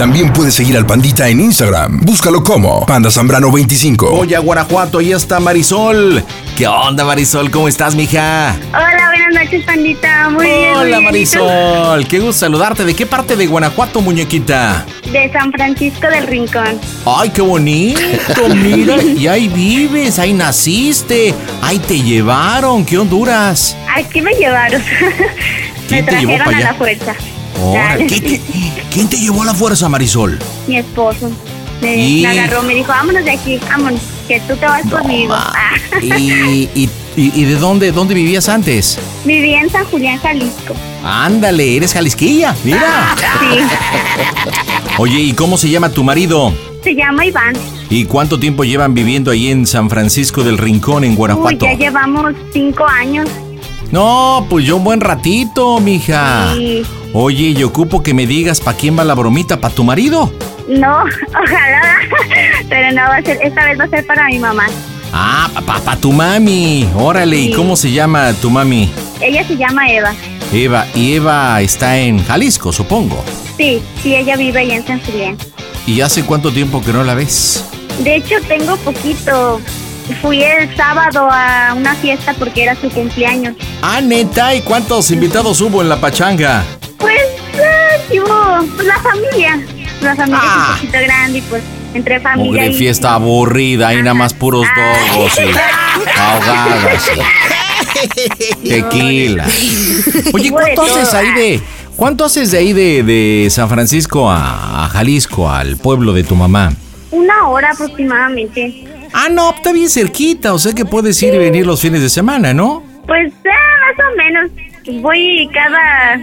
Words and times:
También 0.00 0.32
puedes 0.32 0.54
seguir 0.54 0.78
al 0.78 0.86
Pandita 0.86 1.28
en 1.28 1.40
Instagram. 1.40 2.00
Búscalo 2.00 2.42
como 2.42 2.86
Panda 2.86 3.10
Zambrano 3.10 3.52
25. 3.52 4.12
Oye, 4.12 4.34
a 4.34 4.38
Guanajuato, 4.40 4.98
ahí 4.98 5.12
está 5.12 5.40
Marisol. 5.40 6.24
¿Qué 6.56 6.66
onda, 6.66 7.04
Marisol? 7.04 7.50
¿Cómo 7.50 7.68
estás, 7.68 7.94
mija? 7.94 8.56
Hola, 8.70 9.10
buenas 9.10 9.44
noches, 9.44 9.62
pandita. 9.66 10.30
Muy 10.30 10.46
Hola, 10.74 11.00
bien. 11.00 11.00
¿Y 11.16 11.26
tú? 11.26 11.44
Marisol. 11.44 12.08
Qué 12.08 12.18
gusto 12.18 12.40
saludarte. 12.40 12.86
¿De 12.86 12.94
qué 12.94 13.04
parte 13.04 13.36
de 13.36 13.46
Guanajuato, 13.46 14.00
muñequita? 14.00 14.86
De 15.12 15.30
San 15.32 15.52
Francisco 15.52 16.08
del 16.08 16.26
Rincón. 16.26 16.80
Ay, 17.04 17.28
qué 17.28 17.42
bonito. 17.42 18.00
Mira, 18.56 19.02
y 19.02 19.26
ahí 19.26 19.48
vives, 19.48 20.18
ahí 20.18 20.32
naciste, 20.32 21.34
ahí 21.60 21.78
te 21.78 22.00
llevaron. 22.00 22.86
¿Qué 22.86 22.96
Honduras? 22.96 23.76
Aquí 23.94 24.22
me 24.22 24.32
llevaron. 24.32 24.82
¿Quién 25.88 26.06
me 26.06 26.10
te 26.10 26.20
llevó 26.20 26.36
trajeron 26.36 26.54
a 26.54 26.60
la 26.60 26.74
fuerza. 26.74 27.14
¿Qué- 27.98 28.20
qué- 28.20 28.40
¿Quién 28.92 29.08
te 29.08 29.16
llevó 29.18 29.42
a 29.42 29.46
la 29.46 29.54
fuerza, 29.54 29.88
Marisol? 29.88 30.38
Mi 30.66 30.78
esposo. 30.78 31.30
Me, 31.80 31.96
Y- 31.96 32.22
me 32.22 32.28
agarró, 32.28 32.62
me 32.62 32.74
dijo, 32.74 32.88
vámonos 32.88 33.24
de 33.24 33.30
aquí, 33.30 33.58
vámonos, 33.70 34.00
que 34.28 34.38
tú 34.40 34.54
te 34.56 34.66
vas 34.66 34.82
conmigo. 34.90 35.32
Ah. 35.34 35.54
¿Y, 36.02 36.08
y, 36.74 36.90
y- 37.16 37.32
y 37.40 37.44
de 37.44 37.54
dónde, 37.56 37.90
dónde 37.92 38.14
vivías 38.14 38.48
antes? 38.48 38.98
Viví 39.24 39.54
en 39.54 39.70
San 39.70 39.84
Julián, 39.86 40.18
Jalisco. 40.18 40.74
Ándale, 41.04 41.76
eres 41.76 41.94
jalisquilla, 41.94 42.54
mira. 42.64 43.14
Sí. 43.18 43.58
Oye, 44.98 45.20
¿y 45.20 45.32
cómo 45.32 45.56
se 45.56 45.70
llama 45.70 45.88
tu 45.90 46.04
marido? 46.04 46.52
Se 46.84 46.94
llama 46.94 47.24
Iván. 47.24 47.54
¿Y 47.88 48.04
cuánto 48.04 48.38
tiempo 48.38 48.64
llevan 48.64 48.94
viviendo 48.94 49.30
ahí 49.30 49.48
en 49.50 49.66
San 49.66 49.88
Francisco 49.90 50.42
del 50.44 50.58
Rincón, 50.58 51.04
en 51.04 51.10
Uy, 51.12 51.16
Guanajuato? 51.16 51.64
ya 51.66 51.74
llevamos 51.74 52.34
cinco 52.52 52.86
años. 52.86 53.28
No, 53.90 54.46
pues 54.48 54.64
yo 54.66 54.76
un 54.76 54.84
buen 54.84 55.00
ratito, 55.00 55.80
mija. 55.80 56.54
Y 56.56 56.82
Oye, 57.12 57.48
y 57.58 57.62
ocupo 57.64 58.02
que 58.02 58.14
me 58.14 58.26
digas 58.26 58.60
para 58.60 58.76
quién 58.76 58.96
va 58.98 59.04
la 59.04 59.14
bromita, 59.14 59.60
para 59.60 59.74
tu 59.74 59.82
marido. 59.84 60.32
no, 60.68 60.98
ojalá. 61.28 61.96
Pero 62.68 62.92
no 62.92 63.02
va 63.08 63.16
a 63.16 63.22
ser, 63.22 63.38
esta 63.42 63.64
vez 63.64 63.78
va 63.78 63.84
a 63.84 63.88
ser 63.88 64.06
para 64.06 64.26
mi 64.26 64.38
mamá. 64.38 64.66
Ah, 65.12 65.48
para 65.66 65.96
tu 65.96 66.12
mami. 66.12 66.88
Órale, 66.94 67.36
¿y 67.36 67.46
Sí. 67.48 67.52
cómo 67.54 67.74
se 67.74 67.90
llama 67.90 68.32
tu 68.34 68.48
mami? 68.48 68.88
Ella 69.20 69.44
se 69.44 69.56
llama 69.56 69.90
Eva. 69.90 70.12
Eva. 70.52 70.86
Y 70.94 71.14
Eva 71.14 71.60
está 71.60 71.98
en 71.98 72.24
Jalisco, 72.24 72.72
supongo. 72.72 73.22
Sí, 73.56 73.82
sí, 74.02 74.14
ella 74.14 74.36
vive 74.36 74.60
allá 74.60 74.76
en 74.76 74.86
San 74.86 75.00
Julián. 75.00 75.36
¿Y 75.86 76.00
hace 76.02 76.22
cuánto 76.24 76.52
tiempo 76.52 76.80
que 76.80 76.92
no 76.92 77.02
la 77.02 77.14
ves? 77.14 77.64
De 78.04 78.16
hecho, 78.16 78.36
tengo 78.46 78.76
poquito. 78.76 79.60
Fui 80.22 80.42
el 80.42 80.74
sábado 80.76 81.28
a 81.30 81.74
una 81.76 81.94
fiesta 81.96 82.34
porque 82.38 82.62
era 82.64 82.74
su 82.76 82.88
cumpleaños. 82.90 83.54
Ah, 83.82 84.00
neta, 84.00 84.54
¿y 84.54 84.60
cuántos 84.62 85.10
invitados 85.10 85.60
hubo 85.60 85.82
en 85.82 85.88
la 85.88 86.00
pachanga? 86.00 86.64
Hubo, 88.12 88.66
pues 88.76 88.86
la 88.86 88.98
familia. 89.00 89.60
La 90.00 90.16
familia 90.16 90.40
Ah. 90.42 90.74
es 90.76 90.82
un 90.82 90.88
poquito 90.88 91.04
grande 91.06 91.38
y 91.38 91.42
pues 91.42 91.62
entre 91.94 92.20
familia 92.20 92.44
Mugre 92.52 92.66
y... 92.68 92.74
fiesta 92.74 93.14
aburrida, 93.14 93.88
ahí 93.88 93.98
nada 93.98 94.14
más 94.14 94.32
puros 94.34 94.66
Ah. 94.76 94.94
dogos 95.14 95.38
y 95.38 96.18
ahogadas. 96.18 97.10
y 98.62 98.68
Tequila. 98.68 99.46
Oye, 100.32 100.50
¿cuánto 100.50 100.82
haces 100.82 101.14
ahí 101.14 101.32
de... 101.34 101.60
¿Cuánto 101.96 102.24
haces 102.24 102.50
de 102.50 102.58
ahí 102.58 102.72
de, 102.72 103.02
de 103.02 103.48
San 103.50 103.68
Francisco 103.68 104.30
a, 104.30 104.84
a 104.86 104.88
Jalisco, 104.88 105.50
al 105.50 105.76
pueblo 105.76 106.14
de 106.14 106.24
tu 106.24 106.34
mamá? 106.34 106.72
Una 107.10 107.46
hora 107.48 107.72
aproximadamente. 107.72 108.84
Ah, 109.12 109.28
no, 109.30 109.50
está 109.54 109.70
bien 109.72 109.90
cerquita, 109.90 110.54
o 110.54 110.58
sea 110.58 110.72
que 110.72 110.86
puedes 110.86 111.22
ir 111.22 111.34
y 111.34 111.38
venir 111.38 111.66
los 111.66 111.80
fines 111.82 112.00
de 112.00 112.08
semana, 112.08 112.54
¿no? 112.54 112.82
Pues 113.06 113.30
ah, 113.44 113.94
más 113.98 114.06
o 114.12 114.16
menos. 114.16 114.50
Voy 115.02 115.50
cada... 115.52 116.18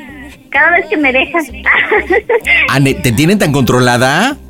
Cada 0.58 0.72
vez 0.72 0.88
que 0.88 0.98
me 0.98 1.14
dejas. 1.14 1.46
Ne- 2.82 2.96
¿Te 2.96 3.12
tienen 3.12 3.38
tan 3.38 3.52
controlada? 3.52 4.36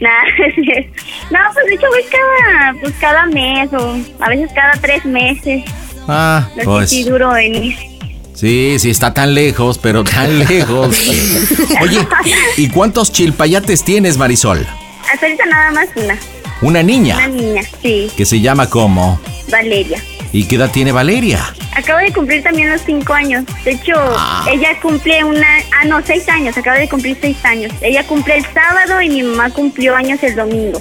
Nah, 0.00 0.08
no, 1.30 1.38
pues 1.54 1.66
de 1.66 1.74
hecho 1.74 1.86
voy 1.88 2.02
cada, 2.10 2.74
pues 2.80 2.94
cada 3.00 3.26
mes 3.26 3.70
o 3.72 3.98
a 4.20 4.28
veces 4.28 4.50
cada 4.54 4.72
tres 4.72 5.04
meses. 5.04 5.64
Ah, 6.06 6.48
sé 6.54 6.64
pues 6.64 6.90
si 6.90 7.02
duro 7.04 7.34
en 7.36 7.74
sí, 8.34 8.78
sí, 8.78 8.90
está 8.90 9.12
tan 9.14 9.34
lejos, 9.34 9.78
pero 9.78 10.04
tan 10.04 10.38
lejos. 10.38 10.96
Oye, 11.82 12.06
¿y 12.58 12.68
cuántos 12.68 13.10
chilpayates 13.12 13.84
tienes, 13.84 14.16
Marisol? 14.18 14.66
Hasta 15.12 15.26
ahorita 15.26 15.46
nada 15.46 15.70
más 15.72 15.88
una. 15.96 16.16
Una 16.62 16.82
niña, 16.82 17.16
Una 17.16 17.28
niña, 17.28 17.62
sí, 17.82 18.10
que 18.16 18.24
se 18.26 18.40
llama 18.40 18.68
como... 18.68 19.18
Valeria. 19.50 19.98
¿Y 20.32 20.44
qué 20.44 20.56
edad 20.56 20.70
tiene 20.70 20.92
Valeria? 20.92 21.54
Acaba 21.74 22.00
de 22.00 22.12
cumplir 22.12 22.42
también 22.42 22.70
los 22.70 22.82
cinco 22.82 23.12
años. 23.14 23.44
De 23.64 23.72
hecho, 23.72 23.94
Ah. 23.96 24.46
ella 24.52 24.78
cumple 24.80 25.24
una... 25.24 25.46
Ah, 25.80 25.84
no, 25.86 26.00
seis 26.04 26.28
años. 26.28 26.56
Acaba 26.56 26.76
de 26.78 26.88
cumplir 26.88 27.16
seis 27.20 27.36
años. 27.44 27.72
Ella 27.80 28.06
cumple 28.06 28.36
el 28.36 28.44
sábado 28.54 29.02
y 29.02 29.08
mi 29.08 29.22
mamá 29.24 29.50
cumplió 29.50 29.96
años 29.96 30.22
el 30.22 30.36
domingo. 30.36 30.80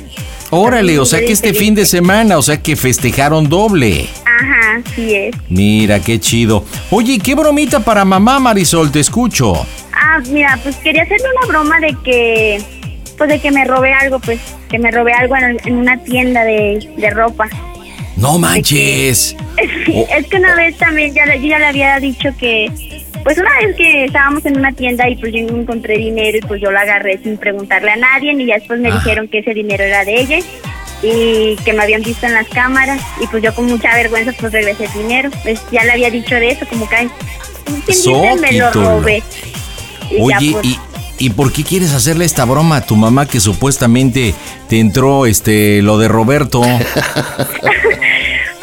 Órale, 0.51 0.97
o 0.99 1.05
sea 1.05 1.19
que 1.19 1.31
este 1.31 1.53
fin 1.53 1.75
de 1.75 1.85
semana, 1.85 2.37
o 2.37 2.41
sea 2.41 2.57
que 2.61 2.75
festejaron 2.75 3.49
doble. 3.49 4.07
Ajá, 4.25 4.81
sí 4.95 5.13
es. 5.13 5.35
Mira, 5.47 5.99
qué 5.99 6.19
chido. 6.19 6.63
Oye, 6.89 7.13
¿y 7.13 7.19
¿qué 7.19 7.35
bromita 7.35 7.79
para 7.79 8.03
mamá, 8.05 8.39
Marisol? 8.39 8.91
Te 8.91 8.99
escucho. 8.99 9.65
Ah, 9.93 10.19
mira, 10.31 10.59
pues 10.63 10.75
quería 10.77 11.03
hacerle 11.03 11.25
una 11.37 11.47
broma 11.47 11.79
de 11.79 11.95
que... 12.03 12.61
Pues 13.17 13.29
de 13.29 13.39
que 13.39 13.51
me 13.51 13.65
robé 13.65 13.93
algo, 13.93 14.19
pues. 14.19 14.39
Que 14.69 14.79
me 14.79 14.89
robé 14.91 15.11
algo 15.13 15.35
en, 15.35 15.57
en 15.65 15.75
una 15.75 15.97
tienda 16.03 16.43
de, 16.45 16.79
de 16.97 17.09
ropa. 17.11 17.47
No 18.19 18.37
manches. 18.37 19.35
Sí, 19.85 19.93
Oh. 19.95 20.07
es 20.17 20.27
que 20.27 20.37
una 20.37 20.55
vez 20.55 20.77
también 20.77 21.13
ya, 21.13 21.25
le- 21.25 21.39
yo 21.41 21.47
ya 21.47 21.59
le 21.59 21.65
había 21.67 21.99
dicho 21.99 22.29
que, 22.39 22.69
pues 23.23 23.37
una 23.37 23.49
vez 23.59 23.75
que 23.75 24.05
estábamos 24.05 24.45
en 24.45 24.57
una 24.57 24.71
tienda 24.71 25.09
y 25.09 25.15
pues 25.15 25.33
yo 25.33 25.41
no 25.51 25.61
encontré 25.61 25.97
dinero 25.97 26.37
y 26.37 26.41
pues 26.41 26.61
yo 26.61 26.71
lo 26.71 26.79
agarré 26.79 27.19
sin 27.23 27.37
preguntarle 27.37 27.91
a 27.91 27.95
nadie 27.95 28.33
y 28.33 28.45
ya 28.45 28.55
después 28.55 28.79
me 28.79 28.91
dijeron 28.91 29.27
que 29.27 29.39
ese 29.39 29.53
dinero 29.53 29.83
era 29.83 30.05
de 30.05 30.21
ella 30.21 30.39
y 31.01 31.55
que 31.63 31.73
me 31.73 31.83
habían 31.83 32.01
visto 32.03 32.25
en 32.25 32.33
las 32.33 32.47
cámaras 32.49 33.01
y 33.21 33.27
pues 33.27 33.41
yo 33.43 33.53
con 33.55 33.65
mucha 33.65 33.93
vergüenza 33.95 34.31
pues 34.39 34.51
regresé 34.53 34.85
el 34.85 34.93
dinero. 34.93 35.29
Pues 35.43 35.61
ya 35.71 35.83
le 35.83 35.91
había 35.93 36.09
dicho 36.11 36.35
de 36.35 36.49
eso, 36.51 36.65
como 36.69 36.87
que 36.89 36.95
ay, 36.95 37.09
¿quién 38.03 38.41
me 38.41 38.51
lo 38.53 38.71
robé. 38.71 39.23
Y 40.11 40.17
ya, 40.29 40.37
Oye, 40.37 40.51
pues, 40.53 40.65
¿y, 40.65 40.77
¿y 41.19 41.29
por 41.31 41.51
qué 41.53 41.63
quieres 41.63 41.93
hacerle 41.93 42.25
esta 42.25 42.45
broma 42.45 42.77
a 42.77 42.85
tu 42.85 42.95
mamá 42.95 43.27
que 43.27 43.39
supuestamente 43.39 44.33
te 44.67 44.79
entró 44.79 45.25
este 45.25 45.81
lo 45.81 45.97
de 45.97 46.07
Roberto? 46.07 46.61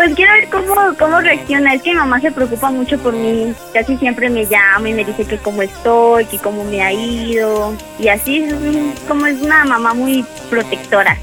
Pues 0.07 0.15
quiero 0.15 0.35
ver 0.35 0.49
cómo, 0.51 0.97
cómo 0.97 1.21
reacciona. 1.21 1.75
Es 1.75 1.83
que 1.83 1.91
mi 1.91 1.97
mamá 1.97 2.21
se 2.21 2.31
preocupa 2.31 2.71
mucho 2.71 2.97
por 2.97 3.13
mí. 3.13 3.53
Casi 3.75 3.97
siempre 3.97 4.31
me 4.31 4.47
llama 4.47 4.89
y 4.89 4.95
me 4.95 5.05
dice 5.05 5.25
que 5.25 5.37
cómo 5.37 5.63
estoy, 5.63 6.27
que 6.27 6.39
cómo 6.39 6.63
me 6.63 6.81
ha 6.81 6.93
ido. 6.93 7.75
Y 7.99 8.07
así 8.07 8.45
es 8.45 8.55
mm, 8.55 9.09
como 9.09 9.27
es 9.27 9.43
una 9.43 9.65
mamá 9.65 9.95
muy 9.95 10.25
protectora. 10.49 11.19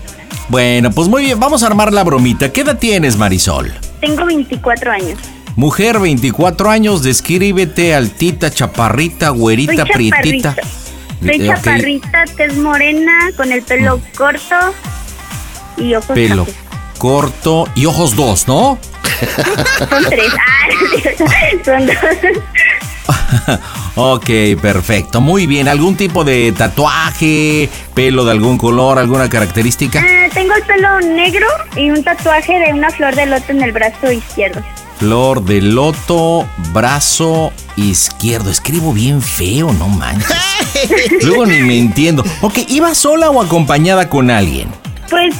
Bueno, 0.49 0.91
pues 0.91 1.07
muy 1.07 1.23
bien, 1.23 1.39
vamos 1.39 1.63
a 1.63 1.67
armar 1.67 1.93
la 1.93 2.03
bromita. 2.03 2.51
¿Qué 2.51 2.59
edad 2.59 2.77
tienes, 2.77 3.15
Marisol? 3.15 3.73
Tengo 4.01 4.25
24 4.25 4.91
años. 4.91 5.17
Mujer, 5.55 5.99
24 5.99 6.69
años, 6.69 7.03
descríbete 7.03 7.95
altita, 7.95 8.51
chaparrita, 8.51 9.29
güerita, 9.29 9.85
Soy 9.85 9.93
prietita. 9.93 10.55
chaparrita. 10.55 10.55
Soy 11.21 11.29
Eh, 11.29 11.49
ok, 11.49 11.55
chaparrita, 11.55 12.25
tez 12.35 12.57
morena, 12.57 13.31
con 13.37 13.49
el 13.49 13.61
pelo 13.61 14.01
corto 14.17 14.55
y 15.77 15.95
ojos 15.95 16.13
Pelo 16.13 16.45
cafés. 16.45 16.62
Corto 17.03 17.67
y 17.75 17.85
ojos 17.85 18.15
dos, 18.15 18.47
¿no? 18.47 18.77
Son 19.77 20.05
tres. 20.09 20.31
Ah, 20.39 20.69
son 21.65 21.85
dos. 21.85 21.95
ok, 23.95 24.29
perfecto. 24.61 25.19
Muy 25.19 25.45
bien. 25.45 25.67
¿Algún 25.67 25.97
tipo 25.97 26.23
de 26.23 26.53
tatuaje? 26.53 27.69
¿Pelo 27.93 28.23
de 28.23 28.31
algún 28.31 28.57
color? 28.57 28.99
¿Alguna 28.99 29.29
característica? 29.29 29.99
Ah, 30.01 30.29
tengo 30.33 30.53
el 30.55 30.63
pelo 30.63 31.01
negro 31.01 31.45
y 31.75 31.91
un 31.91 32.05
tatuaje 32.05 32.57
de 32.57 32.71
una 32.71 32.89
flor 32.89 33.13
de 33.15 33.25
loto 33.25 33.51
en 33.51 33.63
el 33.63 33.73
brazo 33.73 34.09
izquierdo. 34.09 34.61
Flor 34.97 35.43
de 35.43 35.61
loto, 35.61 36.47
brazo 36.71 37.51
izquierdo. 37.75 38.49
Escribo 38.49 38.93
bien 38.93 39.21
feo, 39.21 39.73
no 39.73 39.89
manches. 39.89 40.37
Luego 41.23 41.47
ni 41.47 41.59
me 41.63 41.77
entiendo. 41.77 42.23
Ok, 42.39 42.59
¿iba 42.69 42.95
sola 42.95 43.29
o 43.29 43.41
acompañada 43.41 44.07
con 44.07 44.31
alguien? 44.31 44.69
Pues 45.09 45.35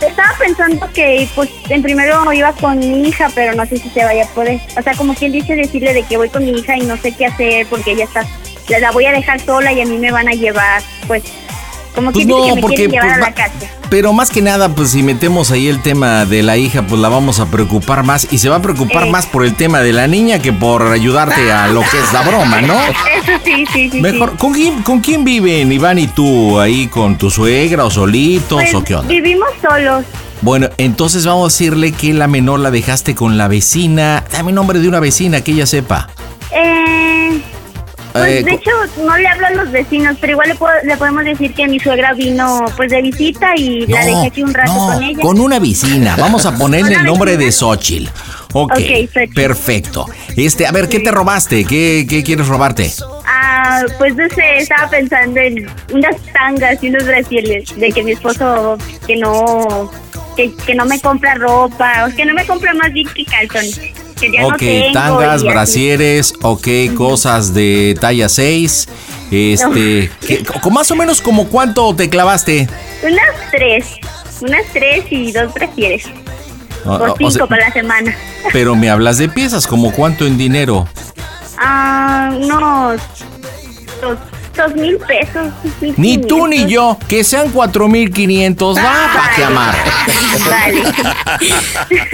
estaba 0.00 0.30
pensando 0.38 0.88
que 0.92 1.28
pues 1.34 1.50
en 1.68 1.82
primero 1.82 2.32
iba 2.32 2.52
con 2.52 2.78
mi 2.78 3.08
hija, 3.08 3.28
pero 3.34 3.54
no 3.54 3.66
sé 3.66 3.76
si 3.76 3.90
se 3.90 4.04
vaya 4.04 4.24
a 4.24 4.28
poder. 4.28 4.60
O 4.78 4.82
sea, 4.82 4.94
como 4.94 5.14
quien 5.14 5.32
dice 5.32 5.54
decirle 5.54 5.92
de 5.92 6.02
que 6.04 6.16
voy 6.16 6.28
con 6.28 6.44
mi 6.44 6.52
hija 6.52 6.76
y 6.76 6.82
no 6.82 6.96
sé 6.96 7.12
qué 7.12 7.26
hacer 7.26 7.66
porque 7.66 7.92
ella 7.92 8.04
está, 8.04 8.26
la 8.80 8.90
voy 8.90 9.06
a 9.06 9.12
dejar 9.12 9.40
sola 9.40 9.72
y 9.72 9.80
a 9.80 9.84
mí 9.84 9.98
me 9.98 10.10
van 10.10 10.28
a 10.28 10.32
llevar, 10.32 10.82
pues 11.06 11.22
como 11.94 12.12
pues 12.12 12.26
no, 12.26 12.42
que 12.42 12.54
me 12.54 12.60
porque, 12.60 12.88
pues, 12.88 13.02
a 13.02 13.18
la 13.18 13.34
casa. 13.34 13.52
Pero 13.90 14.14
más 14.14 14.30
que 14.30 14.40
nada, 14.40 14.70
pues 14.70 14.92
si 14.92 15.02
metemos 15.02 15.50
ahí 15.50 15.68
el 15.68 15.82
tema 15.82 16.24
de 16.24 16.42
la 16.42 16.56
hija, 16.56 16.86
pues 16.86 16.98
la 17.00 17.10
vamos 17.10 17.40
a 17.40 17.46
preocupar 17.50 18.04
más. 18.04 18.26
Y 18.30 18.38
se 18.38 18.48
va 18.48 18.56
a 18.56 18.62
preocupar 18.62 19.10
más 19.10 19.26
por 19.26 19.44
el 19.44 19.54
tema 19.54 19.80
de 19.80 19.92
la 19.92 20.06
niña 20.06 20.38
que 20.38 20.50
por 20.50 20.86
ayudarte 20.86 21.52
a 21.52 21.68
lo 21.68 21.80
que 21.82 21.98
es 21.98 22.12
la 22.12 22.22
broma, 22.22 22.62
¿no? 22.62 22.74
Eso 22.82 23.32
sí, 23.44 23.66
sí, 23.70 23.90
sí. 23.90 24.00
Mejor, 24.00 24.38
¿con, 24.38 24.54
quién, 24.54 24.82
¿con 24.82 25.00
quién 25.00 25.24
viven 25.24 25.70
Iván 25.70 25.98
y 25.98 26.06
tú? 26.06 26.58
¿Ahí 26.58 26.86
con 26.86 27.18
tu 27.18 27.30
suegra 27.30 27.84
o 27.84 27.90
solitos 27.90 28.62
pues, 28.62 28.74
o 28.74 28.82
qué 28.82 28.94
onda? 28.94 29.08
Vivimos 29.08 29.50
solos. 29.60 30.06
Bueno, 30.40 30.70
entonces 30.78 31.26
vamos 31.26 31.52
a 31.52 31.54
decirle 31.54 31.92
que 31.92 32.14
la 32.14 32.28
menor 32.28 32.60
la 32.60 32.70
dejaste 32.70 33.14
con 33.14 33.36
la 33.36 33.46
vecina. 33.46 34.24
Dame 34.32 34.52
nombre 34.52 34.80
de 34.80 34.88
una 34.88 35.00
vecina 35.00 35.42
que 35.42 35.52
ella 35.52 35.66
sepa. 35.66 36.08
Eh... 36.50 37.42
Pues 38.12 38.28
eh, 38.28 38.42
de 38.42 38.52
hecho 38.52 38.70
no 39.04 39.16
le 39.16 39.26
hablo 39.26 39.46
a 39.46 39.50
los 39.52 39.70
vecinos, 39.70 40.16
pero 40.20 40.32
igual 40.32 40.54
le, 40.84 40.96
podemos 40.96 41.24
decir 41.24 41.54
que 41.54 41.66
mi 41.66 41.80
suegra 41.80 42.12
vino 42.12 42.64
pues 42.76 42.90
de 42.90 43.00
visita 43.00 43.54
y 43.56 43.86
la 43.86 44.04
dejé 44.04 44.26
aquí 44.26 44.42
un 44.42 44.52
rato 44.52 44.74
con 44.74 45.02
ella. 45.02 45.20
Con 45.20 45.40
una 45.40 45.58
vecina, 45.58 46.16
vamos 46.16 46.44
a 46.44 46.56
ponerle 46.56 46.96
el 46.96 47.04
nombre 47.04 47.36
de 47.36 47.50
Xochitl. 47.50 48.10
Ok, 48.52 48.78
perfecto. 49.34 50.06
Este, 50.36 50.66
a 50.66 50.72
ver, 50.72 50.90
¿qué 50.90 51.00
te 51.00 51.10
robaste? 51.10 51.64
¿Qué, 51.64 52.06
qué 52.08 52.22
quieres 52.22 52.48
robarte? 52.48 52.92
Ah, 53.26 53.82
pues 53.96 54.14
no 54.14 54.28
sé, 54.28 54.58
estaba 54.58 54.90
pensando 54.90 55.40
en 55.40 55.66
unas 55.90 56.16
tangas 56.34 56.82
y 56.82 56.88
unos 56.88 57.06
brasiles 57.06 57.74
de 57.78 57.90
que 57.92 58.02
mi 58.02 58.12
esposo 58.12 58.76
que 59.06 59.16
no 59.16 59.90
que, 60.36 60.54
que 60.66 60.74
no 60.74 60.84
me 60.84 61.00
compra 61.00 61.34
ropa, 61.34 62.06
o 62.06 62.14
que 62.14 62.26
no 62.26 62.34
me 62.34 62.44
compra 62.46 62.74
más 62.74 62.92
bien 62.92 63.08
que 63.14 63.24
calzones 63.24 64.01
ok, 64.44 64.92
tangas, 64.92 65.42
brasieres, 65.42 66.34
ok, 66.42 66.68
cosas 66.96 67.54
de 67.54 67.96
talla 68.00 68.28
6. 68.28 68.88
Este, 69.30 70.10
con 70.62 70.74
más 70.74 70.90
o 70.90 70.96
menos 70.96 71.22
como 71.22 71.48
cuánto 71.48 71.94
te 71.96 72.10
clavaste? 72.10 72.68
Unas 73.02 73.50
tres, 73.50 73.86
unas 74.42 74.62
tres 74.72 75.04
y 75.10 75.32
dos 75.32 75.54
brasieres. 75.54 76.04
Ah, 76.84 76.98
Por 76.98 77.16
cinco 77.16 77.46
para 77.46 77.68
la 77.68 77.72
semana. 77.72 78.14
Pero 78.52 78.74
me 78.74 78.90
hablas 78.90 79.18
de 79.18 79.28
piezas, 79.28 79.66
¿como 79.66 79.92
cuánto 79.92 80.26
en 80.26 80.36
dinero? 80.36 80.86
Ah, 81.58 82.30
unos 82.34 83.00
dos, 84.00 84.18
dos 84.56 84.74
mil 84.74 84.98
pesos. 84.98 85.48
Ni 85.96 86.18
tú 86.18 86.46
ni 86.46 86.66
yo, 86.66 86.98
que 87.08 87.24
sean 87.24 87.50
cuatro 87.50 87.88
mil 87.88 88.12
quinientos, 88.12 88.76
va, 88.76 89.10
para 89.14 89.34
que 89.34 89.44
amar. 89.44 89.74
Vale. 90.50 90.82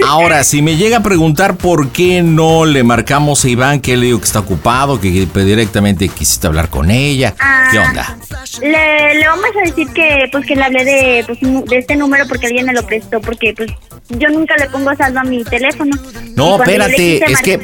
Ahora, 0.05 0.43
si 0.43 0.61
me 0.61 0.77
llega 0.77 0.97
a 0.97 1.03
preguntar 1.03 1.55
por 1.55 1.89
qué 1.89 2.21
no 2.21 2.65
le 2.65 2.83
marcamos 2.83 3.43
a 3.45 3.49
Iván, 3.49 3.79
que 3.79 3.97
le 3.97 4.07
digo 4.07 4.19
que 4.19 4.25
está 4.25 4.39
ocupado, 4.39 4.99
que 4.99 5.27
directamente 5.33 6.09
quisiste 6.09 6.47
hablar 6.47 6.69
con 6.69 6.91
ella, 6.91 7.31
¿qué 7.31 7.77
ah, 7.77 7.85
onda? 7.87 8.17
Le, 8.61 9.27
vamos 9.27 9.45
a 9.57 9.67
decir 9.67 9.87
que 9.93 10.27
pues 10.31 10.45
que 10.45 10.55
le 10.55 10.63
hablé 10.63 10.83
de, 10.83 11.23
pues, 11.25 11.39
de 11.41 11.77
este 11.77 11.95
número 11.95 12.25
porque 12.27 12.47
alguien 12.47 12.65
me 12.65 12.73
lo 12.73 12.83
prestó, 12.85 13.21
porque 13.21 13.53
pues 13.55 13.69
yo 14.09 14.29
nunca 14.29 14.55
le 14.57 14.69
pongo 14.69 14.95
saldo 14.95 15.19
a 15.19 15.23
mi 15.23 15.43
teléfono. 15.43 15.95
No, 16.35 16.61
espérate, 16.61 17.31
es 17.31 17.41
que 17.41 17.59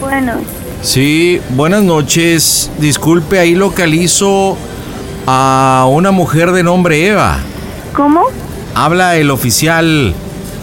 Bueno. 0.00 0.34
Sí, 0.82 1.40
buenas 1.50 1.82
noches. 1.82 2.70
Disculpe, 2.78 3.40
ahí 3.40 3.56
localizo 3.56 4.56
a 5.26 5.88
una 5.90 6.12
mujer 6.12 6.52
de 6.52 6.62
nombre 6.62 7.08
Eva. 7.08 7.40
¿Cómo? 7.92 8.22
Habla 8.76 9.16
el 9.16 9.32
oficial 9.32 10.14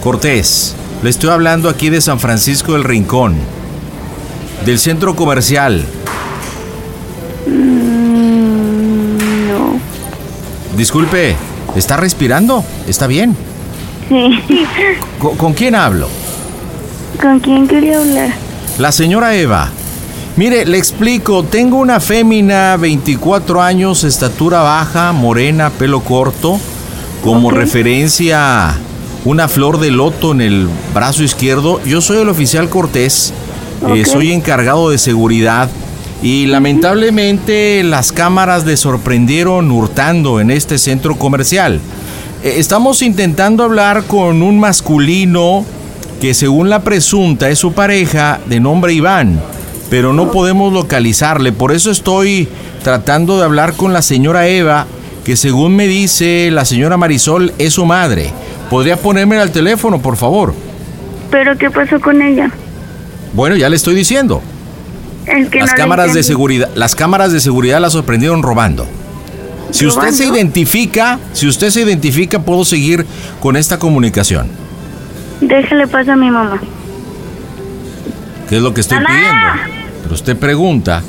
Cortés. 0.02 0.76
Le 1.02 1.10
estoy 1.10 1.28
hablando 1.28 1.68
aquí 1.68 1.90
de 1.90 2.00
San 2.00 2.20
Francisco 2.20 2.72
del 2.72 2.84
Rincón, 2.84 3.36
del 4.64 4.78
centro 4.78 5.14
comercial. 5.14 5.84
Disculpe, 10.78 11.34
¿está 11.74 11.96
respirando? 11.96 12.64
¿Está 12.86 13.08
bien? 13.08 13.36
Sí. 14.08 14.64
¿Con, 15.18 15.52
quién 15.52 15.74
hablo? 15.74 16.08
¿Con 17.20 17.40
quién 17.40 17.66
quería 17.66 17.98
hablar? 17.98 18.30
La 18.78 18.92
señora 18.92 19.34
Eva. 19.34 19.70
Mire, 20.36 20.64
le 20.66 20.78
explico, 20.78 21.42
tengo 21.42 21.78
una 21.78 21.98
fémina, 21.98 22.76
24 22.76 23.60
años, 23.60 24.04
estatura 24.04 24.60
baja, 24.60 25.10
morena, 25.10 25.70
pelo 25.70 25.98
corto, 25.98 26.60
como 27.24 27.50
referencia 27.50 28.72
una 29.24 29.48
flor 29.48 29.80
de 29.80 29.90
loto 29.90 30.30
en 30.30 30.42
el 30.42 30.68
brazo 30.94 31.24
izquierdo. 31.24 31.82
Yo 31.84 32.00
soy 32.00 32.18
el 32.18 32.28
oficial 32.28 32.68
Cortés, 32.68 33.34
eh, 33.96 34.04
soy 34.04 34.30
encargado 34.30 34.90
de 34.90 34.98
seguridad 34.98 35.68
y 36.22 36.46
lamentablemente 36.46 37.82
las 37.84 38.12
cámaras 38.12 38.66
le 38.66 38.76
sorprendieron 38.76 39.70
hurtando 39.70 40.40
en 40.40 40.50
este 40.50 40.78
centro 40.78 41.16
comercial. 41.16 41.80
Eh, 42.42 42.54
estamos 42.56 43.02
intentando 43.02 43.62
hablar 43.62 44.04
con 44.04 44.42
un 44.42 44.58
masculino 44.58 45.64
que 46.20 46.34
según 46.34 46.70
la 46.70 46.80
presunta 46.82 47.48
es 47.48 47.58
su 47.60 47.72
pareja 47.72 48.40
de 48.46 48.58
nombre 48.58 48.92
Iván, 48.92 49.40
pero 49.90 50.12
no 50.12 50.32
podemos 50.32 50.72
localizarle. 50.72 51.52
Por 51.52 51.72
eso 51.72 51.90
estoy 51.90 52.48
tratando 52.82 53.38
de 53.38 53.44
hablar 53.44 53.74
con 53.74 53.92
la 53.92 54.02
señora 54.02 54.48
Eva, 54.48 54.86
que 55.24 55.36
según 55.36 55.76
me 55.76 55.86
dice 55.86 56.50
la 56.50 56.64
señora 56.64 56.96
Marisol 56.96 57.52
es 57.58 57.74
su 57.74 57.86
madre. 57.86 58.32
¿Podría 58.70 58.96
ponerme 58.96 59.38
al 59.38 59.52
teléfono, 59.52 60.00
por 60.00 60.16
favor? 60.16 60.52
¿Pero 61.30 61.56
qué 61.56 61.70
pasó 61.70 62.00
con 62.00 62.20
ella? 62.20 62.50
Bueno, 63.34 63.54
ya 63.54 63.68
le 63.68 63.76
estoy 63.76 63.94
diciendo 63.94 64.42
las 65.52 65.74
cámaras 65.74 66.14
de 66.14 66.22
seguridad, 66.22 66.70
las 66.74 66.94
cámaras 66.94 67.32
de 67.32 67.40
seguridad 67.40 67.80
la 67.80 67.90
sorprendieron 67.90 68.42
robando. 68.42 68.86
Si 69.70 69.86
usted 69.86 70.10
se 70.10 70.26
identifica, 70.26 71.18
si 71.32 71.46
usted 71.46 71.70
se 71.70 71.82
identifica, 71.82 72.40
puedo 72.40 72.64
seguir 72.64 73.04
con 73.40 73.56
esta 73.56 73.78
comunicación. 73.78 74.48
Déjale 75.40 75.86
pasar 75.86 76.10
a 76.10 76.16
mi 76.16 76.30
mamá. 76.30 76.60
¿Qué 78.48 78.56
es 78.56 78.62
lo 78.62 78.72
que 78.72 78.80
estoy 78.80 78.98
pidiendo? 78.98 79.62
Pero 80.02 80.14
usted 80.14 80.36
pregunta, 80.36 81.02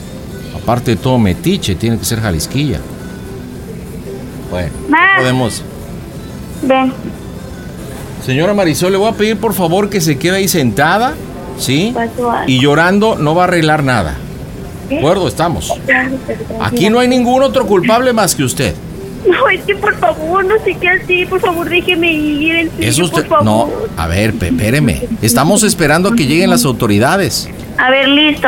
aparte 0.61 0.91
de 0.91 0.97
todo 0.97 1.17
metiche, 1.17 1.75
tiene 1.75 1.97
que 1.97 2.05
ser 2.05 2.19
jalisquilla. 2.19 2.79
Bueno, 4.51 4.73
podemos. 5.17 5.63
Ven. 6.63 6.91
Señora 8.25 8.53
Marisol, 8.53 8.91
le 8.91 8.97
voy 8.97 9.09
a 9.09 9.13
pedir 9.13 9.37
por 9.37 9.53
favor 9.53 9.89
que 9.89 10.01
se 10.01 10.17
quede 10.17 10.37
ahí 10.37 10.47
sentada 10.47 11.15
¿sí? 11.59 11.93
Y 12.47 12.59
llorando 12.59 13.15
no 13.15 13.35
va 13.35 13.43
a 13.43 13.47
arreglar 13.47 13.83
nada. 13.83 14.15
¿De 14.89 14.97
acuerdo? 14.97 15.27
Estamos. 15.27 15.71
Aquí 16.61 16.89
no 16.89 16.99
hay 16.99 17.07
ningún 17.07 17.43
otro 17.43 17.65
culpable 17.67 18.11
más 18.13 18.33
que 18.33 18.43
usted. 18.43 18.73
No, 19.27 19.49
es 19.49 19.61
que 19.61 19.75
por 19.75 19.95
favor, 19.97 20.45
no 20.45 20.55
sé 20.63 20.75
qué 20.79 20.87
hacer. 20.89 21.27
Por 21.29 21.41
favor, 21.41 21.69
déjeme 21.69 22.11
ir. 22.11 22.55
En 22.55 22.71
serio, 22.71 22.89
Eso 22.89 23.03
usted. 23.03 23.27
por 23.27 23.43
favor. 23.43 23.45
No, 23.45 23.69
a 23.97 24.07
ver, 24.07 24.33
espéreme. 24.41 25.03
Estamos 25.21 25.63
esperando 25.63 26.09
a 26.09 26.15
que 26.15 26.25
lleguen 26.25 26.49
las 26.49 26.65
autoridades. 26.65 27.49
A 27.77 27.91
ver, 27.91 28.07
listo. 28.07 28.47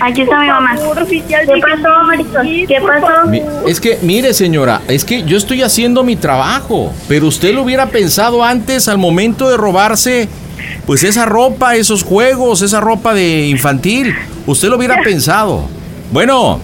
Aquí 0.00 0.22
está 0.22 0.40
mi 0.40 0.46
mamá. 0.48 0.74
¿Qué 0.76 1.60
pasó, 1.60 2.04
Marisol? 2.06 2.46
¿Qué 2.66 2.78
pasó? 2.80 3.68
Es 3.68 3.80
que, 3.80 3.98
mire, 4.02 4.32
señora, 4.34 4.80
es 4.88 5.04
que 5.04 5.22
yo 5.24 5.36
estoy 5.36 5.62
haciendo 5.62 6.02
mi 6.02 6.16
trabajo, 6.16 6.92
pero 7.08 7.26
usted 7.26 7.54
lo 7.54 7.62
hubiera 7.62 7.86
pensado 7.86 8.42
antes 8.42 8.88
al 8.88 8.98
momento 8.98 9.48
de 9.50 9.56
robarse, 9.56 10.28
pues 10.86 11.04
esa 11.04 11.24
ropa, 11.26 11.76
esos 11.76 12.02
juegos, 12.02 12.62
esa 12.62 12.80
ropa 12.80 13.14
de 13.14 13.46
infantil. 13.48 14.14
Usted 14.46 14.68
lo 14.68 14.76
hubiera 14.76 15.00
pensado. 15.02 15.68
Bueno, 16.12 16.58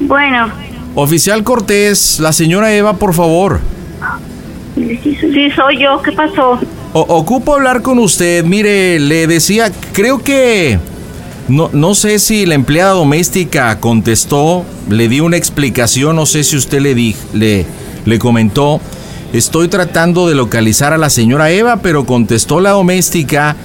Bueno, 0.00 0.48
oficial 0.94 1.42
Cortés, 1.44 2.18
la 2.20 2.32
señora 2.32 2.72
Eva, 2.74 2.94
por 2.94 3.14
favor. 3.14 3.60
sí 4.76 5.50
soy 5.54 5.82
yo. 5.82 6.00
¿Qué 6.02 6.12
pasó? 6.12 6.58
O- 6.92 7.00
ocupo 7.00 7.54
hablar 7.54 7.82
con 7.82 7.98
usted. 7.98 8.44
Mire, 8.44 8.98
le 8.98 9.26
decía, 9.26 9.70
creo 9.92 10.18
que 10.22 10.78
no, 11.48 11.70
no 11.72 11.94
sé 11.94 12.18
si 12.18 12.46
la 12.46 12.54
empleada 12.54 12.92
doméstica 12.92 13.78
contestó, 13.80 14.64
le 14.88 15.08
di 15.08 15.20
una 15.20 15.36
explicación, 15.36 16.16
no 16.16 16.26
sé 16.26 16.44
si 16.44 16.56
usted 16.56 16.80
le, 16.80 16.94
di, 16.94 17.16
le, 17.32 17.66
le 18.04 18.18
comentó. 18.18 18.80
Estoy 19.32 19.68
tratando 19.68 20.26
de 20.26 20.34
localizar 20.34 20.94
a 20.94 20.98
la 20.98 21.10
señora 21.10 21.50
Eva, 21.50 21.76
pero 21.82 22.06
contestó 22.06 22.60
la 22.60 22.70
doméstica 22.70 23.56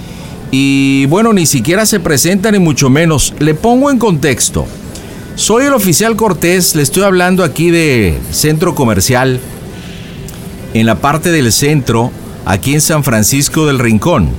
y 0.52 1.06
bueno, 1.06 1.32
ni 1.32 1.46
siquiera 1.46 1.86
se 1.86 2.02
presenta 2.02 2.52
ni 2.52 2.60
mucho 2.60 2.90
menos. 2.90 3.34
Le 3.40 3.54
pongo 3.54 3.90
en 3.90 3.98
contexto. 3.98 4.68
Soy 5.36 5.66
el 5.66 5.74
oficial 5.74 6.16
Cortés, 6.16 6.76
le 6.76 6.84
estoy 6.84 7.04
hablando 7.04 7.44
aquí 7.44 7.72
de 7.72 8.20
centro 8.32 8.76
comercial 8.76 9.40
en 10.74 10.86
la 10.86 10.96
parte 10.96 11.32
del 11.32 11.52
centro, 11.52 12.12
aquí 12.46 12.74
en 12.74 12.82
San 12.82 13.04
Francisco 13.04 13.66
del 13.66 13.80
Rincón. 13.80 14.30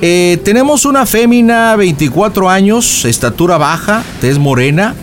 Eh, 0.00 0.38
tenemos 0.44 0.84
una 0.86 1.06
fémina, 1.06 1.76
24 1.76 2.50
años, 2.50 3.04
estatura 3.04 3.58
baja, 3.58 4.02
tez 4.20 4.38
morena, 4.38 4.94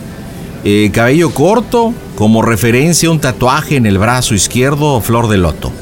eh, 0.64 0.90
cabello 0.92 1.30
corto, 1.30 1.94
como 2.20 2.42
referencia 2.42 3.10
un 3.10 3.18
tatuaje 3.18 3.76
en 3.76 3.86
el 3.86 3.96
brazo 3.96 4.34
izquierdo, 4.34 5.00
flor 5.00 5.28
de 5.28 5.38
loto. 5.38 5.72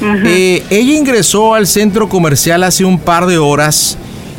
Eh, 0.00 0.64
ella 0.70 0.94
ingresó 0.94 1.52
al 1.52 1.66
centro 1.66 2.08
comercial 2.08 2.62
hace 2.62 2.86
un 2.86 2.98
par 2.98 3.26
de 3.26 3.36
horas 3.36 3.98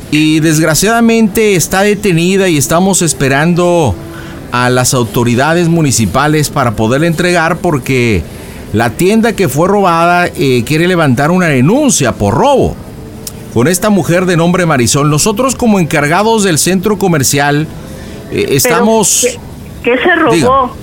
y 0.10 0.40
desgraciadamente 0.40 1.56
está 1.56 1.84
detenida 1.84 2.50
y 2.50 2.58
estamos 2.58 3.04
esperando 3.04 3.94
a 4.52 4.72
las 4.72 4.96
autoridades 4.96 5.70
municipales 5.70 6.50
para 6.50 6.72
poderla 6.72 7.06
entregar 7.06 7.58
porque 7.58 8.24
la 8.74 8.90
tienda 8.90 9.34
que 9.34 9.48
fue 9.48 9.68
robada 9.68 10.26
eh, 10.36 10.64
quiere 10.66 10.88
levantar 10.88 11.30
una 11.30 11.46
denuncia 11.50 12.14
por 12.14 12.34
robo 12.34 12.76
con 13.54 13.68
esta 13.68 13.92
mujer 13.92 14.26
de 14.26 14.38
nombre 14.38 14.66
Marisol. 14.66 15.08
Nosotros 15.08 15.54
como 15.54 15.80
encargados 15.80 16.44
del 16.44 16.58
centro 16.58 16.98
comercial 16.98 17.68
eh, 18.32 18.48
estamos... 18.50 19.28
¿Qué 19.84 19.98
se 19.98 20.16
robó? 20.16 20.34
Diga. 20.34 20.83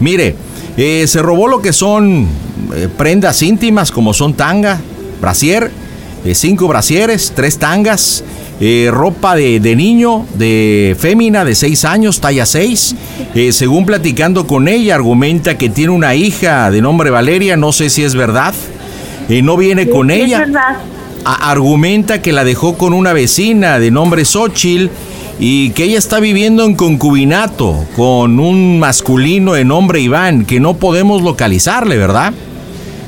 Mire, 0.00 0.34
eh, 0.76 1.04
se 1.06 1.20
robó 1.22 1.46
lo 1.48 1.60
que 1.62 1.72
son 1.72 2.26
eh, 2.74 2.88
prendas 2.96 3.42
íntimas 3.42 3.90
como 3.90 4.12
son 4.14 4.34
tanga, 4.34 4.80
brasier, 5.20 5.70
eh, 6.24 6.34
cinco 6.34 6.68
brasieres, 6.68 7.32
tres 7.34 7.58
tangas, 7.58 8.24
ropa 8.90 9.36
de, 9.36 9.58
de 9.58 9.74
niño, 9.74 10.26
de 10.34 10.94
fémina 10.98 11.46
de 11.46 11.54
seis 11.54 11.86
años, 11.86 12.20
talla 12.20 12.44
6. 12.44 12.94
según 13.52 13.86
platicando 13.86 14.46
con 14.46 14.68
ella, 14.68 14.96
argumenta 14.96 15.56
que 15.56 15.70
tiene 15.70 15.92
una 15.92 16.14
hija 16.14 16.70
de 16.70 16.82
nombre 16.82 17.08
Valeria, 17.08 17.56
no 17.56 17.72
sé 17.72 17.88
si 17.88 18.02
es 18.04 18.14
verdad. 18.14 18.52
No 19.30 19.56
viene 19.56 19.88
con 19.88 20.10
¿Es 20.10 20.24
ella. 20.26 20.40
verdad? 20.40 20.76
A- 21.24 21.50
argumenta 21.50 22.20
que 22.20 22.32
la 22.34 22.44
dejó 22.44 22.76
con 22.76 22.92
una 22.92 23.14
vecina 23.14 23.78
de 23.78 23.90
nombre 23.90 24.26
Xochitl 24.26 24.90
y 25.42 25.70
que 25.70 25.84
ella 25.84 25.96
está 25.98 26.20
viviendo 26.20 26.64
en 26.64 26.74
concubinato 26.76 27.74
con 27.96 28.38
un 28.38 28.78
masculino 28.78 29.54
de 29.54 29.64
nombre 29.64 29.98
Iván, 30.00 30.44
que 30.44 30.60
no 30.60 30.74
podemos 30.74 31.22
localizarle, 31.22 31.96
¿verdad? 31.96 32.34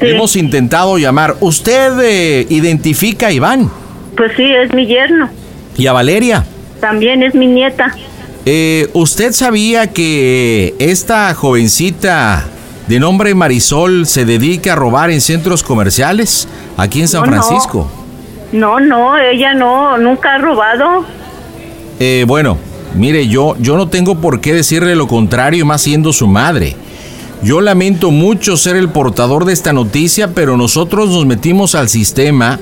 Sí. 0.01 0.07
Hemos 0.09 0.35
intentado 0.37 0.97
llamar. 0.97 1.37
¿Usted 1.41 1.93
eh, 2.03 2.47
identifica 2.49 3.27
a 3.29 3.33
Iván 3.33 3.71
Pues 4.17 4.33
sí, 4.37 4.45
es 4.45 4.73
mi 4.75 4.87
yerno. 4.87 5.29
y 5.77 5.87
a 5.87 5.93
Valeria? 5.93 6.45
También 6.81 7.23
es 7.23 7.35
mi 7.35 7.47
nieta. 7.47 7.95
Eh, 8.47 8.89
¿Usted 8.95 9.33
sabía 9.33 9.89
que 9.89 10.75
esta 10.79 11.33
jovencita 11.35 12.45
de 12.89 12.99
nombre 12.99 13.35
Marisol 13.35 14.07
se 14.07 14.25
dedica 14.25 14.73
a 14.73 14.77
robar 14.77 15.11
en 15.11 15.21
centros 15.21 15.62
comerciales 15.62 16.49
aquí 16.77 17.01
en 17.03 17.09
San 17.09 17.21
No, 17.21 17.27
no. 17.27 17.33
Francisco? 17.43 17.91
No, 18.53 18.81
no, 18.81 19.17
ella 19.19 19.55
no, 19.55 19.97
nunca 19.99 20.35
ha 20.35 20.39
robado. 20.39 21.05
Eh, 21.99 22.25
bueno, 22.27 22.59
mire, 22.95 23.29
yo, 23.29 23.57
yo 23.59 23.77
no 23.77 23.89
tengo 23.89 24.21
por 24.21 24.41
qué 24.41 24.53
decirle 24.55 24.97
lo 24.97 25.07
contrario, 25.07 25.67
más 25.67 25.83
siendo 25.83 26.13
su 26.13 26.27
madre. 26.27 26.77
Yo 27.43 27.61
lamento 27.61 28.11
mucho 28.11 28.57
ser 28.57 28.77
el 28.77 28.89
portador 28.89 29.45
de 29.45 29.53
esta 29.53 29.73
noticia, 29.73 30.29
pero 30.29 30.57
nosotros 30.57 31.11
nos 31.11 31.27
metimos 31.27 31.75
al 31.75 31.89
sistema 31.89 32.61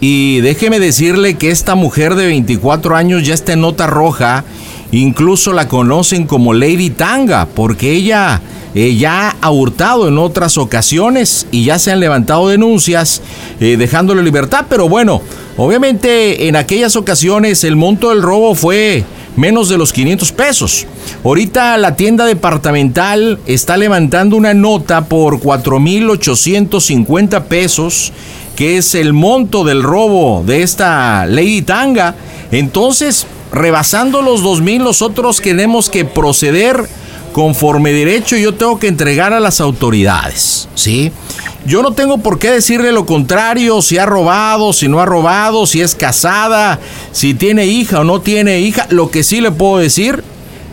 y 0.00 0.40
déjeme 0.40 0.80
decirle 0.80 1.34
que 1.34 1.50
esta 1.50 1.74
mujer 1.74 2.14
de 2.14 2.26
24 2.26 2.96
años 2.96 3.26
ya 3.26 3.34
está 3.34 3.52
en 3.52 3.60
nota 3.60 3.86
roja, 3.86 4.44
incluso 4.92 5.52
la 5.52 5.68
conocen 5.68 6.26
como 6.26 6.54
Lady 6.54 6.90
Tanga, 6.90 7.46
porque 7.54 7.92
ella 7.92 8.40
eh, 8.74 8.96
ya 8.96 9.36
ha 9.40 9.50
hurtado 9.50 10.08
en 10.08 10.18
otras 10.18 10.58
ocasiones 10.58 11.46
y 11.50 11.64
ya 11.64 11.78
se 11.78 11.90
han 11.90 12.00
levantado 12.00 12.48
denuncias 12.48 13.22
eh, 13.60 13.76
dejándole 13.78 14.22
libertad, 14.22 14.66
pero 14.68 14.88
bueno, 14.88 15.22
obviamente 15.56 16.48
en 16.48 16.56
aquellas 16.56 16.96
ocasiones 16.96 17.64
el 17.64 17.76
monto 17.76 18.10
del 18.10 18.22
robo 18.22 18.54
fue 18.54 19.04
menos 19.36 19.68
de 19.68 19.78
los 19.78 19.92
500 19.92 20.32
pesos. 20.32 20.86
Ahorita 21.24 21.76
la 21.78 21.96
tienda 21.96 22.26
departamental 22.26 23.38
está 23.46 23.76
levantando 23.76 24.36
una 24.36 24.52
nota 24.52 25.06
por 25.06 25.40
4.850 25.40 27.44
pesos, 27.44 28.12
que 28.56 28.76
es 28.76 28.94
el 28.94 29.12
monto 29.12 29.64
del 29.64 29.82
robo 29.82 30.42
de 30.44 30.62
esta 30.62 31.24
Lady 31.26 31.62
Tanga. 31.62 32.16
Entonces, 32.50 33.26
rebasando 33.52 34.22
los 34.22 34.42
2.000, 34.42 34.82
nosotros 34.82 35.40
tenemos 35.40 35.90
que 35.90 36.04
proceder 36.04 36.88
conforme 37.32 37.92
derecho 37.92 38.36
yo 38.36 38.54
tengo 38.54 38.78
que 38.78 38.88
entregar 38.88 39.32
a 39.32 39.40
las 39.40 39.60
autoridades, 39.60 40.68
¿sí? 40.74 41.12
Yo 41.66 41.82
no 41.82 41.92
tengo 41.92 42.18
por 42.18 42.38
qué 42.38 42.50
decirle 42.50 42.92
lo 42.92 43.04
contrario, 43.04 43.82
si 43.82 43.98
ha 43.98 44.06
robado, 44.06 44.72
si 44.72 44.88
no 44.88 45.00
ha 45.00 45.06
robado, 45.06 45.66
si 45.66 45.80
es 45.80 45.94
casada, 45.94 46.78
si 47.12 47.34
tiene 47.34 47.66
hija 47.66 48.00
o 48.00 48.04
no 48.04 48.20
tiene 48.20 48.60
hija. 48.60 48.86
Lo 48.90 49.10
que 49.10 49.22
sí 49.22 49.40
le 49.40 49.50
puedo 49.50 49.78
decir 49.78 50.24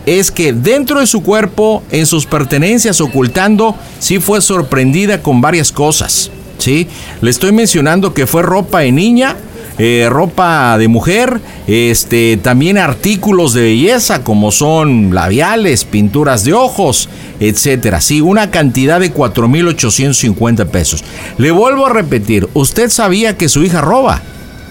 es 0.06 0.30
que 0.30 0.52
dentro 0.52 1.00
de 1.00 1.06
su 1.06 1.22
cuerpo, 1.22 1.82
en 1.90 2.06
sus 2.06 2.26
pertenencias 2.26 3.00
ocultando, 3.00 3.74
sí 3.98 4.20
fue 4.20 4.40
sorprendida 4.40 5.22
con 5.22 5.40
varias 5.40 5.70
cosas, 5.70 6.30
¿sí? 6.58 6.88
Le 7.20 7.30
estoy 7.30 7.52
mencionando 7.52 8.14
que 8.14 8.26
fue 8.26 8.42
ropa 8.42 8.80
de 8.80 8.92
niña, 8.92 9.36
eh, 9.78 10.06
ropa 10.10 10.78
de 10.78 10.88
mujer, 10.88 11.40
este, 11.66 12.38
también 12.38 12.78
artículos 12.78 13.52
de 13.52 13.62
belleza 13.62 14.24
como 14.24 14.50
son 14.52 15.14
labiales, 15.14 15.84
pinturas 15.84 16.44
de 16.44 16.54
ojos, 16.54 17.08
etcétera. 17.40 18.00
Sí, 18.00 18.20
una 18.20 18.50
cantidad 18.50 19.00
de 19.00 19.12
4.850 19.12 20.66
pesos. 20.66 21.04
Le 21.38 21.50
vuelvo 21.50 21.86
a 21.86 21.90
repetir, 21.90 22.48
¿usted 22.54 22.88
sabía 22.90 23.36
que 23.36 23.48
su 23.48 23.62
hija 23.64 23.80
roba? 23.80 24.22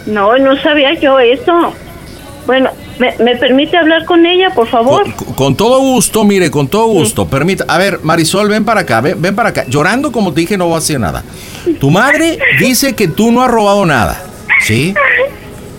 No, 0.05 0.37
no 0.37 0.55
sabía 0.61 0.99
yo 0.99 1.19
eso. 1.19 1.73
Bueno, 2.45 2.69
¿me, 2.99 3.15
me 3.17 3.35
permite 3.37 3.75
hablar 3.75 4.05
con 4.05 4.23
ella, 4.25 4.51
por 4.53 4.67
favor? 4.67 5.11
Con, 5.15 5.33
con 5.33 5.55
todo 5.55 5.79
gusto, 5.79 6.23
mire, 6.23 6.51
con 6.51 6.67
todo 6.67 6.85
gusto. 6.87 7.27
Permita, 7.27 7.65
a 7.67 7.79
ver, 7.79 7.99
Marisol, 8.03 8.49
ven 8.49 8.63
para 8.63 8.81
acá, 8.81 9.01
ven, 9.01 9.19
ven 9.19 9.35
para 9.35 9.49
acá. 9.49 9.65
Llorando, 9.67 10.11
como 10.11 10.31
te 10.31 10.41
dije, 10.41 10.57
no 10.57 10.69
va 10.69 10.75
a 10.75 10.79
hacer 10.79 10.99
nada. 10.99 11.23
Tu 11.79 11.89
madre 11.89 12.37
dice 12.59 12.93
que 12.93 13.07
tú 13.07 13.31
no 13.31 13.41
has 13.41 13.49
robado 13.49 13.83
nada, 13.87 14.21
¿sí? 14.65 14.95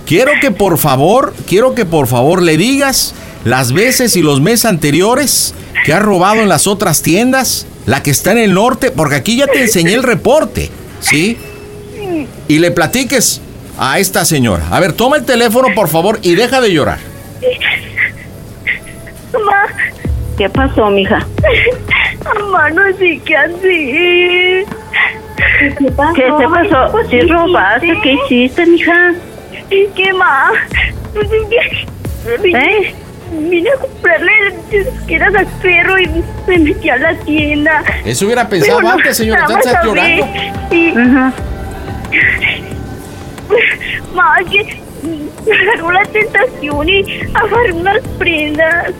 Quiero 0.07 0.33
que 0.41 0.51
por 0.51 0.79
favor, 0.79 1.35
quiero 1.49 1.75
que 1.75 1.85
por 1.85 2.07
favor 2.07 2.43
le 2.43 2.57
digas 2.57 3.15
las 3.45 3.73
veces 3.73 4.17
y 4.17 4.23
los 4.23 4.41
meses 4.41 4.67
anteriores 4.67 5.55
que 5.85 5.93
has 5.93 6.03
robado 6.03 6.41
en 6.41 6.49
las 6.49 6.67
otras 6.67 7.03
tiendas, 7.03 7.67
la 7.87 8.03
que 8.03 8.11
está 8.11 8.33
en 8.33 8.39
el 8.39 8.55
norte, 8.55 8.91
porque 8.91 9.17
aquí 9.17 9.37
ya 9.37 9.47
te 9.47 9.63
enseñé 9.63 9.95
el 9.95 10.03
reporte, 10.03 10.71
¿sí? 11.01 11.37
Y 12.49 12.59
le 12.59 12.71
platiques 12.71 13.41
a 13.79 13.99
esta 13.99 14.25
señora. 14.25 14.67
A 14.71 14.81
ver, 14.81 14.93
toma 14.93 15.17
el 15.17 15.25
teléfono, 15.25 15.69
por 15.75 15.89
favor, 15.89 16.19
y 16.23 16.35
deja 16.35 16.61
de 16.61 16.73
llorar. 16.73 16.99
Mamá. 19.33 19.67
¿Qué 20.39 20.51
pasó, 20.51 20.91
mija? 20.91 21.27
Mamá, 22.25 22.71
no 22.71 22.83
sé 22.99 23.21
qué 23.25 23.37
hacer. 23.37 24.67
¿Qué 25.59 25.91
pasó? 25.91 26.15
¿Qué 26.15 26.23
te 26.23 26.49
pasó? 26.49 26.93
¿Sí 27.11 27.21
robaste? 27.21 27.99
¿Qué 28.03 28.13
hiciste, 28.13 28.67
mija? 28.67 29.15
¿Qué 29.69 30.13
más? 30.13 30.53
Pues. 31.15 31.31
¿Eh? 32.55 32.95
vine 33.33 33.69
a 33.71 33.77
comprarle 33.79 34.33
quedas 35.07 35.35
al 35.35 35.47
perro 35.61 35.99
y 35.99 36.07
me 36.47 36.59
metí 36.59 36.89
a 36.89 36.97
la 36.97 37.15
tienda. 37.19 37.83
Eso 38.05 38.27
hubiera 38.27 38.49
pensado 38.49 38.81
no, 38.83 38.91
antes, 38.91 39.17
señora. 39.17 39.43
nada 39.43 39.59
¿Estás 39.59 39.75
más 39.75 39.85
llorando? 39.85 40.25
hablé 40.25 40.53
Y, 40.71 40.93
Ma, 44.15 44.37
que 44.51 44.81
me 45.47 45.55
agarró 45.55 45.91
la 45.93 46.05
tentación 46.05 46.89
y 46.89 47.05
agarré 47.35 47.73
unas 47.73 47.99
prendas, 48.19 48.93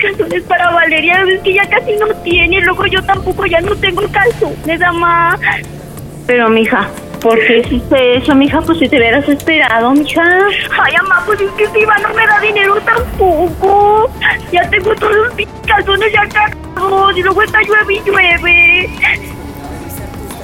calzones 0.00 0.42
para 0.44 0.70
Valeria, 0.70 1.24
ves 1.24 1.40
que 1.42 1.54
ya 1.54 1.68
casi 1.68 1.92
no 1.96 2.08
tiene, 2.22 2.60
luego 2.60 2.86
yo 2.86 3.02
tampoco 3.04 3.46
ya 3.46 3.60
no 3.60 3.74
tengo 3.76 4.02
calzones, 4.10 4.80
mamá. 4.80 5.38
Pero, 6.26 6.48
mija, 6.48 6.88
¿por 7.20 7.38
qué 7.46 7.58
hiciste 7.58 8.16
eso, 8.16 8.34
mija? 8.34 8.60
Pues 8.60 8.78
si 8.78 8.88
te 8.88 8.96
hubieras 8.96 9.28
esperado, 9.28 9.92
mija. 9.92 10.22
Ay, 10.80 10.94
mamá, 11.02 11.22
pues 11.26 11.40
es 11.40 11.50
que 11.52 11.66
si 11.68 11.78
Iván 11.80 12.02
no 12.02 12.08
me 12.14 12.26
da 12.26 12.40
dinero 12.40 12.80
tampoco. 12.80 14.10
Ya 14.52 14.68
tengo 14.70 14.94
todos 14.94 15.16
los 15.16 15.34
calzones 15.66 16.12
ya 16.12 16.28
cagados 16.28 17.16
y 17.16 17.22
luego 17.22 17.42
está 17.42 17.60
llueve 17.62 17.94
y 17.94 18.02
llueve. 18.02 18.90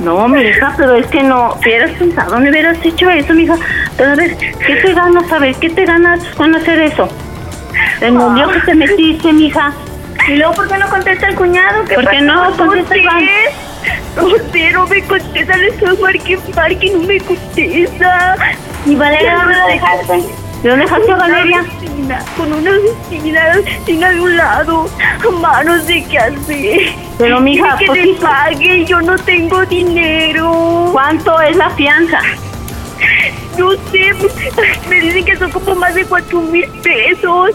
No, 0.00 0.28
mija, 0.28 0.74
pero 0.76 0.94
es 0.94 1.06
que 1.08 1.22
no 1.22 1.54
hubieras 1.54 1.90
pensado, 1.92 2.38
no 2.38 2.48
hubieras 2.48 2.78
hecho 2.84 3.10
eso, 3.10 3.34
mija. 3.34 3.56
Pero 3.96 4.12
a 4.12 4.14
ver, 4.14 4.36
¿qué 4.36 4.76
te 4.76 4.94
ganas, 4.94 5.32
a 5.32 5.38
ver, 5.38 5.54
qué 5.56 5.70
te 5.70 5.84
ganas 5.84 6.24
con 6.36 6.54
hacer 6.54 6.80
eso? 6.80 7.08
El 8.00 8.14
novio 8.14 8.48
que 8.48 8.60
te 8.60 8.74
metiste, 8.74 9.32
mija. 9.32 9.72
Y 10.28 10.36
luego, 10.36 10.52
¿por 10.54 10.68
qué 10.68 10.78
no 10.78 10.88
contesta 10.88 11.28
el 11.28 11.34
cuñado? 11.36 11.84
¿Qué 11.84 11.94
¿Por 11.94 12.08
qué 12.10 12.20
no 12.20 12.50
contesta 12.56 12.88
¿Por 12.88 12.96
Iván? 12.98 13.18
qué? 13.18 14.70
No 14.72 14.86
me 14.86 15.02
contesta, 15.04 15.56
le 15.56 15.68
estoy 15.68 15.96
marque, 15.98 16.38
marque, 16.54 16.90
no 16.92 17.00
me 17.06 17.20
contesta. 17.20 18.36
¿Y 18.84 18.94
Valeria 18.94 19.36
dónde 19.36 19.54
la 19.54 19.66
dejaste? 19.66 20.12
¿De 20.62 20.68
dónde 20.70 20.84
dejaste 20.84 21.12
a 21.12 21.16
Valeria? 21.16 21.62
Vecina, 21.80 22.18
Con 22.36 22.52
una 22.52 22.70
vecina, 22.72 23.52
vecina 23.64 24.10
de 24.10 24.20
un 24.20 24.36
lado. 24.36 24.88
Mamá, 25.24 25.62
no 25.64 25.80
sé 25.82 26.04
qué 26.10 26.18
hacer. 26.18 26.80
Pero, 27.16 27.40
mija, 27.40 27.76
Dice 27.76 27.78
que 27.78 27.86
pues 27.86 27.98
le 28.06 28.12
sí. 28.14 28.18
pague, 28.20 28.84
yo 28.84 29.00
no 29.02 29.16
tengo 29.18 29.64
dinero. 29.66 30.88
¿Cuánto 30.92 31.40
es 31.40 31.56
la 31.56 31.70
fianza? 31.70 32.18
No 33.58 33.72
sé, 33.90 34.12
me 34.88 35.00
dicen 35.00 35.24
que 35.24 35.36
son 35.36 35.50
como 35.50 35.74
más 35.74 35.94
de 35.94 36.04
cuatro 36.04 36.40
mil 36.40 36.68
pesos. 36.82 37.50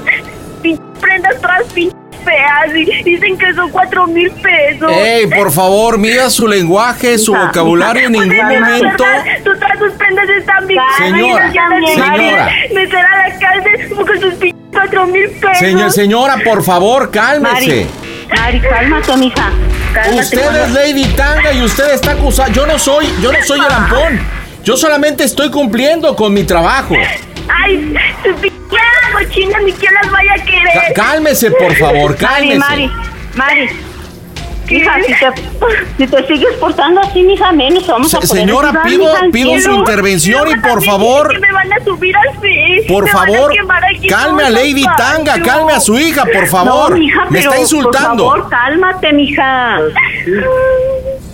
Pinches 0.62 0.86
prendas 1.00 1.39
todas 1.41 1.63
pinches 1.74 1.93
feas 2.24 2.75
y 2.75 3.03
dicen 3.03 3.38
que 3.38 3.53
son 3.53 3.69
cuatro 3.72 4.07
mil 4.07 4.29
pesos. 4.31 4.91
Ey, 4.91 5.27
por 5.27 5.51
favor, 5.51 5.98
mida 5.98 6.29
su 6.29 6.48
lenguaje, 6.48 7.17
su 7.17 7.31
Hija, 7.33 7.48
vocabulario 7.48 8.05
en 8.07 8.12
ningún 8.13 8.29
mira, 8.29 8.43
momento. 8.60 8.98
todas- 8.98 9.43
Todas 9.43 9.79
sus 9.79 9.91
prendas 9.93 10.29
están 10.29 10.67
bien. 10.67 10.81
Señora, 10.98 11.51
señora. 11.51 12.50
Meter 12.74 13.05
a 13.05 13.27
la 13.29 13.39
cárcel 13.39 13.89
como 13.89 14.05
con 14.05 14.22
sus 14.22 14.33
pinches 14.36 14.62
cuatro 14.72 15.07
mil 15.07 15.29
pesos. 15.29 15.57
Señor, 15.60 15.91
señora, 15.91 16.38
por 16.43 16.63
favor, 16.63 17.01
Mari, 17.03 17.12
cálmese. 17.12 17.88
Mari, 18.36 18.62
cálmate, 18.62 19.17
mija. 19.17 19.51
Cálmate. 19.93 20.19
Usted 20.19 20.63
es 20.63 20.72
Lady 20.72 21.05
Tanga 21.15 21.53
y 21.53 21.62
usted 21.62 21.93
está 21.93 22.12
acusada. 22.12 22.50
Yo 22.50 22.65
no 22.65 22.79
soy, 22.79 23.07
yo 23.22 23.31
no 23.31 23.38
soy 23.43 23.60
el 23.60 23.72
ampón. 23.72 24.42
Yo 24.63 24.77
solamente 24.77 25.25
estoy 25.25 25.51
cumpliendo 25.51 26.15
con 26.15 26.34
mi 26.34 26.46
trabajo. 26.46 26.96
Ay, 27.50 27.93
sus 28.24 28.34
pinches 28.39 28.53
cochinas 29.12 29.62
ni 29.63 29.74
quién 29.74 29.93
las 29.93 30.10
vaya 30.10 30.34
a 30.36 30.46
querer. 30.46 30.93
Cálmese, 30.96 31.51
por 31.51 31.75
favor, 31.75 32.12
Mari, 32.12 32.17
cálmese. 32.17 32.60
Mari, 32.60 32.91
Mari. 33.36 33.67
¿Qué? 33.67 33.92
Mija, 34.70 34.96
si 35.05 35.13
te, 35.13 35.27
si 35.98 36.08
te 36.08 36.27
sigues 36.27 36.53
portando 36.60 37.01
así, 37.01 37.22
mija, 37.22 37.51
menos 37.51 37.86
vamos 37.86 38.13
a 38.13 38.20
poder 38.20 38.39
señora, 38.39 38.70
ayudar, 38.70 38.86
pido- 38.86 39.32
pido 39.32 39.60
su 39.60 39.72
intervención 39.72 40.48
y 40.50 40.55
por 40.62 40.84
favor, 40.84 41.39
me 41.39 41.51
van 41.51 41.74
a 41.74 41.84
subir 41.84 42.15
por 42.88 43.08
favor, 43.10 43.51
calme 44.10 44.43
a 44.43 44.50
Lady 44.50 44.84
Tanga, 44.98 45.39
calme 45.41 45.74
a 45.74 45.79
su 45.79 45.98
hija, 46.00 46.24
por 46.25 46.48
favor. 46.48 46.91
No, 46.91 46.98
mija, 46.98 47.25
Me 47.25 47.39
pero, 47.39 47.50
está 47.51 47.62
insultando. 47.62 48.24
Por 48.25 48.36
favor, 48.38 48.50
cálmate, 48.50 49.13
mija. 49.13 49.77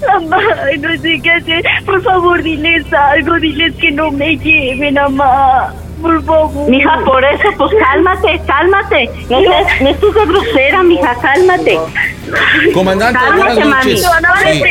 Mamá, 0.08 0.38
no 0.80 1.02
sé 1.02 1.20
qué 1.22 1.32
hacer. 1.32 1.64
Por 1.86 2.02
favor, 2.04 2.42
diles 2.42 2.86
algo. 2.94 3.36
Diles 3.40 3.76
que 3.76 3.92
no 3.92 4.12
me 4.12 4.38
lleven, 4.38 4.96
mamá. 4.96 5.74
Por 6.02 6.24
favor. 6.24 6.70
Mija, 6.70 7.00
por 7.06 7.24
eso, 7.26 7.50
pues 7.58 7.72
cálmate, 7.80 8.42
cálmate. 8.48 9.10
No 9.30 9.40
estés, 9.40 9.82
no 9.82 9.90
estés 9.90 10.14
de 10.14 10.26
grosera, 10.26 10.84
mija, 10.84 11.16
cálmate. 11.22 11.80
Comandante, 12.74 13.20
buenas 13.36 13.68
noches. 13.68 14.02
Sí. 14.02 14.62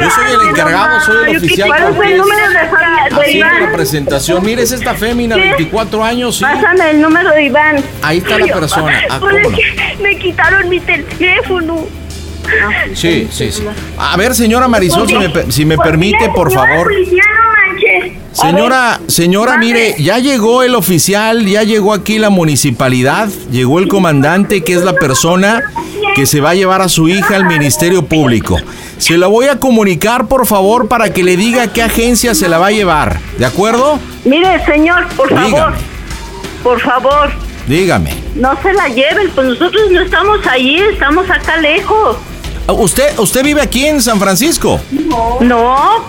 Yo 0.00 0.10
soy 0.10 0.24
el 0.42 0.48
encargado, 0.50 1.00
soy 1.02 1.30
el 1.30 1.36
oficial. 1.36 1.68
¿Cuál 1.68 1.82
es 1.82 2.10
el 2.12 2.16
número 2.18 2.48
de 2.50 2.58
Haciendo 2.58 3.46
la 3.46 3.56
Iván. 3.60 3.72
presentación. 3.72 4.44
Mire, 4.44 4.62
es 4.62 4.72
esta 4.72 4.94
fémina, 4.94 5.36
¿Qué? 5.36 5.42
24 5.42 6.02
años, 6.02 6.36
sí. 6.38 6.44
Pásame 6.44 6.90
el 6.90 7.00
número 7.02 7.30
de 7.30 7.44
Iván. 7.44 7.76
Ahí 8.02 8.18
está 8.18 8.38
la 8.38 8.46
persona. 8.52 8.92
Ah, 9.10 9.18
Pues 9.20 9.46
me 10.02 10.18
quitaron 10.18 10.68
mi 10.68 10.80
teléfono. 10.80 11.86
Sí, 12.94 13.26
sí, 13.30 13.50
sí. 13.50 13.64
A 13.98 14.16
ver, 14.16 14.34
señora 14.34 14.68
Marisol, 14.68 15.08
si 15.08 15.16
me, 15.16 15.50
si 15.50 15.64
me 15.64 15.76
Pues, 15.76 15.88
permite, 15.88 16.28
por 16.30 16.52
favor. 16.52 16.90
No. 17.98 18.42
Señora, 18.42 19.00
señora, 19.06 19.56
mire, 19.58 19.94
ya 19.98 20.18
llegó 20.18 20.62
el 20.62 20.74
oficial, 20.74 21.46
ya 21.46 21.62
llegó 21.62 21.92
aquí 21.92 22.18
la 22.18 22.30
municipalidad, 22.30 23.28
llegó 23.50 23.78
el 23.78 23.88
comandante, 23.88 24.62
que 24.64 24.74
es 24.74 24.82
la 24.82 24.94
persona 24.94 25.62
que 26.14 26.26
se 26.26 26.40
va 26.40 26.50
a 26.50 26.54
llevar 26.54 26.80
a 26.82 26.88
su 26.88 27.08
hija 27.08 27.36
al 27.36 27.46
Ministerio 27.46 28.06
Público. 28.06 28.56
Se 28.98 29.18
la 29.18 29.26
voy 29.26 29.46
a 29.46 29.58
comunicar, 29.58 30.26
por 30.28 30.46
favor, 30.46 30.88
para 30.88 31.12
que 31.12 31.22
le 31.24 31.36
diga 31.36 31.72
qué 31.72 31.82
agencia 31.82 32.34
se 32.34 32.48
la 32.48 32.58
va 32.58 32.68
a 32.68 32.70
llevar. 32.70 33.18
¿De 33.38 33.44
acuerdo? 33.44 33.98
Mire, 34.24 34.64
señor, 34.64 35.08
por 35.16 35.28
favor. 35.28 35.74
Por 36.62 36.80
favor, 36.80 37.30
Dígame. 37.66 38.14
no 38.36 38.56
se 38.62 38.72
la 38.72 38.88
lleven, 38.88 39.30
pues 39.34 39.46
nosotros 39.48 39.90
no 39.90 40.00
estamos 40.00 40.38
allí, 40.46 40.78
estamos 40.78 41.28
acá 41.28 41.58
lejos. 41.58 42.16
¿Usted, 42.68 43.18
usted 43.18 43.44
vive 43.44 43.60
aquí 43.60 43.84
en 43.84 44.00
San 44.00 44.18
Francisco? 44.18 44.80
No, 45.40 46.04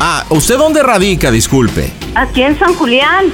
Ah, 0.00 0.24
¿usted 0.30 0.56
dónde 0.58 0.82
radica? 0.82 1.30
Disculpe. 1.30 1.90
aquí 2.14 2.42
en 2.42 2.58
San 2.58 2.74
Julián. 2.74 3.26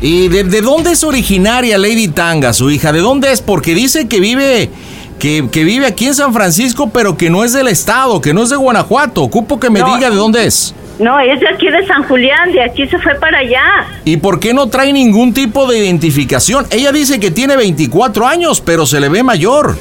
¿Y 0.00 0.28
de, 0.28 0.44
de 0.44 0.60
dónde 0.60 0.92
es 0.92 1.02
originaria 1.04 1.76
Lady 1.76 2.08
Tanga, 2.08 2.52
su 2.52 2.70
hija? 2.70 2.92
¿De 2.92 3.00
dónde 3.00 3.32
es? 3.32 3.40
Porque 3.42 3.74
dice 3.74 4.06
que 4.08 4.20
vive, 4.20 4.70
que, 5.18 5.48
que 5.50 5.64
vive 5.64 5.86
aquí 5.86 6.06
en 6.06 6.14
San 6.14 6.32
Francisco, 6.32 6.90
pero 6.90 7.16
que 7.16 7.30
no 7.30 7.42
es 7.44 7.52
del 7.52 7.68
estado, 7.68 8.20
que 8.20 8.32
no 8.32 8.44
es 8.44 8.50
de 8.50 8.56
Guanajuato. 8.56 9.22
Ocupo 9.22 9.58
que 9.58 9.70
me 9.70 9.80
No. 9.80 9.94
diga 9.96 10.08
de 10.10 10.16
dónde 10.16 10.46
es. 10.46 10.74
No, 11.00 11.18
es 11.20 11.38
de 11.40 11.48
aquí 11.48 11.68
de 11.68 11.86
San 11.86 12.02
Julián, 12.04 12.50
de 12.52 12.62
aquí 12.62 12.86
se 12.88 12.98
fue 12.98 13.14
para 13.16 13.38
allá. 13.38 13.86
¿Y 14.04 14.16
por 14.16 14.40
qué 14.40 14.52
no 14.54 14.68
trae 14.68 14.92
ningún 14.92 15.32
tipo 15.34 15.66
de 15.66 15.78
identificación? 15.78 16.66
Ella 16.70 16.90
dice 16.90 17.20
que 17.20 17.30
tiene 17.30 17.56
24 17.56 18.26
años, 18.26 18.60
pero 18.60 18.84
se 18.86 18.98
le 19.00 19.08
ve 19.08 19.22
mayor. 19.22 19.76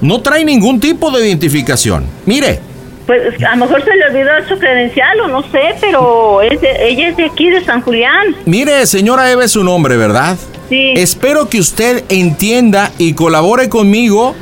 No 0.00 0.20
trae 0.22 0.44
ningún 0.44 0.80
tipo 0.80 1.10
de 1.10 1.26
identificación. 1.28 2.04
Mire, 2.26 2.60
Pues 3.06 3.42
a 3.42 3.56
lo 3.56 3.66
mejor 3.66 3.84
se 3.84 3.94
le 3.96 4.06
olvidó 4.06 4.30
su 4.48 4.58
credencial 4.58 5.20
o 5.20 5.28
no 5.28 5.42
sé, 5.42 5.74
pero 5.80 6.42
es 6.42 6.60
de- 6.60 6.88
ella 6.88 7.08
es 7.08 7.16
de 7.16 7.24
aquí, 7.26 7.50
de 7.50 7.64
San 7.64 7.80
Julián. 7.82 8.36
mire, 8.46 8.86
señora 8.86 9.30
Eva 9.30 9.44
es 9.44 9.50
su 9.52 9.64
nombre, 9.64 9.96
¿verdad? 9.96 10.36
Sí. 10.68 10.92
Espero 10.96 11.48
que 11.48 11.58
usted 11.58 12.04
entienda 12.08 12.92
y 12.98 13.14
colabore 13.14 13.68
conmigo 13.68 14.36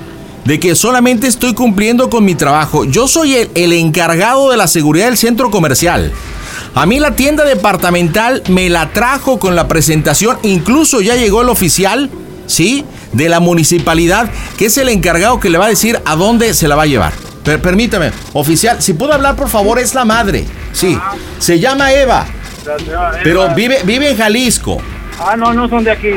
de 0.44 0.60
que 0.60 0.74
solamente 0.74 1.26
estoy 1.26 1.54
cumpliendo 1.54 2.10
con 2.10 2.24
mi 2.24 2.34
trabajo. 2.34 2.84
Yo 2.84 3.08
soy 3.08 3.34
el, 3.34 3.50
el 3.54 3.72
encargado 3.72 4.50
de 4.50 4.56
la 4.58 4.66
seguridad 4.66 5.06
del 5.06 5.16
centro 5.16 5.50
comercial. 5.50 6.12
A 6.74 6.84
mí 6.84 7.00
la 7.00 7.16
tienda 7.16 7.44
departamental 7.46 8.42
me 8.48 8.68
la 8.68 8.90
trajo 8.90 9.38
con 9.38 9.56
la 9.56 9.68
presentación, 9.68 10.36
incluso 10.42 11.00
ya 11.00 11.16
llegó 11.16 11.40
el 11.42 11.48
oficial, 11.48 12.10
¿sí? 12.46 12.84
De 13.12 13.28
la 13.30 13.40
municipalidad, 13.40 14.30
que 14.58 14.66
es 14.66 14.76
el 14.76 14.90
encargado 14.90 15.40
que 15.40 15.48
le 15.48 15.56
va 15.58 15.66
a 15.66 15.70
decir 15.70 15.98
a 16.04 16.14
dónde 16.16 16.52
se 16.54 16.68
la 16.68 16.76
va 16.76 16.82
a 16.82 16.86
llevar. 16.86 17.12
Per- 17.44 17.60
permítame, 17.60 18.10
oficial, 18.34 18.80
si 18.82 18.94
puedo 18.94 19.12
hablar 19.12 19.34
por 19.36 19.48
favor, 19.48 19.78
es 19.78 19.94
la 19.94 20.04
madre. 20.04 20.44
Sí, 20.72 20.98
se 21.38 21.58
llama 21.58 21.92
Eva, 21.92 22.26
pero 23.24 23.48
vive, 23.54 23.78
vive 23.84 24.10
en 24.10 24.16
Jalisco. 24.18 24.78
Ah, 25.18 25.34
no, 25.36 25.52
no 25.54 25.68
son 25.68 25.84
de 25.84 25.90
aquí. 25.90 26.10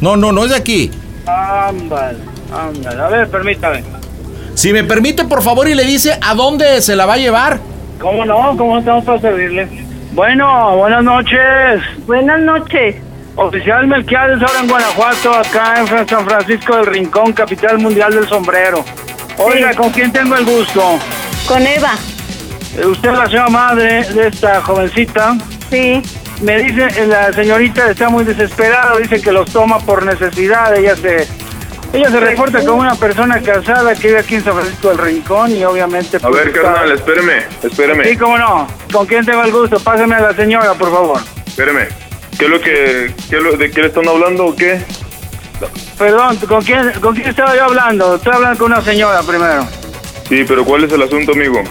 No, 0.00 0.16
no, 0.16 0.32
no 0.32 0.44
es 0.44 0.50
de 0.50 0.56
aquí. 0.56 0.90
Ámbale, 1.26 2.18
ámbale. 2.52 3.02
A 3.02 3.08
ver, 3.08 3.28
permítame. 3.28 3.82
Si 4.54 4.72
me 4.72 4.84
permite, 4.84 5.24
por 5.24 5.42
favor, 5.42 5.66
y 5.68 5.74
le 5.74 5.84
dice 5.84 6.18
a 6.20 6.34
dónde 6.34 6.80
se 6.82 6.94
la 6.96 7.06
va 7.06 7.14
a 7.14 7.18
llevar. 7.18 7.58
¿Cómo 8.00 8.24
no? 8.24 8.56
¿Cómo 8.56 8.78
estamos 8.78 9.04
para 9.04 9.20
servirle? 9.20 9.68
Bueno, 10.12 10.76
buenas 10.76 11.02
noches. 11.02 11.80
Buenas 12.06 12.40
noches. 12.40 12.96
Oficial 13.34 13.86
Melquiades 13.86 14.42
ahora 14.42 14.60
en 14.60 14.68
Guanajuato, 14.68 15.32
acá 15.32 15.80
en 15.80 16.06
San 16.08 16.24
Francisco 16.26 16.76
del 16.76 16.86
Rincón, 16.86 17.32
capital 17.32 17.78
mundial 17.78 18.12
del 18.14 18.28
sombrero. 18.28 18.84
Oiga, 19.38 19.70
Sí. 19.70 19.76
¿con 19.76 19.90
quién 19.90 20.12
tengo 20.12 20.36
el 20.36 20.44
gusto? 20.44 20.98
Con 21.46 21.66
Eva. 21.66 21.94
Eh, 22.76 22.86
Usted 22.86 23.10
es 23.10 23.18
la 23.18 23.26
señora 23.26 23.48
madre 23.48 24.04
de 24.04 24.28
esta 24.28 24.60
jovencita. 24.62 25.36
Sí. 25.70 26.02
Me 26.42 26.58
dice, 26.62 26.88
eh, 27.00 27.06
la 27.06 27.32
señorita 27.32 27.90
está 27.90 28.08
muy 28.08 28.24
desesperada, 28.24 28.96
dice 28.98 29.20
que 29.20 29.30
los 29.32 29.50
toma 29.50 29.78
por 29.78 30.04
necesidad. 30.04 30.74
Ella 30.76 30.96
se, 30.96 31.26
ella 31.92 32.10
se 32.10 32.20
reporta 32.20 32.60
como 32.64 32.80
una 32.80 32.94
persona 32.94 33.40
casada 33.40 33.94
que 33.94 34.08
vive 34.08 34.20
aquí 34.20 34.34
en 34.36 34.44
San 34.44 34.54
Francisco 34.54 34.88
del 34.88 34.98
Rincón 34.98 35.52
y 35.54 35.64
obviamente... 35.64 36.16
A 36.16 36.20
pues, 36.20 36.34
ver, 36.34 36.48
está- 36.48 36.62
carnal, 36.62 36.92
espéreme, 36.92 37.42
espéreme, 37.62 38.04
Sí, 38.04 38.16
cómo 38.16 38.38
no. 38.38 38.66
¿Con 38.92 39.06
quién 39.06 39.24
tengo 39.24 39.42
el 39.44 39.52
gusto? 39.52 39.78
Pásame 39.80 40.14
a 40.16 40.20
la 40.20 40.34
señora, 40.34 40.74
por 40.74 40.90
favor. 40.90 41.20
espéreme. 41.46 41.88
¿Qué 42.38 42.46
es 42.46 42.50
lo 42.50 42.60
que, 42.60 43.14
qué 43.30 43.36
es 43.36 43.42
lo- 43.42 43.56
de 43.56 43.70
qué 43.70 43.82
le 43.82 43.86
están 43.88 44.08
hablando 44.08 44.46
o 44.46 44.56
qué? 44.56 44.80
Perdón, 45.98 46.36
¿con 46.48 46.62
quién, 46.62 46.92
¿con 47.00 47.14
quién 47.14 47.28
estaba 47.28 47.54
yo 47.54 47.64
hablando? 47.64 48.16
Estoy 48.16 48.34
hablando 48.34 48.58
con 48.58 48.72
una 48.72 48.82
señora 48.82 49.22
primero. 49.22 49.66
Sí, 50.28 50.44
pero 50.46 50.64
¿cuál 50.64 50.84
es 50.84 50.92
el 50.92 51.02
asunto, 51.02 51.32
amigo? 51.32 51.62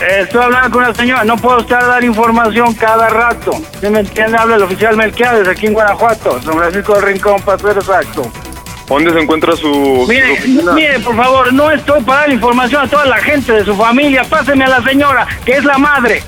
Eh, 0.00 0.22
estoy 0.22 0.42
hablando 0.42 0.70
con 0.70 0.84
una 0.84 0.94
señora, 0.94 1.24
no 1.24 1.36
puedo 1.36 1.60
estar 1.60 1.82
a 1.82 1.86
dar 1.86 2.04
información 2.04 2.74
cada 2.74 3.08
rato. 3.08 3.52
¿Sí 3.80 3.88
me 3.88 4.00
entiende? 4.00 4.36
Habla 4.38 4.56
el 4.56 4.62
oficial 4.62 4.96
Melquiades 4.96 5.46
aquí 5.46 5.66
en 5.66 5.74
Guanajuato, 5.74 6.40
San 6.42 6.54
Francisco 6.54 6.94
del 6.94 7.02
Rincón, 7.02 7.42
para 7.42 7.58
ser 7.58 7.76
exacto. 7.76 8.30
¿Dónde 8.88 9.12
se 9.12 9.20
encuentra 9.20 9.54
su, 9.54 10.04
Mire, 10.08 10.40
mire, 10.74 10.98
por 10.98 11.14
favor, 11.14 11.52
no 11.52 11.70
estoy 11.70 12.02
para 12.02 12.22
dar 12.22 12.32
información 12.32 12.82
a 12.86 12.88
toda 12.88 13.04
la 13.04 13.18
gente 13.18 13.52
de 13.52 13.64
su 13.64 13.76
familia. 13.76 14.24
Páseme 14.24 14.64
a 14.64 14.68
la 14.68 14.82
señora, 14.82 15.28
que 15.44 15.52
es 15.52 15.64
la 15.64 15.78
madre. 15.78 16.24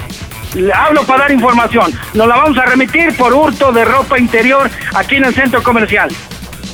Le 0.55 0.73
hablo 0.73 1.03
para 1.03 1.23
dar 1.23 1.33
información. 1.33 1.93
Nos 2.15 2.29
la 2.29 2.37
vamos 2.37 2.57
a 2.59 2.67
remitir 2.67 3.17
por 3.17 3.33
hurto 3.33 3.73
de 3.73 3.85
ropa 3.85 4.17
interior 4.17 4.71
aquí 4.95 5.17
en 5.17 5.25
el 5.25 5.35
centro 5.35 5.61
comercial. 5.63 6.09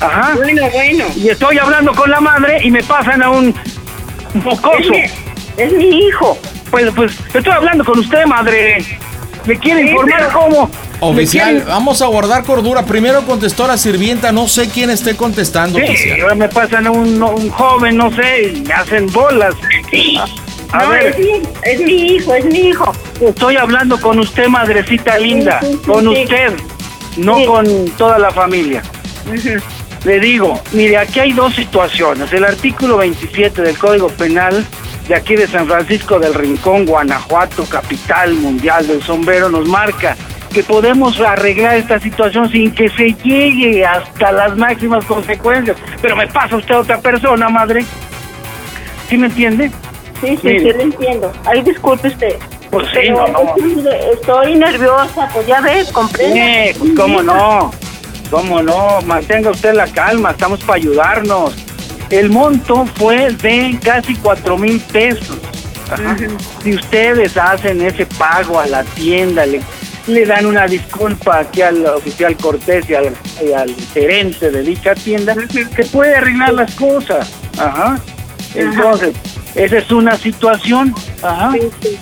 Ajá. 0.01 0.35
Bueno, 0.35 0.69
bueno. 0.71 1.05
Y 1.15 1.29
estoy 1.29 1.57
hablando 1.57 1.93
con 1.93 2.09
la 2.09 2.19
madre 2.21 2.59
y 2.63 2.71
me 2.71 2.83
pasan 2.83 3.21
a 3.23 3.29
un 3.29 3.53
mocoso. 4.33 4.77
Es 4.77 4.89
mi, 4.89 5.03
es 5.63 5.73
mi 5.73 5.99
hijo. 6.07 6.37
Pues, 6.71 6.85
pues, 6.95 7.17
estoy 7.33 7.51
hablando 7.53 7.83
con 7.83 7.99
usted, 7.99 8.25
madre. 8.25 8.83
¿Le 9.45 9.57
quiere 9.57 9.81
informar 9.89 10.27
pero- 10.27 10.39
cómo? 10.39 10.69
Oficial, 11.01 11.47
¿Le 11.47 11.53
quiere- 11.61 11.71
vamos 11.71 12.01
a 12.01 12.07
guardar 12.07 12.43
cordura. 12.43 12.83
Primero 12.85 13.21
contestó 13.25 13.65
la 13.67 13.77
sirvienta, 13.77 14.31
no 14.33 14.47
sé 14.49 14.69
quién 14.69 14.89
esté 14.89 15.15
contestando, 15.15 15.79
Sí, 15.79 15.85
oficial. 15.85 16.21
ahora 16.21 16.35
me 16.35 16.49
pasan 16.49 16.87
a 16.87 16.91
un, 16.91 17.23
un 17.23 17.49
joven, 17.49 17.95
no 17.97 18.11
sé, 18.11 18.49
y 18.53 18.61
me 18.61 18.73
hacen 18.73 19.07
bolas. 19.07 19.55
A 20.73 20.83
no, 20.83 20.89
ver. 20.89 21.05
es 21.07 21.17
mi, 21.17 21.41
es 21.63 21.79
mi 21.81 21.93
hijo, 22.15 22.35
es 22.35 22.45
mi 22.45 22.59
hijo. 22.59 22.93
Estoy 23.21 23.55
hablando 23.55 23.99
con 23.99 24.19
usted, 24.19 24.47
madrecita 24.49 25.17
linda. 25.17 25.59
sí, 25.61 25.67
sí, 25.71 25.77
con 25.87 26.01
sí. 26.01 26.07
usted, 26.23 26.53
no 27.17 27.37
Sí. 27.37 27.45
con 27.45 27.89
toda 27.97 28.19
la 28.19 28.29
familia. 28.31 28.83
Le 30.05 30.19
digo, 30.19 30.61
mire, 30.71 30.97
aquí 30.97 31.19
hay 31.19 31.33
dos 31.33 31.53
situaciones. 31.55 32.31
El 32.31 32.45
artículo 32.45 32.97
27 32.97 33.61
del 33.61 33.77
Código 33.77 34.07
Penal 34.09 34.65
de 35.07 35.15
aquí 35.15 35.35
de 35.35 35.47
San 35.47 35.67
Francisco 35.67 36.19
del 36.19 36.33
Rincón, 36.33 36.85
Guanajuato, 36.85 37.65
capital 37.65 38.33
mundial 38.35 38.87
del 38.87 39.01
sombrero, 39.03 39.49
nos 39.49 39.67
marca 39.67 40.15
que 40.53 40.63
podemos 40.63 41.19
arreglar 41.19 41.77
esta 41.77 41.99
situación 41.99 42.49
sin 42.51 42.71
que 42.73 42.89
se 42.89 43.13
llegue 43.23 43.85
hasta 43.85 44.31
las 44.31 44.55
máximas 44.55 45.03
consecuencias. 45.05 45.77
Pero 46.01 46.15
me 46.15 46.27
pasa 46.27 46.55
usted 46.55 46.75
a 46.75 46.79
otra 46.79 46.99
persona, 47.01 47.49
madre. 47.49 47.83
¿Sí 49.09 49.17
me 49.17 49.27
entiende? 49.27 49.69
Sí, 50.21 50.37
sí, 50.41 50.47
Mire. 50.47 50.59
sí, 50.59 50.65
lo 50.77 50.81
entiendo. 50.81 51.31
Ay, 51.45 51.61
disculpe 51.63 52.07
usted. 52.07 52.35
Pues 52.71 52.87
sí, 52.93 53.09
no, 53.09 53.27
no. 53.27 53.55
estoy- 54.13 54.55
nerviosa, 54.55 55.27
pues 55.33 55.47
ya 55.47 55.59
ve, 55.61 55.83
comprende. 55.91 56.69
Eh, 56.69 56.75
pues 56.77 56.91
cómo 56.95 57.23
no, 57.23 57.71
cómo 58.29 58.61
no, 58.61 59.01
mantenga 59.05 59.51
usted 59.51 59.73
la 59.73 59.87
calma, 59.87 60.31
estamos 60.31 60.59
para 60.61 60.75
ayudarnos. 60.75 61.53
El 62.09 62.29
monto 62.29 62.85
fue 62.95 63.31
de 63.33 63.79
casi 63.83 64.15
cuatro 64.15 64.57
mil 64.57 64.79
pesos. 64.79 65.37
Ajá. 65.91 66.17
Si 66.63 66.73
ustedes 66.73 67.37
hacen 67.37 67.81
ese 67.81 68.05
pago 68.05 68.59
a 68.59 68.67
la 68.67 68.83
tienda, 68.83 69.45
le, 69.45 69.61
le 70.07 70.25
dan 70.25 70.45
una 70.45 70.65
disculpa 70.67 71.39
aquí 71.39 71.61
al 71.61 71.85
oficial 71.85 72.35
Cortés 72.37 72.89
y 72.89 72.95
al, 72.95 73.15
y 73.43 73.53
al 73.53 73.75
gerente 73.93 74.51
de 74.51 74.61
dicha 74.61 74.95
tienda, 74.95 75.35
se 75.75 75.85
puede 75.85 76.15
arreglar 76.15 76.53
las 76.53 76.73
cosas. 76.75 77.31
Ajá. 77.57 77.99
Entonces, 78.55 79.15
esa 79.55 79.77
es 79.77 79.91
una 79.91 80.15
situación. 80.17 80.93
Ajá. 81.21 81.51
Sí, 81.53 81.59
sí. 81.81 81.97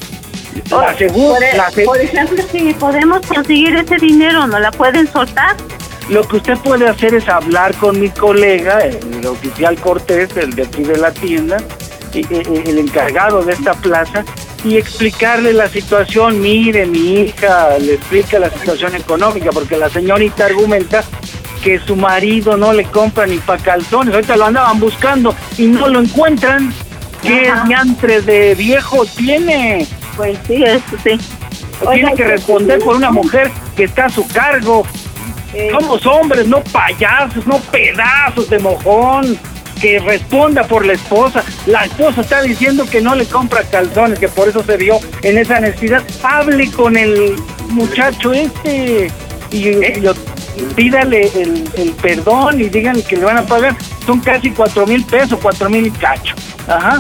La 0.72 0.98
segunda, 0.98 1.36
por, 1.36 1.44
e- 1.44 1.58
la 1.58 1.86
por 1.86 2.02
ejemplo, 2.02 2.44
si 2.52 2.74
podemos 2.74 3.22
conseguir 3.28 3.76
ese 3.76 3.98
dinero, 3.98 4.48
¿no 4.48 4.58
la 4.60 4.72
pueden 4.72 5.12
soltar? 5.12 5.56
Lo 6.10 6.24
que 6.28 6.38
usted 6.38 6.58
puede 6.60 6.88
hacer 6.88 7.14
es 7.16 7.28
hablar 7.28 7.76
con 7.76 8.00
mi 8.00 8.10
colega, 8.10 8.80
el 8.80 9.26
oficial 9.26 9.76
Cortés, 9.80 10.30
el 10.38 10.56
de 10.56 10.64
aquí 10.64 10.84
de 10.84 10.98
la 10.98 11.12
tienda, 11.12 11.58
y- 12.14 12.20
y- 12.20 12.64
el 12.70 12.78
encargado 12.80 13.44
de 13.44 13.54
esta 13.54 13.74
plaza, 13.74 14.24
y 14.64 14.78
explicarle 14.78 15.52
la 15.54 15.68
situación. 15.68 16.42
Mire, 16.42 16.86
mi 16.86 17.14
hija 17.22 17.78
le 17.80 17.96
explica 17.96 18.40
la 18.40 18.50
situación 18.50 18.96
económica, 18.96 19.50
porque 19.52 19.78
la 19.78 19.90
señorita 19.90 20.46
argumenta 20.46 21.04
que 21.62 21.80
su 21.80 21.96
marido 21.98 22.56
no 22.56 22.72
le 22.72 22.86
compra 22.86 23.26
ni 23.28 23.38
pa' 23.40 23.58
calzones. 23.58 24.14
Ahorita 24.16 24.38
lo 24.38 24.46
andaban 24.46 24.80
buscando 24.80 25.36
y 25.58 25.68
no 25.68 25.90
lo 25.90 26.00
encuentran. 26.00 26.74
¿Qué 27.22 27.50
Ajá. 27.50 27.66
diantres 27.68 28.26
de 28.26 28.56
viejo 28.56 29.06
tiene? 29.18 29.86
Pues 30.16 30.38
sí, 30.48 30.64
eso 30.64 30.82
sí. 31.04 31.18
tiene 31.80 31.86
Oiga, 31.86 32.12
que 32.16 32.24
responder 32.24 32.80
por 32.80 32.96
una 32.96 33.12
mujer 33.12 33.52
que 33.76 33.84
está 33.84 34.06
a 34.06 34.10
su 34.10 34.26
cargo. 34.28 34.86
Eh, 35.54 35.70
Somos 35.72 36.06
hombres, 36.06 36.48
no 36.48 36.62
payasos, 36.64 37.46
no 37.48 37.60
pedazos 37.60 38.50
de 38.50 38.60
mojón. 38.60 39.38
Que 39.82 40.00
responda 40.00 40.64
por 40.64 40.84
la 40.88 40.94
esposa. 40.94 41.44
La 41.68 41.86
esposa 41.86 42.22
está 42.22 42.42
diciendo 42.42 42.86
que 42.90 43.00
no 43.00 43.14
le 43.14 43.26
compra 43.28 43.62
calzones, 43.62 44.18
que 44.18 44.28
por 44.28 44.50
eso 44.50 44.64
se 44.64 44.76
vio 44.76 45.00
en 45.22 45.38
esa 45.38 45.60
necesidad. 45.60 46.02
Hable 46.24 46.72
con 46.72 46.98
el 46.98 47.36
muchacho 47.70 48.34
este 48.34 49.12
y, 49.52 49.72
lo- 50.02 50.16
pídale 50.76 51.30
el, 51.36 51.64
el 51.78 51.92
perdón 51.92 52.60
y 52.60 52.70
díganle 52.70 53.04
que 53.04 53.18
le 53.18 53.26
van 53.26 53.38
a 53.38 53.46
pagar. 53.46 53.76
Son 54.04 54.20
casi 54.20 54.50
cuatro 54.50 54.88
mil 54.88 55.06
pesos, 55.06 55.38
cuatro 55.40 55.70
mil 55.70 55.94
cacho. 56.00 56.34
Ajá. 56.68 57.00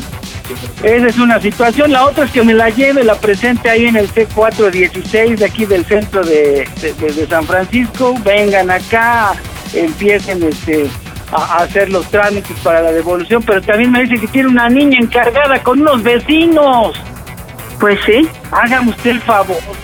Esa 0.83 1.07
es 1.07 1.17
una 1.17 1.39
situación. 1.41 1.91
La 1.91 2.05
otra 2.05 2.25
es 2.25 2.31
que 2.31 2.43
me 2.43 2.53
la 2.53 2.69
lleve, 2.69 3.03
la 3.03 3.15
presente 3.15 3.69
ahí 3.69 3.85
en 3.85 3.95
el 3.95 4.09
C416 4.13 5.35
de 5.37 5.45
aquí 5.45 5.65
del 5.65 5.85
centro 5.85 6.23
de, 6.23 6.67
de- 6.81 6.93
de- 6.93 7.11
de 7.13 7.27
San 7.27 7.45
Francisco. 7.45 8.15
Vengan 8.23 8.69
acá, 8.71 9.33
empiecen 9.73 10.43
este, 10.43 10.87
a, 11.31 11.35
a 11.59 11.63
hacer 11.63 11.89
los 11.89 12.09
trámites 12.09 12.57
para 12.63 12.81
la 12.81 12.91
devolución. 12.91 13.43
Pero 13.43 13.61
también 13.61 13.91
me 13.91 14.01
dice 14.03 14.19
que 14.19 14.27
tiene 14.27 14.49
una 14.49 14.69
niña 14.69 14.97
encargada 15.01 15.61
con 15.63 15.81
unos 15.81 16.01
vecinos. 16.03 16.95
Pues 17.79 17.99
sí. 18.05 18.27
Hágame 18.51 18.89
usted 18.91 19.11
el 19.11 19.21
favor. 19.21 19.57
Pues 19.63 19.77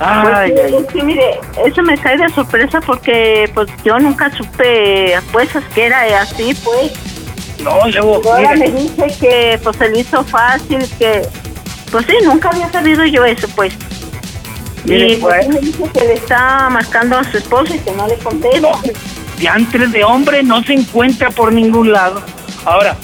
Ay, 0.00 0.52
sí, 0.56 0.74
ay, 0.74 0.86
que 0.92 1.02
mire, 1.04 1.38
eso 1.64 1.82
me 1.82 1.96
cae 1.96 2.16
de 2.18 2.28
sorpresa 2.30 2.80
porque 2.80 3.48
pues 3.54 3.68
yo 3.84 3.98
nunca 4.00 4.30
supe 4.36 5.14
pues 5.30 5.48
que 5.74 5.84
era 5.86 6.02
así, 6.20 6.54
pues. 6.64 6.92
No, 7.62 7.88
luego, 7.88 8.32
Ahora 8.32 8.54
me 8.56 8.70
dice 8.70 9.06
que 9.20 9.58
pues 9.62 9.76
se 9.76 9.88
le 9.88 10.00
hizo 10.00 10.24
fácil, 10.24 10.78
que 10.98 11.22
pues 11.90 12.06
sí, 12.06 12.14
nunca 12.24 12.48
había 12.50 12.70
sabido 12.70 13.04
yo 13.04 13.24
eso, 13.24 13.46
pues. 13.54 13.74
Mire, 14.84 15.12
y 15.12 15.16
pues- 15.16 15.46
pues, 15.46 15.48
me 15.48 15.60
dice 15.60 15.84
que 15.92 16.00
le 16.00 16.14
está 16.14 16.68
marcando 16.70 17.18
a 17.18 17.24
su 17.24 17.38
esposo 17.38 17.74
y 17.74 17.78
que 17.78 17.92
no 17.92 18.06
le 18.08 18.16
contesta. 18.16 18.68
diantres 19.38 19.92
de 19.92 20.04
hombre 20.04 20.42
no 20.42 20.62
se 20.62 20.74
encuentra 20.74 21.30
por 21.30 21.52
ningún 21.52 21.92
lado. 21.92 22.22
Ahora, 22.64 22.96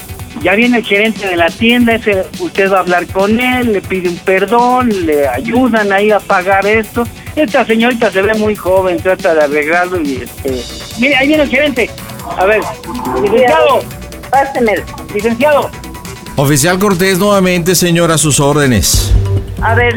ya 0.43 0.55
viene 0.55 0.79
el 0.79 0.85
gerente 0.85 1.27
de 1.27 1.37
la 1.37 1.49
tienda, 1.51 1.95
ese, 1.95 2.25
usted 2.39 2.71
va 2.71 2.79
a 2.79 2.81
hablar 2.81 3.07
con 3.07 3.41
él, 3.41 3.73
le 3.73 3.81
pide 3.81 4.09
un 4.09 4.19
perdón, 4.19 4.89
le 5.07 5.27
ayudan 5.29 5.93
ahí 5.93 6.11
a 6.11 6.21
pagar 6.21 6.67
esto. 6.67 7.05
Esta 7.35 7.65
señorita 7.65 8.11
se 8.11 8.23
ve 8.23 8.35
muy 8.35 8.55
joven, 8.57 8.99
trata 8.99 9.35
de 9.35 9.45
arreglarlo 9.45 10.01
y 10.01 10.23
este... 10.23 10.63
Mire, 10.99 11.17
ahí 11.17 11.29
viene 11.29 11.43
el 11.45 11.49
gerente. 11.49 11.91
A 12.37 12.45
ver, 12.45 12.61
licenciado, 13.23 13.81
Pásemelo. 14.31 14.83
licenciado. 15.15 15.71
Oficial 16.37 16.79
Cortés, 16.79 17.19
nuevamente, 17.19 17.75
señor, 17.75 18.11
a 18.13 18.19
sus 18.19 18.39
órdenes. 18.41 19.13
A 19.61 19.75
ver, 19.75 19.97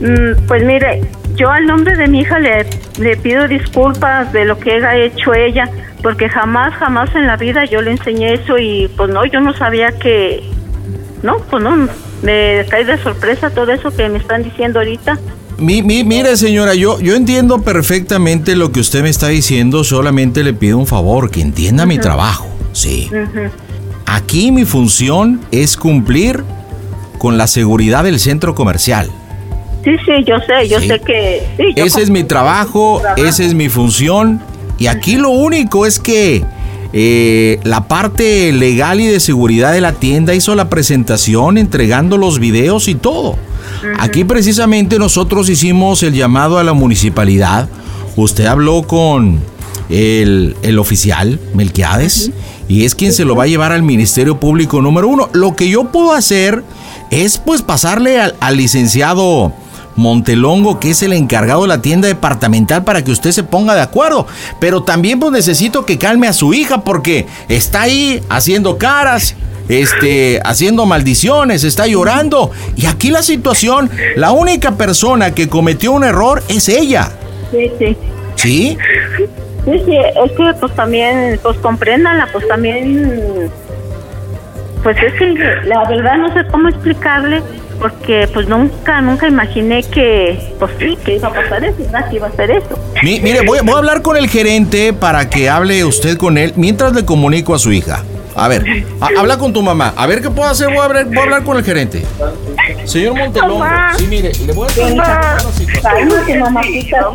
mm, 0.00 0.46
pues 0.46 0.62
mire, 0.64 1.02
yo 1.34 1.48
al 1.50 1.64
nombre 1.66 1.96
de 1.96 2.08
mi 2.08 2.20
hija 2.20 2.38
le, 2.38 2.66
le 2.98 3.16
pido 3.16 3.48
disculpas 3.48 4.32
de 4.32 4.44
lo 4.44 4.58
que 4.58 4.72
haya 4.72 4.96
hecho 4.96 5.32
ella, 5.32 5.70
porque 6.02 6.28
jamás, 6.28 6.74
jamás 6.74 7.14
en 7.14 7.26
la 7.26 7.36
vida 7.36 7.64
yo 7.64 7.80
le 7.80 7.92
enseñé 7.92 8.34
eso 8.34 8.58
y 8.58 8.88
pues 8.96 9.08
no, 9.10 9.24
yo 9.24 9.40
no 9.40 9.54
sabía 9.56 9.92
que, 9.92 10.42
no, 11.22 11.38
pues 11.50 11.62
no, 11.62 11.88
me 12.22 12.66
cae 12.68 12.84
de 12.84 12.98
sorpresa 13.02 13.48
todo 13.50 13.72
eso 13.72 13.90
que 13.90 14.08
me 14.10 14.18
están 14.18 14.42
diciendo 14.42 14.80
ahorita. 14.80 15.18
Mi- 15.56 15.82
mi- 15.82 16.04
mire, 16.04 16.36
señora, 16.36 16.74
yo, 16.74 17.00
yo 17.00 17.16
entiendo 17.16 17.62
perfectamente 17.62 18.54
lo 18.56 18.70
que 18.72 18.80
usted 18.80 19.02
me 19.02 19.08
está 19.08 19.28
diciendo, 19.28 19.82
solamente 19.84 20.44
le 20.44 20.52
pido 20.52 20.76
un 20.78 20.86
favor, 20.86 21.30
que 21.30 21.40
entienda 21.40 21.86
mi 21.86 21.98
trabajo. 21.98 22.46
Sí. 22.72 23.10
Aquí 24.10 24.52
mi 24.52 24.64
función 24.64 25.40
es 25.50 25.76
cumplir 25.76 26.42
con 27.18 27.36
la 27.36 27.46
seguridad 27.46 28.04
del 28.04 28.18
centro 28.18 28.54
comercial. 28.54 29.10
Sí, 29.84 29.90
sí, 30.06 30.24
yo 30.26 30.36
sé, 30.40 30.68
yo 30.68 30.80
Sí. 30.80 30.88
sé 30.88 31.00
que... 31.00 31.46
Sí, 31.56 31.64
yo 31.76 31.84
Ese 31.84 32.02
es 32.02 32.10
mi 32.10 32.24
trabajo, 32.24 33.02
esa 33.16 33.44
es 33.44 33.54
mi 33.54 33.68
función. 33.68 34.40
Y 34.78 34.86
aquí 34.86 35.16
lo 35.16 35.30
único 35.30 35.84
es 35.86 35.98
que 35.98 36.42
eh, 36.94 37.60
la 37.64 37.86
parte 37.86 38.50
legal 38.52 39.00
y 39.00 39.06
de 39.06 39.20
seguridad 39.20 39.72
de 39.72 39.82
la 39.82 39.92
tienda 39.92 40.34
hizo 40.34 40.54
la 40.54 40.70
presentación 40.70 41.58
entregando 41.58 42.16
los 42.16 42.38
videos 42.38 42.88
y 42.88 42.94
todo. 42.94 43.36
Aquí 43.98 44.24
precisamente 44.24 44.98
nosotros 44.98 45.48
hicimos 45.50 46.02
el 46.02 46.14
llamado 46.14 46.58
a 46.58 46.64
la 46.64 46.72
municipalidad. 46.72 47.68
Usted 48.16 48.46
habló 48.46 48.82
con 48.84 49.40
el, 49.90 50.56
el 50.62 50.78
oficial 50.78 51.38
Melquiades 51.54 52.30
y 52.68 52.84
es 52.84 52.94
quien 52.94 53.12
se 53.12 53.24
lo 53.24 53.34
va 53.34 53.44
a 53.44 53.48
llevar 53.48 53.72
al 53.72 53.82
Ministerio 53.82 54.38
Público 54.38 54.80
número 54.82 55.08
uno. 55.08 55.30
Lo 55.32 55.56
que 55.56 55.68
yo 55.68 55.84
puedo 55.84 56.12
hacer 56.12 56.62
es 57.10 57.38
pues 57.38 57.62
pasarle 57.62 58.20
al, 58.20 58.36
al 58.40 58.56
licenciado 58.56 59.52
Montelongo, 59.96 60.78
que 60.78 60.90
es 60.90 61.02
el 61.02 61.12
encargado 61.12 61.62
de 61.62 61.68
la 61.68 61.82
tienda 61.82 62.08
departamental, 62.08 62.84
para 62.84 63.02
que 63.02 63.10
usted 63.10 63.32
se 63.32 63.42
ponga 63.42 63.74
de 63.74 63.80
acuerdo. 63.80 64.26
Pero 64.60 64.82
también 64.82 65.18
pues 65.18 65.32
necesito 65.32 65.84
que 65.84 65.98
calme 65.98 66.28
a 66.28 66.32
su 66.32 66.54
hija 66.54 66.82
porque 66.82 67.26
está 67.48 67.82
ahí 67.82 68.22
haciendo 68.28 68.78
caras, 68.78 69.34
este, 69.68 70.40
haciendo 70.44 70.86
maldiciones, 70.86 71.64
está 71.64 71.86
llorando. 71.86 72.52
Y 72.76 72.86
aquí 72.86 73.10
la 73.10 73.22
situación, 73.22 73.90
la 74.16 74.30
única 74.30 74.76
persona 74.76 75.34
que 75.34 75.48
cometió 75.48 75.92
un 75.92 76.04
error 76.04 76.42
es 76.48 76.68
ella. 76.68 77.12
Sí, 77.50 77.70
sí. 77.78 77.96
¿Sí? 78.36 78.78
Sí, 79.70 79.82
sí, 79.84 79.96
es 79.96 80.32
que 80.32 80.54
pues 80.60 80.74
también, 80.74 81.38
pues 81.42 81.58
compréndanla, 81.58 82.28
pues 82.32 82.46
también, 82.48 83.50
pues 84.82 84.96
es 85.02 85.12
que 85.14 85.26
la 85.64 85.86
verdad 85.88 86.16
no 86.16 86.32
sé 86.32 86.46
cómo 86.50 86.68
explicarle, 86.68 87.42
porque 87.78 88.28
pues 88.32 88.48
nunca, 88.48 89.00
nunca 89.00 89.28
imaginé 89.28 89.82
que, 89.84 90.38
pues 90.58 90.72
sí, 90.78 90.96
que 91.04 91.16
iba 91.16 91.28
a 91.28 91.32
pasar 91.34 91.64
eso. 91.64 91.76
Que 92.10 92.16
iba 92.16 92.26
a 92.26 92.30
hacer 92.30 92.50
eso. 92.50 92.78
Mi- 93.02 93.20
mire, 93.20 93.42
voy, 93.46 93.58
voy 93.62 93.74
a 93.74 93.78
hablar 93.78 94.02
con 94.02 94.16
el 94.16 94.28
gerente 94.28 94.92
para 94.92 95.28
que 95.28 95.48
hable 95.50 95.84
usted 95.84 96.16
con 96.16 96.38
él 96.38 96.52
mientras 96.56 96.92
le 96.94 97.04
comunico 97.04 97.54
a 97.54 97.58
su 97.58 97.70
hija. 97.72 98.02
A 98.34 98.46
ver, 98.48 98.64
ha- 99.00 99.20
habla 99.20 99.36
con 99.36 99.52
tu 99.52 99.62
mamá. 99.62 99.92
A 99.96 100.06
ver 100.06 100.22
qué 100.22 100.30
puedo 100.30 100.48
hacer. 100.48 100.68
Voy 100.68 100.78
a 100.78 100.84
hablar, 100.84 101.04
voy 101.06 101.18
a 101.18 101.22
hablar 101.22 101.42
con 101.44 101.56
el 101.56 101.64
gerente. 101.64 102.04
Señor 102.88 103.14
Montelongo, 103.14 103.58
Mamá. 103.58 103.92
sí, 103.98 104.06
mire, 104.06 104.32
le 104.46 104.52
voy 104.54 104.64
a 104.64 104.70
explicar 104.70 104.96
Mamá. 104.96 105.34
la 105.34 105.40
situación. 105.52 105.82
Cálmate, 105.82 106.38
mamacita. 106.38 107.08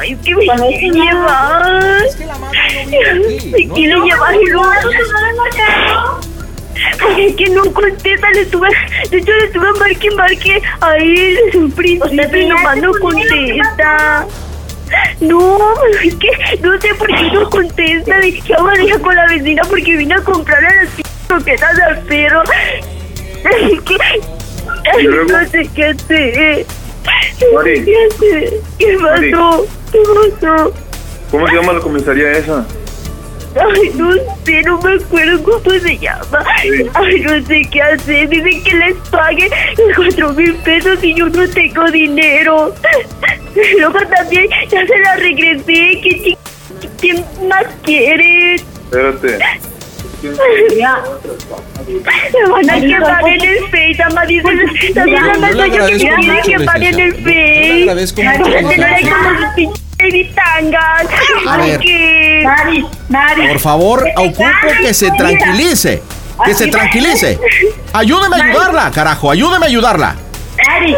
Ay, 0.00 0.12
es 0.12 0.18
que 0.18 0.34
me 0.34 0.44
quiere 0.68 0.90
llevar. 0.90 2.02
Me 3.50 3.68
quiere 3.68 4.00
llevar 4.00 4.34
y 4.34 4.46
luego 4.50 4.70
Porque 7.00 7.26
es 7.28 7.36
que 7.36 7.46
no 7.50 7.62
contesta, 7.72 8.30
le 8.32 8.40
estuve, 8.42 8.68
de 9.10 9.16
hecho 9.18 9.32
le 9.32 9.44
estuve 9.46 9.72
marque 9.78 10.06
y 10.06 10.14
marque 10.14 10.62
a 10.82 10.96
él 10.96 11.38
desde 11.46 11.58
un 11.58 11.70
principio 11.72 12.38
y 12.40 12.46
nomás 12.46 12.76
no 12.76 12.92
contesta. 13.00 14.26
No, 15.20 15.58
es 16.02 16.14
que 16.16 16.58
no 16.60 16.80
sé 16.80 16.94
por 16.96 17.08
qué 17.08 17.30
no 17.32 17.48
contesta. 17.48 18.18
Dije, 18.20 18.54
ahora 18.54 18.76
deja 18.76 18.98
con 18.98 19.14
la 19.16 19.26
vecina 19.26 19.62
porque 19.70 19.96
vine 19.96 20.14
a 20.14 20.20
comprar 20.20 20.62
a 20.64 20.74
las 20.84 20.90
p- 20.90 21.02
croquetas 21.28 21.78
al 21.80 21.98
perro. 22.02 22.42
Es 23.44 23.80
que 23.82 23.96
¿Y 24.98 25.02
luego? 25.02 25.30
no 25.30 25.48
sé 25.48 25.68
qué 25.74 25.84
hacer. 25.86 26.66
Mari. 27.54 27.84
¿Qué? 27.84 28.60
¿Qué 28.78 28.98
pasó? 29.00 29.66
¿Qué 29.92 29.98
pasó? 30.40 30.72
¿Cómo 31.30 31.48
se 31.48 31.54
llama 31.54 31.72
la 31.72 31.80
comisaría 31.80 32.32
esa? 32.32 32.66
Ay, 33.56 33.90
no 33.94 34.12
sé, 34.44 34.62
no 34.62 34.80
me 34.80 34.94
acuerdo 34.94 35.42
cómo 35.42 35.78
se 35.78 35.98
llama. 35.98 36.44
Ay, 36.94 37.20
no 37.20 37.46
sé 37.46 37.62
qué 37.70 37.82
hacer. 37.82 38.28
Dicen 38.28 38.64
que 38.64 38.74
les 38.74 38.96
pague 39.10 39.50
cuatro 39.96 40.32
mil 40.32 40.54
pesos 40.56 41.02
y 41.02 41.14
yo 41.14 41.28
no 41.28 41.48
tengo 41.48 41.90
dinero. 41.90 42.74
Luego 43.78 43.98
también 44.16 44.48
ya 44.68 44.86
se 44.86 44.98
la 44.98 45.16
regresé. 45.16 46.00
¿Qué 46.02 46.20
ching... 46.22 46.38
¿Quién 47.00 47.24
más 47.48 47.66
quiere? 47.82 48.54
Espérate. 48.56 49.38
Me 50.24 50.32
van 52.48 52.70
a 52.70 52.80
quemar 52.80 53.28
en 53.28 53.44
el 53.44 53.58
Face, 53.70 54.02
ama. 54.02 54.24
Dicen, 54.24 54.58
también 54.94 55.58
la 55.58 55.66
yo 55.66 55.86
que 55.86 55.98
quiere 55.98 56.40
quemar 56.42 56.82
en 56.82 56.98
el 57.00 57.12
Face. 57.14 57.84
bitangas. 60.12 61.06
A 61.46 61.56
ver. 61.58 61.78
Mari, 62.44 62.86
Mari. 63.08 63.48
Por 63.48 63.60
favor, 63.60 64.04
ocupo 64.16 64.44
que 64.80 64.94
se 64.94 65.10
tranquilice. 65.10 66.02
Que 66.44 66.54
se 66.54 66.68
tranquilice. 66.68 67.38
Ayúdeme 67.92 68.36
a 68.36 68.44
ayudarla, 68.44 68.90
carajo. 68.90 69.30
Ayúdeme 69.30 69.66
a 69.66 69.68
ayudarla. 69.68 70.16
Mari. 70.66 70.96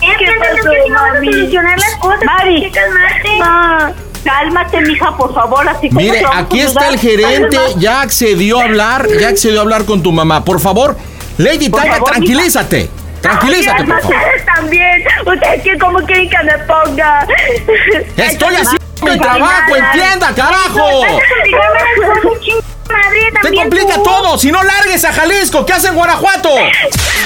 ¿Qué 0.00 0.26
pasó, 0.38 0.70
mami? 0.88 1.52
cosas. 2.00 2.24
Mari. 2.24 2.72
Ma. 4.24 4.32
Cálmate, 4.32 4.80
mija, 4.82 5.16
por 5.16 5.34
favor, 5.34 5.68
así 5.68 5.88
como 5.88 6.00
Mire, 6.00 6.22
aquí 6.32 6.60
está 6.60 6.88
el 6.88 6.98
gerente. 6.98 7.58
Ya 7.78 8.02
accedió 8.02 8.60
a 8.60 8.64
hablar. 8.64 9.06
Ya 9.18 9.28
accedió 9.28 9.58
a 9.60 9.62
hablar 9.62 9.84
con 9.84 10.02
tu 10.02 10.12
mamá. 10.12 10.44
Por 10.44 10.60
favor, 10.60 10.96
Lady 11.38 11.68
Por 11.68 11.80
Tanga, 11.80 11.94
favor, 11.94 12.10
tranquilízate. 12.10 12.90
Tranquilízate, 13.20 13.84
por 13.84 14.00
favor. 14.00 14.16
Ustedes 14.16 14.44
también. 14.46 15.04
¿Ustedes 15.26 15.62
qué, 15.62 15.78
cómo 15.78 15.98
quieren 16.00 16.28
que 16.30 16.42
me 16.42 16.58
ponga? 16.64 17.26
Estoy 18.16 18.54
haciendo 18.54 18.80
mi 19.02 19.18
trabajo, 19.18 19.76
entienda, 19.76 20.34
carajo. 20.34 21.02
Te 23.42 23.54
complica 23.54 23.94
todo. 24.02 24.38
Si 24.38 24.50
no 24.52 24.62
largues 24.62 25.04
a 25.04 25.12
Jalisco, 25.12 25.64
¿qué 25.64 25.72
hace 25.72 25.88
en 25.88 25.94
Guanajuato? 25.94 26.50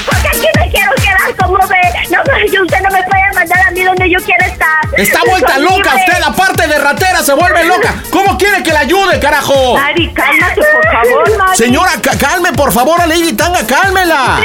Porque 0.06 0.28
aquí 0.28 0.46
me 0.58 0.70
quiero 0.70 0.92
quedar 0.96 1.36
como 1.36 1.58
ve. 1.66 1.80
No, 2.10 2.22
yo- 2.52 2.62
usted 2.62 2.80
no 2.80 2.90
me 2.90 3.02
puede 3.02 3.32
mandar 3.34 3.58
a 3.66 3.70
mí 3.70 3.82
donde 3.82 4.10
yo 4.10 4.18
quiero 4.24 4.44
estar. 4.44 4.78
Está 4.96 5.20
vuelta 5.26 5.58
loca 5.58 5.90
eh. 5.94 6.04
usted, 6.06 6.22
aparte 6.22 6.66
de 6.68 6.78
ratera, 6.78 7.22
se 7.22 7.32
vuelve 7.32 7.64
loca. 7.64 7.94
¿Cómo 8.10 8.36
quiere 8.38 8.62
que 8.62 8.72
la 8.72 8.80
ayude, 8.80 9.18
carajo? 9.18 9.74
Mari, 9.74 10.12
cálmate, 10.12 10.60
por 10.60 10.92
favor, 10.92 11.38
Mari. 11.38 11.56
Señora, 11.58 11.92
ca- 12.02 12.16
calme, 12.18 12.52
por 12.52 12.72
favor, 12.72 13.00
a 13.00 13.06
Lady 13.06 13.32
Tanga, 13.32 13.66
cálmela. 13.66 14.38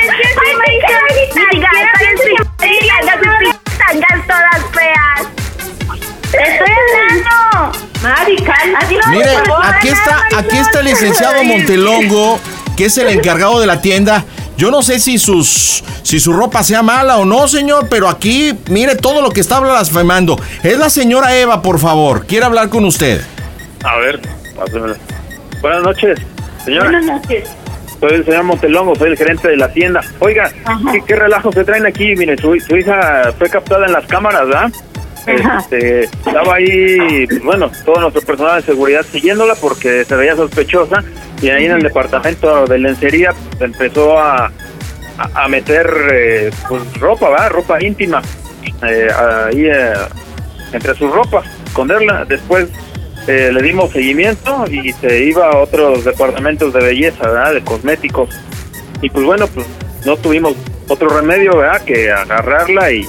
Ay, 3.87 4.01
todas 4.27 4.65
feas. 4.73 5.27
Estoy 6.31 6.71
hablando. 6.71 7.88
Mari, 8.01 8.35
cálmate. 8.37 8.97
Mire, 9.09 9.29
aquí 9.63 9.89
está, 9.89 10.23
aquí 10.37 10.57
está 10.57 10.79
el 10.79 10.85
licenciado 10.85 11.43
Montelongo, 11.43 12.39
que 12.77 12.85
es 12.85 12.97
el 12.97 13.07
encargado 13.17 13.59
de 13.59 13.67
la 13.67 13.81
tienda. 13.81 14.23
Yo 14.57 14.71
no 14.71 14.81
sé 14.81 14.99
si 14.99 15.17
sus 15.17 15.83
si 16.03 16.19
su 16.19 16.33
ropa 16.33 16.63
sea 16.63 16.81
mala 16.81 17.17
o 17.17 17.25
no, 17.25 17.47
señor, 17.47 17.87
pero 17.89 18.09
aquí 18.09 18.57
mire 18.67 18.95
todo 18.95 19.21
lo 19.21 19.29
que 19.29 19.41
está 19.41 19.59
blasfemando. 19.59 20.39
Es 20.63 20.77
la 20.77 20.89
señora 20.89 21.35
Eva, 21.37 21.61
por 21.61 21.79
favor. 21.79 22.25
Quiere 22.25 22.45
hablar 22.45 22.69
con 22.69 22.83
usted. 22.85 23.21
A 23.83 23.97
ver, 23.97 24.19
pásamela. 24.55 24.95
Buenas 25.61 25.83
noches, 25.83 26.19
señora. 26.63 26.89
Buenas 26.89 27.05
noches. 27.05 27.49
Soy 27.99 28.13
el 28.13 28.25
señor 28.25 28.43
Montelongo, 28.43 28.95
soy 28.95 29.09
el 29.11 29.17
gerente 29.17 29.49
de 29.49 29.57
la 29.57 29.71
tienda. 29.73 30.01
Oiga, 30.19 30.49
¿qué, 30.91 31.01
qué 31.05 31.15
relajo 31.15 31.51
se 31.51 31.65
traen 31.65 31.85
aquí? 31.85 32.15
Mire, 32.15 32.37
su, 32.37 32.57
su 32.59 32.77
hija 32.77 33.33
fue 33.37 33.49
captada 33.49 33.85
en 33.85 33.91
las 33.91 34.05
cámaras, 34.07 34.47
¿verdad? 34.47 34.71
Este, 35.27 36.05
estaba 36.05 36.55
ahí, 36.55 37.25
bueno, 37.43 37.71
todo 37.85 38.01
nuestro 38.01 38.21
personal 38.21 38.61
de 38.61 38.65
seguridad 38.65 39.05
siguiéndola 39.11 39.55
porque 39.55 40.05
se 40.05 40.15
veía 40.15 40.35
sospechosa 40.35 41.03
y 41.41 41.49
ahí 41.49 41.65
en 41.65 41.73
el 41.73 41.83
departamento 41.83 42.65
de 42.65 42.79
lencería 42.79 43.33
empezó 43.59 44.17
a, 44.17 44.51
a, 45.17 45.47
meter 45.47 45.89
eh, 46.11 46.51
pues, 46.67 46.81
ropa, 46.99 47.29
¿verdad? 47.29 47.49
Ropa 47.51 47.83
íntima 47.83 48.21
eh, 48.87 49.09
ahí 49.11 49.65
eh, 49.65 49.93
entre 50.71 50.95
sus 50.95 51.11
ropas, 51.11 51.45
esconderla. 51.65 52.25
Después 52.25 52.67
eh, 53.27 53.51
le 53.53 53.61
dimos 53.61 53.91
seguimiento 53.91 54.65
y 54.69 54.91
se 54.93 55.25
iba 55.25 55.49
a 55.49 55.57
otros 55.57 56.05
departamentos 56.05 56.73
de 56.73 56.79
belleza, 56.79 57.27
¿verdad? 57.27 57.53
De 57.53 57.63
cosméticos. 57.63 58.29
Y 59.01 59.09
pues 59.09 59.25
bueno, 59.25 59.47
pues 59.47 59.65
no 60.05 60.17
tuvimos 60.17 60.55
otro 60.87 61.09
remedio, 61.09 61.57
¿verdad? 61.57 61.81
Que 61.83 62.11
agarrarla 62.11 62.91
y, 62.91 63.07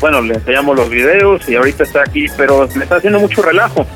bueno, 0.00 0.20
le 0.22 0.34
enseñamos 0.34 0.76
los 0.76 0.88
videos 0.88 1.48
y 1.48 1.56
ahorita 1.56 1.82
está 1.84 2.00
aquí, 2.02 2.26
pero 2.36 2.68
me 2.74 2.84
está 2.84 2.96
haciendo 2.96 3.18
mucho 3.20 3.42
relajo. 3.42 3.86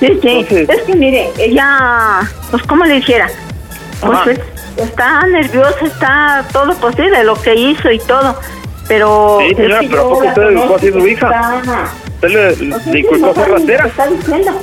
Sí, 0.00 0.06
sí. 0.22 0.28
Entonces- 0.50 0.68
Es 0.68 0.82
que 0.82 0.94
mire, 0.94 1.30
ella, 1.38 2.20
pues, 2.50 2.62
¿cómo 2.64 2.84
le 2.84 2.94
dijera? 2.94 3.28
Pues 4.00 4.18
Ajá. 4.18 4.30
es- 4.30 4.40
está 4.76 5.26
nerviosa, 5.26 5.84
está 5.84 6.44
todo 6.52 6.72
posible, 6.74 7.24
lo 7.24 7.34
que 7.40 7.54
hizo 7.54 7.90
y 7.90 7.98
todo. 7.98 8.38
Pero. 8.86 9.38
Sí, 9.40 9.54
señora, 9.54 9.80
pero 9.88 10.00
¿a 10.00 10.08
poco 10.08 10.26
usted 10.26 10.42
educó 10.42 10.76
así 10.76 10.88
a 10.88 10.92
su 10.92 11.06
hija? 11.08 11.26
está- 11.26 11.88
¿Usted 12.14 12.28
le, 12.28 12.46
Pues 12.46 12.58
sí, 12.58 12.64
le 12.66 12.78
sí, 12.92 12.98
inculcó 12.98 13.26
no 13.26 13.34
ser 13.34 13.42
sabe 13.44 13.48
lo 13.48 13.66
que 13.66 13.76
ratera? 13.76 13.86
está 13.86 14.06
diciendo. 14.06 14.60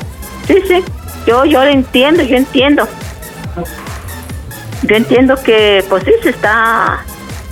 Sí, 0.48 0.58
sí. 0.68 0.84
Yo, 1.28 1.46
yo 1.46 1.64
lo 1.64 1.70
entiendo, 1.70 2.24
yo 2.24 2.36
entiendo. 2.38 2.88
Yo 4.84 4.96
entiendo 4.96 5.36
que, 5.42 5.84
pues 5.90 6.04
sí, 6.04 6.12
se 6.22 6.30
está. 6.30 7.00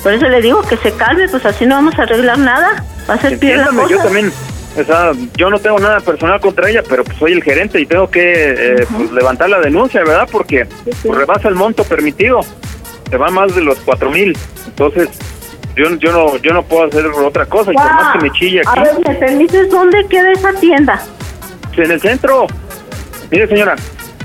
Por 0.03 0.13
eso 0.13 0.27
le 0.27 0.41
digo 0.41 0.61
que 0.63 0.77
se 0.77 0.91
calme, 0.93 1.27
pues 1.29 1.45
así 1.45 1.65
no 1.65 1.75
vamos 1.75 1.97
a 1.97 2.03
arreglar 2.03 2.37
nada. 2.37 2.83
Va 3.09 3.15
a 3.15 3.17
ser 3.19 3.33
Entiéndame, 3.33 3.83
yo 3.89 3.97
también, 3.97 4.31
o 4.79 4.83
sea, 4.83 5.11
yo 5.35 5.49
no 5.49 5.59
tengo 5.59 5.79
nada 5.79 5.99
personal 5.99 6.39
contra 6.39 6.69
ella, 6.69 6.83
pero 6.87 7.03
pues 7.03 7.17
soy 7.17 7.33
el 7.33 7.43
gerente 7.43 7.79
y 7.79 7.85
tengo 7.85 8.09
que 8.09 8.51
eh, 8.51 8.87
pues, 8.95 9.11
levantar 9.11 9.49
la 9.49 9.59
denuncia, 9.59 10.01
¿verdad? 10.01 10.27
Porque 10.31 10.65
pues, 10.83 11.03
rebasa 11.03 11.49
el 11.49 11.55
monto 11.55 11.83
permitido, 11.83 12.39
se 13.09 13.17
va 13.17 13.29
más 13.29 13.53
de 13.55 13.61
los 13.61 13.77
cuatro 13.79 14.09
mil, 14.09 14.37
entonces 14.65 15.09
yo, 15.75 15.89
yo 15.97 16.11
no 16.11 16.37
yo 16.37 16.53
no 16.53 16.63
puedo 16.63 16.85
hacer 16.85 17.05
otra 17.07 17.45
cosa 17.45 17.71
y 17.71 17.75
por 17.75 17.83
más 17.83 18.13
que 18.13 18.19
me 18.19 18.31
chille 18.31 18.61
A 18.65 18.71
aquí, 18.71 18.81
ver, 18.81 18.93
¿me 19.07 19.15
permites 19.15 19.69
dónde 19.69 20.05
queda 20.07 20.31
esa 20.31 20.53
tienda? 20.53 21.01
en 21.75 21.89
el 21.91 21.99
centro, 21.99 22.45
mire 23.31 23.47
señora, 23.47 23.75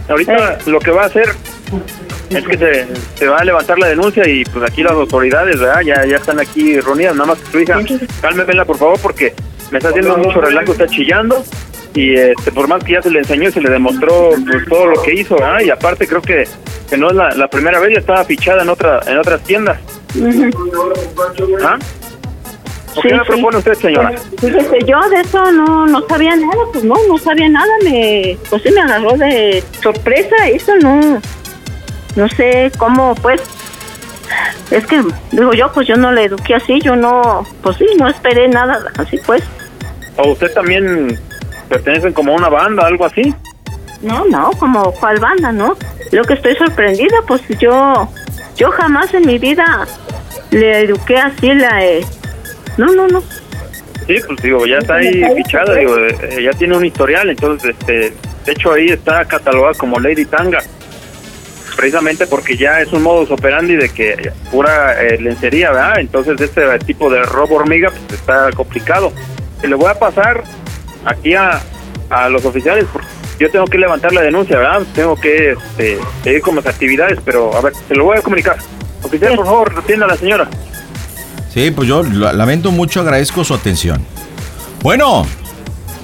ahorita 0.09 0.59
lo 0.67 0.79
que 0.79 0.91
va 0.91 1.05
a 1.05 1.07
hacer 1.07 1.35
es 2.31 2.47
que 2.47 2.59
se, 2.59 2.87
se 3.15 3.27
va 3.27 3.39
a 3.39 3.45
levantar 3.45 3.79
la 3.79 3.89
denuncia 3.89 4.29
y 4.29 4.45
pues 4.45 4.71
aquí 4.71 4.83
las 4.83 4.93
autoridades, 4.93 5.59
¿verdad? 5.59 5.81
Ya, 5.83 6.05
ya 6.05 6.17
están 6.17 6.41
aquí 6.41 6.79
reunidas, 6.81 7.15
nada 7.15 7.27
más 7.29 7.39
que 7.39 7.51
su 7.51 7.61
hija, 7.61 7.79
cálmemela 8.21 8.65
por 8.65 8.77
favor 8.77 8.99
porque 9.01 9.35
me 9.71 9.79
está 9.79 9.91
haciendo 9.91 10.17
mucho 10.17 10.41
relajo, 10.41 10.73
está 10.73 10.87
chillando 10.87 11.45
y 11.95 12.15
este, 12.15 12.53
por 12.53 12.69
más 12.69 12.85
que 12.85 12.93
ya 12.93 13.03
se 13.03 13.11
le 13.11 13.21
enseñó 13.21 13.49
y 13.49 13.53
se 13.53 13.61
le 13.61 13.71
demostró 13.71 14.31
pues, 14.47 14.65
todo 14.69 14.87
lo 14.87 15.03
que 15.03 15.15
hizo, 15.15 15.37
¿verdad? 15.37 15.61
Y 15.61 15.71
aparte 15.71 16.07
creo 16.07 16.23
que, 16.23 16.45
que 16.89 16.97
no 16.97 17.09
es 17.09 17.17
la, 17.17 17.31
la 17.31 17.49
primera 17.49 17.81
vez, 17.81 17.93
ya 17.95 18.01
estaba 18.01 18.25
fichada 18.25 18.63
en 18.63 18.69
otra 18.69 19.01
en 19.07 19.19
otras 19.19 19.43
tiendas. 19.43 19.79
¿Ah? 21.63 21.79
¿O 22.95 23.01
¿Qué 23.01 23.15
me 23.15 23.25
propone 23.25 23.59
usted, 23.59 23.75
señora? 23.75 24.13
Fíjese, 24.41 24.79
yo 24.87 25.01
de 25.11 25.21
eso 25.21 25.53
no, 25.53 25.87
no 25.87 26.07
sabía 26.09 26.35
nada, 26.35 26.65
pues 26.73 26.85
no, 26.85 26.95
no 27.09 27.19
sabía 27.19 27.49
nada, 27.49 27.71
me, 27.85 28.37
pues 28.49 28.63
sí 28.63 28.71
me 28.71 28.81
agarró 28.81 29.17
de 29.17 29.63
sorpresa, 29.83 30.35
eso 30.49 30.75
no, 30.77 31.21
no 32.17 32.29
sé 32.29 32.71
cómo, 32.79 33.15
pues, 33.17 33.41
es 34.71 34.87
que, 34.87 35.03
digo 35.33 35.53
yo, 35.55 35.73
pues 35.73 35.87
yo 35.87 35.97
no 35.97 36.13
le 36.13 36.25
eduqué 36.25 36.55
así, 36.55 36.81
yo 36.81 36.97
no, 36.97 37.47
pues 37.63 37.77
sí, 37.77 37.87
no 37.99 38.09
esperé 38.09 38.49
nada, 38.49 38.81
así 38.99 39.19
pues. 39.25 39.43
¿O 40.17 40.29
usted 40.29 40.53
también 40.53 41.19
pertenece 41.69 42.13
como 42.13 42.33
a 42.33 42.37
una 42.37 42.49
banda, 42.49 42.87
algo 42.87 43.07
así? 43.07 43.35
No, 44.03 44.25
no, 44.27 44.51
como 44.59 44.93
cuál 44.93 45.19
banda, 45.19 45.53
¿no? 45.53 45.77
Lo 46.13 46.25
que 46.25 46.35
estoy 46.35 46.55
sorprendida, 46.57 47.17
pues 47.27 47.43
yo, 47.59 48.09
yo 48.57 48.71
jamás 48.73 49.13
en 49.15 49.27
mi 49.27 49.39
vida 49.39 49.87
le 50.51 50.81
eduqué 50.81 51.17
así, 51.17 51.53
la, 51.55 51.85
eh, 51.85 52.05
no, 52.77 52.87
no, 52.87 53.09
no. 53.09 53.23
Sí, 54.07 54.17
pues 54.27 54.41
digo, 54.41 54.67
ya 54.67 54.79
está 54.79 54.97
ahí 54.97 55.23
fichada, 55.37 55.75
digo, 55.75 55.97
eh, 55.99 56.43
ya 56.43 56.51
tiene 56.53 56.77
un 56.77 56.85
historial, 56.85 57.29
entonces, 57.29 57.77
este, 57.79 58.13
de 58.45 58.53
hecho 58.53 58.73
ahí 58.73 58.89
está 58.89 59.25
catalogada 59.25 59.75
como 59.75 59.99
Lady 59.99 60.25
Tanga, 60.25 60.61
precisamente 61.79 62.27
porque 62.27 62.57
ya 62.57 62.81
es 62.81 62.93
un 62.93 63.03
modus 63.05 63.31
operandi 63.31 63.77
de 63.77 63.89
que 63.91 64.33
pura 64.51 65.01
eh, 65.01 65.17
lencería, 65.21 65.71
¿verdad? 65.71 66.01
Entonces 66.01 66.41
este 66.41 66.63
tipo 66.81 67.09
de 67.09 67.23
robo 67.23 67.55
hormiga 67.55 67.91
pues 67.91 68.21
está 68.21 68.51
complicado. 68.51 69.13
Y 69.63 69.69
le 69.69 69.77
voy 69.77 69.89
a 69.89 69.95
pasar 69.97 70.43
aquí 71.05 71.35
a, 71.35 71.61
a 72.11 72.29
los 72.29 72.45
oficiales, 72.45 72.85
porque 72.93 73.07
yo 73.39 73.49
tengo 73.53 73.67
que 73.67 73.79
levantar 73.79 74.13
la 74.13 74.23
denuncia, 74.23 74.59
¿verdad? 74.59 74.83
Tengo 74.93 75.15
que 75.15 75.53
este, 75.53 75.99
seguir 76.25 76.41
con 76.43 76.57
mis 76.57 76.67
actividades, 76.67 77.21
pero 77.25 77.57
a 77.57 77.61
ver, 77.61 77.73
se 77.87 77.95
lo 77.95 78.05
voy 78.05 78.19
a 78.19 78.23
comunicar. 78.23 78.57
Oficial, 79.05 79.37
por 79.37 79.47
favor, 79.47 79.75
atienda 79.79 80.07
a 80.07 80.09
la 80.09 80.17
señora. 80.17 80.49
Sí, 81.55 81.71
pues 81.71 81.87
yo 81.87 82.03
la- 82.03 82.33
lamento 82.33 82.73
mucho, 82.73 83.01
agradezco 83.03 83.45
su 83.45 83.55
atención. 83.55 84.05
Bueno, 84.83 85.25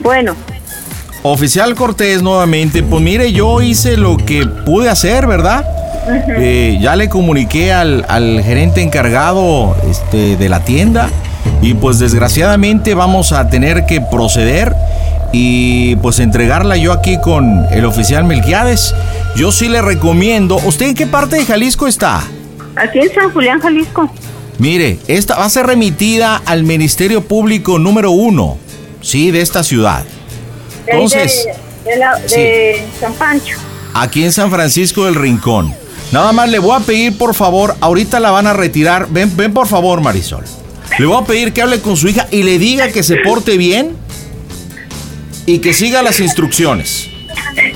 Bueno, 0.01 0.37
oficial 1.25 1.75
Cortés 1.75 2.23
nuevamente, 2.23 2.83
pues 2.83 3.03
mire, 3.03 3.33
yo 3.33 3.63
hice 3.63 3.97
lo 3.97 4.19
que 4.19 4.47
pude 4.47 4.91
hacer, 4.91 5.27
¿verdad? 5.27 5.65
Eh, 6.39 6.79
ya 6.81 6.97
le 6.97 7.09
comuniqué 7.09 7.73
al, 7.73 8.05
al 8.09 8.43
gerente 8.45 8.83
encargado 8.83 9.75
este, 9.91 10.37
de 10.37 10.49
la 10.51 10.61
tienda 10.61 11.09
y 11.63 11.73
pues 11.73 11.99
desgraciadamente 11.99 12.95
vamos 12.95 13.33
a 13.33 13.49
tener 13.49 13.87
que 13.87 14.03
proceder 14.03 14.75
y 15.33 15.97
pues 15.97 16.19
entregarla 16.19 16.77
yo 16.77 16.93
aquí 16.93 17.19
con 17.19 17.65
el 17.71 17.87
oficial 17.87 18.25
Melquiades. 18.25 18.95
Yo 19.35 19.51
sí 19.51 19.69
le 19.69 19.81
recomiendo, 19.81 20.57
¿usted 20.67 20.89
en 20.89 20.95
qué 20.95 21.07
parte 21.07 21.37
de 21.37 21.47
Jalisco 21.47 21.87
está? 21.87 22.23
aquí 22.77 22.99
en 22.99 23.15
San 23.15 23.31
Julián, 23.31 23.61
Jalisco. 23.61 24.11
Mire, 24.59 24.99
esta 25.09 25.37
va 25.37 25.47
a 25.47 25.51
ser 25.51 25.67
remitida 25.67 26.37
al 26.45 26.65
Ministerio 26.65 27.23
Público 27.23 27.79
número 27.79 28.11
uno, 28.11 28.59
sí, 29.01 29.31
de 29.31 29.41
esta 29.41 29.65
ciudad. 29.65 30.05
Entonces, 30.87 31.47
De, 31.85 31.91
de 31.93 31.97
la- 31.99 32.19
de 32.19 32.83
San 33.01 33.13
Pancho. 33.15 33.57
aquí 33.95 34.25
en 34.25 34.33
San 34.33 34.51
Francisco 34.51 35.05
del 35.05 35.15
Rincón. 35.15 35.75
Nada 36.13 36.33
más 36.33 36.49
le 36.49 36.59
voy 36.59 36.77
a 36.77 36.81
pedir, 36.81 37.17
por 37.19 37.35
favor, 37.35 37.75
ahorita 37.81 38.21
la 38.21 38.31
van 38.31 38.47
a 38.47 38.53
retirar. 38.53 39.09
Ven, 39.11 39.37
ven 39.37 39.53
por 39.53 39.67
favor, 39.67 40.01
Marisol. 40.01 40.45
Le 40.99 41.07
voy 41.07 41.21
a 41.23 41.27
pedir 41.27 41.53
que 41.53 41.63
hable 41.63 41.81
con 41.81 41.97
su 41.97 42.09
hija 42.09 42.29
y 42.31 42.43
le 42.43 42.59
diga 42.59 42.89
que 42.93 43.03
se 43.03 43.17
porte 43.17 43.57
bien 43.57 43.97
y 45.47 45.59
que 45.59 45.73
siga 45.73 46.03
las 46.03 46.21
instrucciones. 46.21 47.09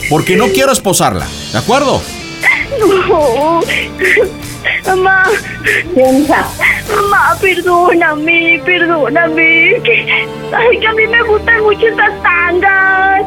Porque 0.09 0.37
no 0.37 0.49
quiero 0.49 0.71
esposarla, 0.73 1.27
¿de 1.53 1.59
acuerdo? 1.59 2.01
No. 2.79 3.61
Mamá. 4.87 5.25
Mamá, 6.95 7.37
perdóname, 7.41 8.61
perdóname. 8.65 9.81
Que, 9.85 10.18
ay, 10.53 10.79
que 10.79 10.87
a 10.87 10.93
mí 10.93 11.07
me 11.07 11.23
gustan 11.23 11.63
mucho 11.63 11.87
esas 11.87 12.23
tangas. 12.23 13.23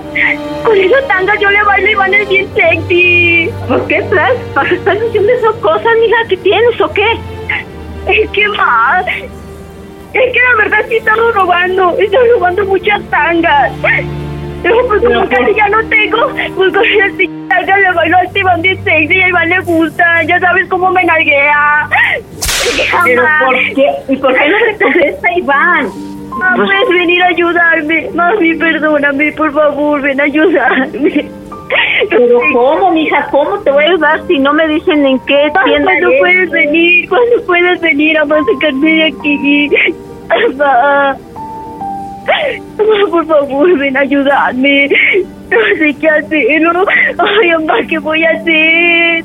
Con 0.64 0.78
esas 0.78 1.08
tangas 1.08 1.40
yo 1.40 1.50
le 1.50 1.64
bailo 1.64 1.90
y 1.90 1.96
van 1.96 2.14
es 2.14 2.30
bien 2.30 2.48
sexy. 2.56 3.50
¿Por 3.68 3.88
qué 3.88 3.98
estás, 3.98 4.32
¿Para 4.54 4.70
qué 4.70 4.76
estás 4.76 5.02
diciendo 5.02 5.32
esas 5.34 5.56
cosas, 5.56 5.92
mija? 6.00 6.18
¿Qué 6.30 6.38
tienes 6.38 6.82
o 6.82 6.92
qué? 6.94 7.12
Es 8.08 8.30
que 8.32 8.48
más. 8.50 9.06
Es 10.14 10.34
que 10.34 10.40
la 10.40 10.56
verdad 10.64 10.86
sí 10.90 10.98
estamos 10.98 11.34
robando. 11.36 11.96
Estamos 11.98 12.28
robando 12.34 12.66
muchas 12.66 13.02
tangas. 13.10 13.72
Pero 14.64 14.88
pues 14.88 15.02
como 15.02 15.28
casi 15.28 15.56
ya 15.56 15.70
no 15.70 15.84
tengo, 15.90 16.28
pues 16.56 16.72
con 16.74 16.86
esas 16.86 17.12
tangas 17.50 17.80
le 17.80 17.92
bailo 17.94 18.18
al 18.18 18.38
Iván 18.38 18.62
bien 18.62 18.84
sexy 18.84 19.16
y 19.16 19.22
a 19.22 19.28
Iván 19.30 19.50
le 19.50 19.60
gusta. 19.62 20.24
Ya 20.24 20.40
sabes 20.40 20.68
cómo 20.70 20.92
me 20.92 21.04
nalguea. 21.04 21.88
¿Pero 23.04 23.24
Jamás. 23.24 23.44
por 23.44 23.56
qué? 23.56 23.92
¿Y 24.10 24.16
por 24.18 24.34
qué 24.36 24.50
no 24.50 24.58
te 24.78 24.78
contesta 24.84 25.28
Iván? 25.36 26.11
Ah, 26.42 26.54
puedes 26.56 26.90
venir 26.90 27.22
a 27.24 27.28
ayudarme. 27.28 28.10
Mami, 28.14 28.54
perdóname, 28.56 29.32
por 29.34 29.52
favor, 29.54 30.02
ven 30.02 30.20
a 30.20 30.24
ayudarme. 30.24 31.30
¿Pero 32.10 32.40
cómo, 32.54 32.92
mija? 32.92 33.28
¿Cómo 33.32 33.58
te 33.60 33.72
voy 33.72 33.84
a 33.84 33.88
ayudar 33.88 34.22
si 34.28 34.40
no 34.40 34.54
me 34.54 34.68
dicen 34.68 35.06
en 35.06 35.20
qué 35.20 35.50
tienda 35.66 35.92
¿Cuándo 35.92 36.10
es? 36.10 36.20
puedes 36.20 36.50
venir? 36.52 37.10
¿Cuándo 37.10 37.46
puedes 37.46 37.82
venir 37.82 38.18
a 38.18 38.26
sacarme 38.28 38.92
de 38.94 39.04
aquí? 39.06 39.70
Mamá. 40.58 41.18
Mamá, 42.78 43.10
por 43.10 43.26
favor, 43.26 43.78
ven 43.78 43.98
a 43.98 44.02
ayudarme. 44.02 44.90
No 45.50 45.58
sé 45.78 45.94
qué 46.00 46.10
hacer. 46.10 46.62
¿no? 46.62 46.86
Ay, 47.18 47.52
mamá, 47.52 47.76
¿qué 47.88 48.00
voy 48.00 48.24
a 48.24 48.30
hacer? 48.32 49.24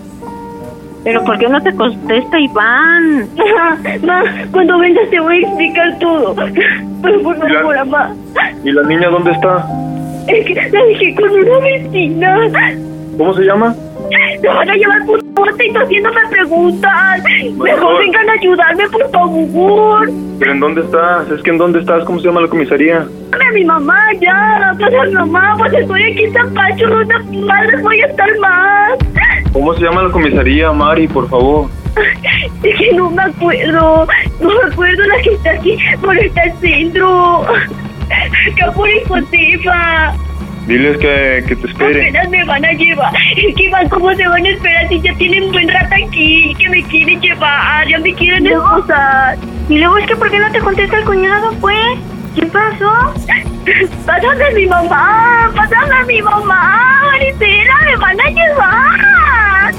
¿Pero 1.06 1.22
por 1.22 1.38
qué 1.38 1.48
no 1.48 1.62
te 1.62 1.72
contesta 1.72 2.40
Iván? 2.40 3.28
Mamá, 4.02 4.24
cuando 4.50 4.76
vengas 4.80 5.08
te 5.08 5.20
voy 5.20 5.36
a 5.36 5.46
explicar 5.46 5.96
todo. 6.00 6.34
Pero 7.00 7.22
por 7.22 7.36
favor, 7.36 7.76
mamá. 7.76 8.12
¿Y 8.64 8.72
la 8.72 8.82
niña 8.82 9.08
dónde 9.08 9.30
está? 9.30 9.64
Es 10.26 10.44
que 10.44 10.54
la 10.54 10.84
dejé 10.84 11.14
con 11.14 11.30
una 11.30 11.58
vecina. 11.60 12.50
¿Cómo 13.16 13.34
se 13.34 13.44
llama? 13.44 13.72
Me 14.42 14.48
van 14.48 14.70
a 14.70 14.74
llevar 14.74 15.06
por 15.06 15.22
bote 15.24 15.66
y 15.66 15.72
tú 15.72 15.80
haciéndome 15.80 16.20
preguntas. 16.30 17.22
Mejor 17.56 17.98
vengan 17.98 18.28
a 18.28 18.32
ayudarme, 18.32 18.88
por 18.90 19.10
favor. 19.10 20.10
¿Pero 20.38 20.52
en 20.52 20.60
dónde 20.60 20.80
estás? 20.82 21.30
Es 21.30 21.42
que 21.42 21.50
en 21.50 21.58
dónde 21.58 21.80
estás, 21.80 22.04
¿cómo 22.04 22.18
se 22.20 22.26
llama 22.26 22.42
la 22.42 22.48
comisaría? 22.48 23.06
Dame 23.30 23.46
a 23.46 23.52
mi 23.52 23.64
mamá 23.64 24.12
ya. 24.20 24.70
A 24.70 24.74
mi 24.74 25.12
mamá, 25.12 25.56
pues 25.58 25.72
estoy 25.72 26.02
aquí 26.02 26.24
en 26.24 26.32
San 26.32 26.54
Pancho. 26.54 26.88
¿Dónde 26.88 27.14
madres 27.46 27.82
voy 27.82 28.00
a 28.00 28.06
estar 28.06 28.38
más? 28.38 28.98
¿Cómo 29.52 29.74
se 29.74 29.84
llama 29.84 30.02
la 30.02 30.10
comisaría, 30.10 30.72
Mari, 30.72 31.08
por 31.08 31.28
favor? 31.28 31.68
Es 32.62 32.78
que 32.78 32.92
no 32.92 33.10
me 33.10 33.22
acuerdo. 33.22 34.06
No 34.40 34.48
me 34.48 34.72
acuerdo 34.72 35.06
la 35.06 35.22
que 35.22 35.30
está 35.30 35.50
aquí 35.52 35.78
por 36.02 36.16
este 36.18 36.54
centro. 36.60 37.42
Acá 37.42 38.72
por 38.74 38.88
Josefa. 39.08 40.14
Diles 40.66 40.96
que, 40.98 41.44
que 41.46 41.56
te 41.56 41.66
esperen. 41.68 42.02
Apenas 42.08 42.28
me 42.28 42.44
van 42.44 42.64
a 42.64 42.72
llevar. 42.72 43.12
Que 43.56 43.70
van, 43.70 43.88
¿cómo 43.88 44.12
se 44.14 44.26
van 44.26 44.44
a 44.44 44.48
esperar 44.48 44.88
si 44.88 45.00
ya 45.00 45.14
tienen 45.14 45.52
buen 45.52 45.68
rato 45.68 45.94
aquí? 46.06 46.54
Que 46.58 46.68
me 46.68 46.82
quieren 46.84 47.20
llevar, 47.20 47.86
ya 47.86 47.98
me 48.00 48.12
quieren 48.14 48.46
esposar. 48.46 49.36
Y 49.68 49.78
luego 49.78 49.98
es 49.98 50.06
que 50.06 50.16
¿por 50.16 50.30
qué 50.30 50.38
no 50.40 50.50
te 50.50 50.58
contesta 50.58 50.98
el 50.98 51.04
cuñado, 51.04 51.52
pues? 51.60 51.98
¿Qué 52.34 52.46
pasó? 52.46 53.14
Pásame 54.06 54.44
a 54.44 54.50
mi 54.50 54.66
mamá, 54.66 55.50
pásame 55.56 55.94
a 55.96 56.04
mi 56.04 56.22
mamá, 56.22 57.00
Maricela, 57.10 57.74
me 57.84 57.96
van 57.96 58.20
a 58.20 58.30
llevar. 58.30 59.74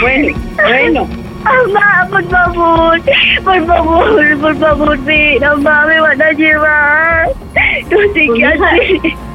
Bueno, 0.00 0.38
bueno. 0.62 1.08
Mamá, 1.46 2.08
por 2.10 2.28
favor, 2.28 3.00
por 3.44 3.66
favor, 3.66 4.38
por 4.40 4.56
favor, 4.56 4.98
ven, 5.04 5.40
mamá, 5.40 5.86
me 5.86 6.00
van 6.00 6.20
a 6.20 6.32
llevar. 6.32 7.28
No 7.28 7.52
sé 7.54 7.86
Pues, 7.88 8.10
qué 8.14 8.24
hija, 8.24 8.48
hacer. 8.48 9.25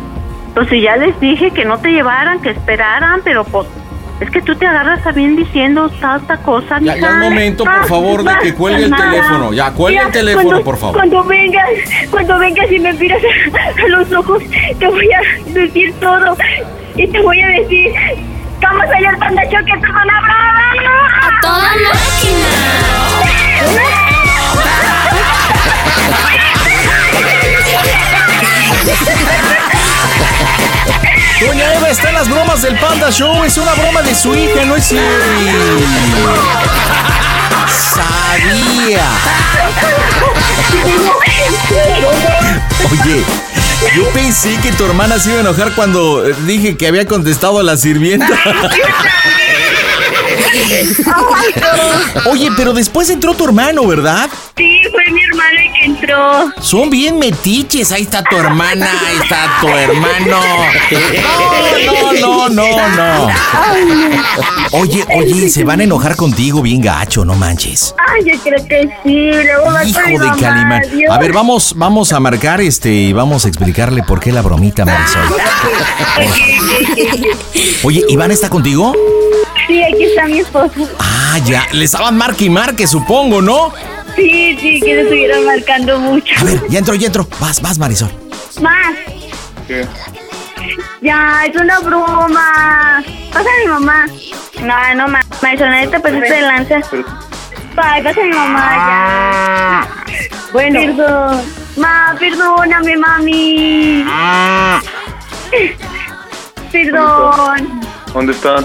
Pues 0.62 0.70
si 0.70 0.82
ya 0.82 0.96
les 0.96 1.20
dije 1.20 1.50
que 1.50 1.66
no 1.66 1.80
te 1.80 1.90
llevaran, 1.90 2.40
que 2.40 2.52
esperaran, 2.52 3.22
pero 3.24 3.44
pues 3.46 3.66
es 4.20 4.30
que 4.30 4.44
tú 4.44 4.56
te 4.56 4.68
agarras 4.68 5.04
a 5.08 5.12
bien 5.12 5.36
diciendo 5.36 5.90
tanta 6.00 6.38
cosa, 6.38 6.76
Ya, 6.80 6.94
mija. 6.94 6.98
ya 7.00 7.10
es 7.10 7.16
momento, 7.16 7.64
por 7.64 7.88
favor, 7.88 8.24
de 8.24 8.32
que 8.44 8.54
cuelgue 8.54 8.84
el 8.84 8.96
teléfono. 8.96 9.54
Ya, 9.54 9.72
cuelgue 9.72 10.00
el 10.02 10.12
teléfono, 10.12 10.44
cuando- 10.50 10.64
por 10.64 10.78
favor. 10.78 10.96
Cuando 10.98 11.24
vengas, 11.24 11.68
cuando 12.12 12.38
vengas 12.38 12.72
y 12.72 12.78
me 12.78 12.94
miras 12.94 13.24
a, 13.24 13.84
a 13.84 13.88
los 13.88 14.12
ojos, 14.14 14.44
te 14.78 14.86
voy 14.88 15.10
a 15.12 15.22
decir 15.52 15.96
todo. 16.00 16.38
Y 16.96 17.08
te 17.08 17.20
voy 17.22 17.42
a 17.42 17.48
decir, 17.48 17.92
vamos 18.62 18.86
allá 18.96 19.10
al 19.10 19.18
panda 19.18 19.42
choque, 19.46 19.74
te 19.82 19.92
van 19.92 20.10
a 20.12 20.18
¡A 20.20 21.42
toda 21.42 21.72
Doña 31.46 31.74
Eva 31.74 31.90
está 31.90 32.10
en 32.10 32.16
las 32.16 32.30
bromas 32.30 32.62
del 32.62 32.78
Panda 32.80 33.10
Show. 33.12 33.44
Es 33.44 33.58
una 33.58 33.74
broma 33.74 34.02
de 34.02 34.16
su 34.16 34.34
hija, 34.36 34.64
no 34.66 34.76
es 34.76 34.86
cierto. 34.86 35.08
Sabía. 37.94 39.06
Oye, 42.92 43.24
yo 43.96 44.10
pensé 44.14 44.58
que 44.62 44.72
tu 44.72 44.86
hermana 44.86 45.20
se 45.20 45.30
iba 45.30 45.40
a 45.40 45.42
enojar 45.42 45.74
cuando 45.74 46.26
eh, 46.26 46.36
dije 46.46 46.78
que 46.78 46.88
había 46.88 47.06
contestado 47.08 47.60
a 47.60 47.64
la 47.64 47.78
sirvienta. 47.78 48.28
Oye, 52.30 52.50
pero 52.56 52.74
después 52.74 53.10
entró 53.10 53.34
tu 53.34 53.46
hermano, 53.46 53.86
¿verdad? 53.88 54.30
Sí, 54.56 54.81
que 55.80 55.86
entró. 55.86 56.52
Son 56.62 56.90
bien 56.90 57.20
metiches. 57.20 57.92
Ahí 57.92 58.04
está 58.04 58.24
tu 58.24 58.38
hermana, 58.38 58.90
ahí 59.08 59.18
está 59.22 59.58
tu 59.62 59.68
hermano. 59.68 60.40
No, 61.86 62.14
no, 62.14 62.50
no, 62.50 62.50
no, 62.50 62.90
no. 62.96 63.30
Oye, 64.72 65.06
oye, 65.16 65.50
se 65.50 65.64
van 65.64 65.82
a 65.82 65.84
enojar 65.84 66.16
contigo 66.16 66.62
bien 66.62 66.82
gacho, 66.82 67.26
no 67.26 67.36
manches. 67.36 67.94
Ay, 68.08 68.24
yo 68.32 68.40
creo 68.42 68.66
que 68.68 68.90
sí. 69.04 69.32
Luego 69.32 69.72
va 69.72 69.84
Hijo 69.84 70.00
de 70.00 70.40
Calimán. 70.40 70.82
A 71.10 71.18
ver, 71.18 71.34
vamos, 71.34 71.74
vamos 71.76 72.14
a 72.14 72.20
marcar 72.20 72.62
este 72.62 72.90
y 72.92 73.14
vamos 73.14 73.46
a 73.46 73.48
explicarle 73.48 74.04
por 74.04 74.20
qué 74.20 74.32
la 74.32 74.42
bromita, 74.42 74.86
Marisol. 74.86 75.22
Oye, 77.84 78.04
¿Iván 78.10 78.32
está 78.32 78.50
contigo? 78.50 78.94
Sí, 79.68 79.84
aquí 79.84 80.04
está 80.04 80.26
mi 80.26 80.40
esposo. 80.40 80.88
Ah, 81.00 81.40
ya. 81.46 81.68
Le 81.72 81.86
estaban 81.86 82.18
marque 82.18 82.46
y 82.46 82.50
marque, 82.50 82.88
supongo, 82.88 83.42
¿no? 83.42 83.74
Sí, 84.16 84.58
sí, 84.60 84.80
que 84.80 84.86
se 84.86 85.02
estuvieron 85.02 85.46
marcando 85.46 86.00
mucho. 86.00 86.34
A 86.40 86.44
ver, 86.44 86.62
ya 86.70 86.80
entró, 86.80 86.96
ya 86.96 87.08
entró. 87.08 87.28
Vas, 87.40 87.62
vas, 87.62 87.78
Marisol. 87.78 88.10
Más. 88.62 88.96
Ya, 91.02 91.46
es 91.46 91.56
una 91.56 91.80
broma. 91.80 93.04
Pasa 93.34 93.50
a 93.50 93.60
mi 93.64 93.68
mamá. 93.72 94.06
No, 94.62 94.96
no, 94.96 95.08
ma. 95.08 95.22
Marisol, 95.42 95.90
te 95.90 96.00
pasaste 96.00 96.34
de 96.34 96.42
lanza. 96.42 96.82
Ay, 97.78 98.04
pasa 98.04 98.22
a 98.22 98.24
mi 98.24 98.32
mamá, 98.32 98.70
ya. 98.76 99.88
Bueno. 100.52 100.80
Perdón. 100.80 101.42
Ma, 101.78 102.16
perdóname, 102.20 102.98
mami. 102.98 104.06
Perdón. 106.72 107.82
¿Dónde 108.14 108.34
estás? 108.34 108.64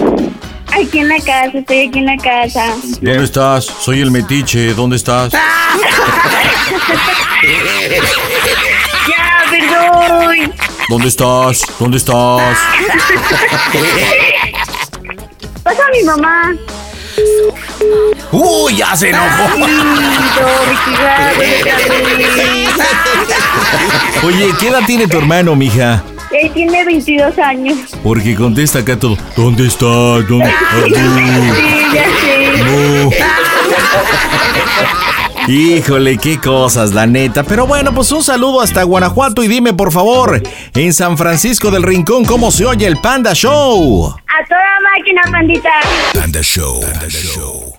Aquí 0.79 0.99
en 0.99 1.09
la 1.09 1.17
casa, 1.17 1.57
estoy 1.57 1.87
aquí 1.87 1.99
en 1.99 2.05
la 2.05 2.17
casa. 2.17 2.75
¿Dónde 3.01 3.23
estás? 3.23 3.65
Soy 3.65 4.01
el 4.01 4.11
metiche. 4.11 4.73
¿Dónde 4.73 4.95
estás? 4.97 5.33
Ya, 9.07 9.43
perdón. 9.49 10.53
¿Dónde 10.89 11.07
estás? 11.07 11.61
¿Dónde 11.79 11.97
estás? 11.97 12.57
Pasa 15.63 15.83
a 15.85 15.89
mi 15.91 16.03
mamá. 16.03 16.53
¡Uy, 18.31 18.75
ya 18.75 18.95
se 18.95 19.09
enojó! 19.09 19.55
Oye, 24.25 24.53
¿qué 24.59 24.67
edad 24.67 24.81
tiene 24.85 25.07
tu 25.07 25.17
hermano, 25.17 25.55
mija? 25.55 26.03
Él 26.31 26.51
tiene 26.53 26.83
22 26.85 27.37
años. 27.39 27.77
Porque 28.03 28.35
contesta 28.35 28.79
acá 28.79 28.97
todo. 28.97 29.17
¿Dónde 29.35 29.67
estás? 29.67 30.27
¿Dónde 30.27 30.51
Sí, 30.85 30.93
ya 31.93 32.05
sé. 32.21 32.63
No. 32.63 33.09
Híjole, 35.47 36.17
qué 36.17 36.39
cosas, 36.39 36.93
la 36.93 37.07
neta. 37.07 37.43
Pero 37.43 37.65
bueno, 37.65 37.93
pues 37.93 38.11
un 38.11 38.21
saludo 38.21 38.59
hasta 38.61 38.83
Guanajuato 38.83 39.43
y 39.43 39.47
dime, 39.47 39.73
por 39.73 39.93
favor, 39.93 40.41
en 40.73 40.93
San 40.93 41.17
Francisco 41.17 41.71
del 41.71 41.83
Rincón, 41.83 42.25
¿cómo 42.25 42.51
se 42.51 42.65
oye 42.65 42.85
el 42.85 42.97
Panda 42.97 43.33
Show? 43.33 44.07
A 44.07 44.45
toda 44.47 44.59
máquina, 44.97 45.21
pandita. 45.31 45.69
Panda 46.13 46.41
Show. 46.41 47.76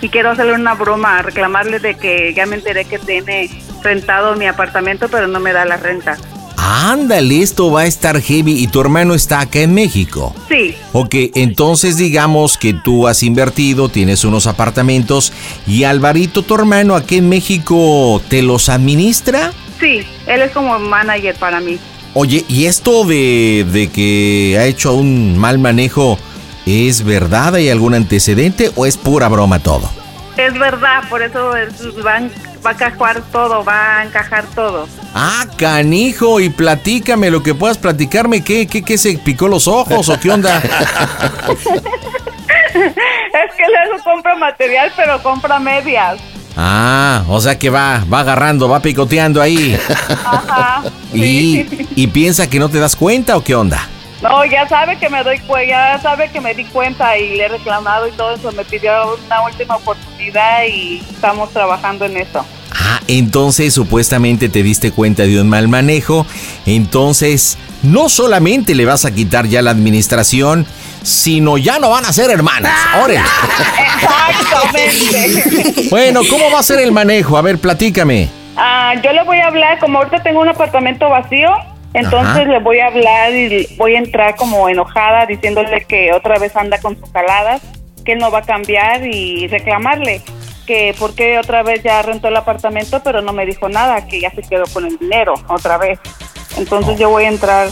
y 0.00 0.08
quiero 0.08 0.30
hacerle 0.30 0.52
una 0.54 0.74
broma, 0.74 1.22
reclamarle 1.22 1.78
de 1.80 1.94
que 1.96 2.32
ya 2.34 2.46
me 2.46 2.56
enteré 2.56 2.84
que 2.84 2.98
tiene 2.98 3.50
rentado 3.82 4.36
mi 4.36 4.46
apartamento, 4.46 5.08
pero 5.08 5.26
no 5.26 5.40
me 5.40 5.52
da 5.52 5.64
la 5.64 5.76
renta. 5.78 6.16
Ándale, 6.58 7.42
esto 7.42 7.70
va 7.70 7.82
a 7.82 7.86
estar 7.86 8.20
heavy 8.20 8.52
y 8.62 8.66
tu 8.68 8.80
hermano 8.80 9.14
está 9.14 9.40
acá 9.40 9.60
en 9.60 9.72
México. 9.74 10.34
Sí, 10.48 10.74
Ok, 10.92 11.14
entonces 11.34 11.96
digamos 11.96 12.56
que 12.58 12.72
tú 12.74 13.06
has 13.06 13.22
invertido, 13.22 13.88
tienes 13.88 14.24
unos 14.24 14.46
apartamentos 14.46 15.32
y 15.66 15.84
Alvarito, 15.84 16.42
tu 16.42 16.54
hermano, 16.54 16.94
aquí 16.96 17.18
en 17.18 17.28
México, 17.28 18.20
¿te 18.28 18.42
los 18.42 18.68
administra? 18.68 19.52
sí, 19.78 20.00
él 20.26 20.40
es 20.42 20.52
como 20.52 20.78
manager 20.78 21.34
para 21.36 21.60
mí. 21.60 21.78
Oye, 22.18 22.46
¿y 22.48 22.64
esto 22.64 23.04
de, 23.04 23.66
de 23.70 23.88
que 23.90 24.56
ha 24.58 24.64
hecho 24.64 24.94
un 24.94 25.36
mal 25.36 25.58
manejo 25.58 26.18
es 26.64 27.04
verdad? 27.04 27.56
¿Hay 27.56 27.68
algún 27.68 27.92
antecedente 27.92 28.70
o 28.74 28.86
es 28.86 28.96
pura 28.96 29.28
broma 29.28 29.58
todo? 29.58 29.90
Es 30.38 30.54
verdad, 30.58 31.02
por 31.10 31.20
eso 31.22 31.54
es- 31.54 31.74
va, 32.04 32.16
a- 32.16 32.20
va 32.64 32.70
a 32.70 32.72
encajar 32.72 33.20
todo, 33.30 33.62
va 33.64 33.98
a 33.98 34.04
encajar 34.04 34.46
todo. 34.54 34.88
Ah, 35.14 35.44
canijo, 35.58 36.40
y 36.40 36.48
platícame 36.48 37.30
lo 37.30 37.42
que 37.42 37.54
puedas 37.54 37.76
platicarme, 37.76 38.42
¿qué, 38.42 38.66
qué, 38.66 38.82
qué 38.82 38.96
se 38.96 39.18
picó 39.18 39.46
los 39.46 39.68
ojos 39.68 40.08
o 40.08 40.18
qué 40.18 40.30
onda? 40.30 40.56
es 40.58 40.64
que 43.56 43.64
luego 43.66 44.02
compra 44.04 44.36
material, 44.36 44.90
pero 44.96 45.22
compra 45.22 45.58
medias. 45.58 46.18
Ah, 46.56 47.24
o 47.28 47.40
sea 47.40 47.58
que 47.58 47.68
va, 47.68 48.02
va 48.12 48.20
agarrando, 48.20 48.68
va 48.68 48.80
picoteando 48.80 49.42
ahí. 49.42 49.78
Ajá. 50.24 50.82
¿Y, 51.12 51.86
y 51.94 52.06
piensa 52.06 52.48
que 52.48 52.58
no 52.58 52.68
te 52.70 52.78
das 52.78 52.96
cuenta 52.96 53.36
o 53.36 53.44
qué 53.44 53.54
onda? 53.54 53.86
No, 54.22 54.44
ya 54.46 54.66
sabe 54.66 54.96
que 54.98 55.10
me 55.10 55.22
doy 55.22 55.38
ya 55.68 56.00
sabe 56.00 56.30
que 56.30 56.40
me 56.40 56.54
di 56.54 56.64
cuenta 56.64 57.18
y 57.18 57.36
le 57.36 57.44
he 57.44 57.48
reclamado 57.48 58.08
y 58.08 58.12
todo 58.12 58.34
eso. 58.34 58.50
Me 58.52 58.64
pidió 58.64 59.16
una 59.26 59.42
última 59.42 59.76
oportunidad 59.76 60.64
y 60.64 61.04
estamos 61.10 61.50
trabajando 61.50 62.06
en 62.06 62.16
eso. 62.16 62.44
Ah, 62.96 63.02
entonces 63.08 63.74
supuestamente 63.74 64.48
te 64.48 64.62
diste 64.62 64.90
cuenta 64.90 65.24
de 65.24 65.40
un 65.40 65.48
mal 65.48 65.68
manejo. 65.68 66.26
Entonces, 66.64 67.58
no 67.82 68.08
solamente 68.08 68.74
le 68.74 68.84
vas 68.84 69.04
a 69.04 69.12
quitar 69.12 69.46
ya 69.46 69.62
la 69.62 69.70
administración, 69.70 70.66
sino 71.02 71.58
ya 71.58 71.78
no 71.78 71.90
van 71.90 72.04
a 72.04 72.12
ser 72.12 72.30
hermanos. 72.30 72.70
Órale. 73.02 73.20
Exactamente. 74.30 75.88
Bueno, 75.90 76.20
¿cómo 76.28 76.50
va 76.52 76.60
a 76.60 76.62
ser 76.62 76.80
el 76.80 76.92
manejo? 76.92 77.36
A 77.36 77.42
ver, 77.42 77.58
platícame. 77.58 78.28
Ah, 78.56 78.94
yo 79.04 79.12
le 79.12 79.22
voy 79.24 79.38
a 79.38 79.48
hablar, 79.48 79.78
como 79.78 79.98
ahorita 79.98 80.22
tengo 80.22 80.40
un 80.40 80.48
apartamento 80.48 81.10
vacío, 81.10 81.50
entonces 81.92 82.30
Ajá. 82.30 82.44
le 82.44 82.58
voy 82.60 82.80
a 82.80 82.86
hablar 82.86 83.32
y 83.34 83.68
voy 83.76 83.94
a 83.94 83.98
entrar 83.98 84.34
como 84.36 84.68
enojada 84.68 85.26
diciéndole 85.26 85.84
que 85.84 86.12
otra 86.12 86.38
vez 86.38 86.56
anda 86.56 86.78
con 86.78 86.98
sus 86.98 87.10
caladas, 87.10 87.60
que 88.04 88.12
él 88.12 88.18
no 88.18 88.30
va 88.30 88.38
a 88.38 88.42
cambiar 88.42 89.06
y 89.06 89.46
reclamarle 89.48 90.22
que 90.66 90.94
por 90.98 91.14
qué 91.14 91.38
otra 91.38 91.62
vez 91.62 91.82
ya 91.82 92.02
rentó 92.02 92.28
el 92.28 92.36
apartamento 92.36 93.00
pero 93.02 93.22
no 93.22 93.32
me 93.32 93.46
dijo 93.46 93.68
nada, 93.68 94.06
que 94.06 94.20
ya 94.20 94.30
se 94.30 94.42
quedó 94.42 94.64
con 94.72 94.84
el 94.84 94.98
dinero 94.98 95.34
otra 95.48 95.78
vez. 95.78 95.98
Entonces 96.56 96.98
yo 96.98 97.08
voy 97.10 97.24
a 97.24 97.28
entrar 97.28 97.70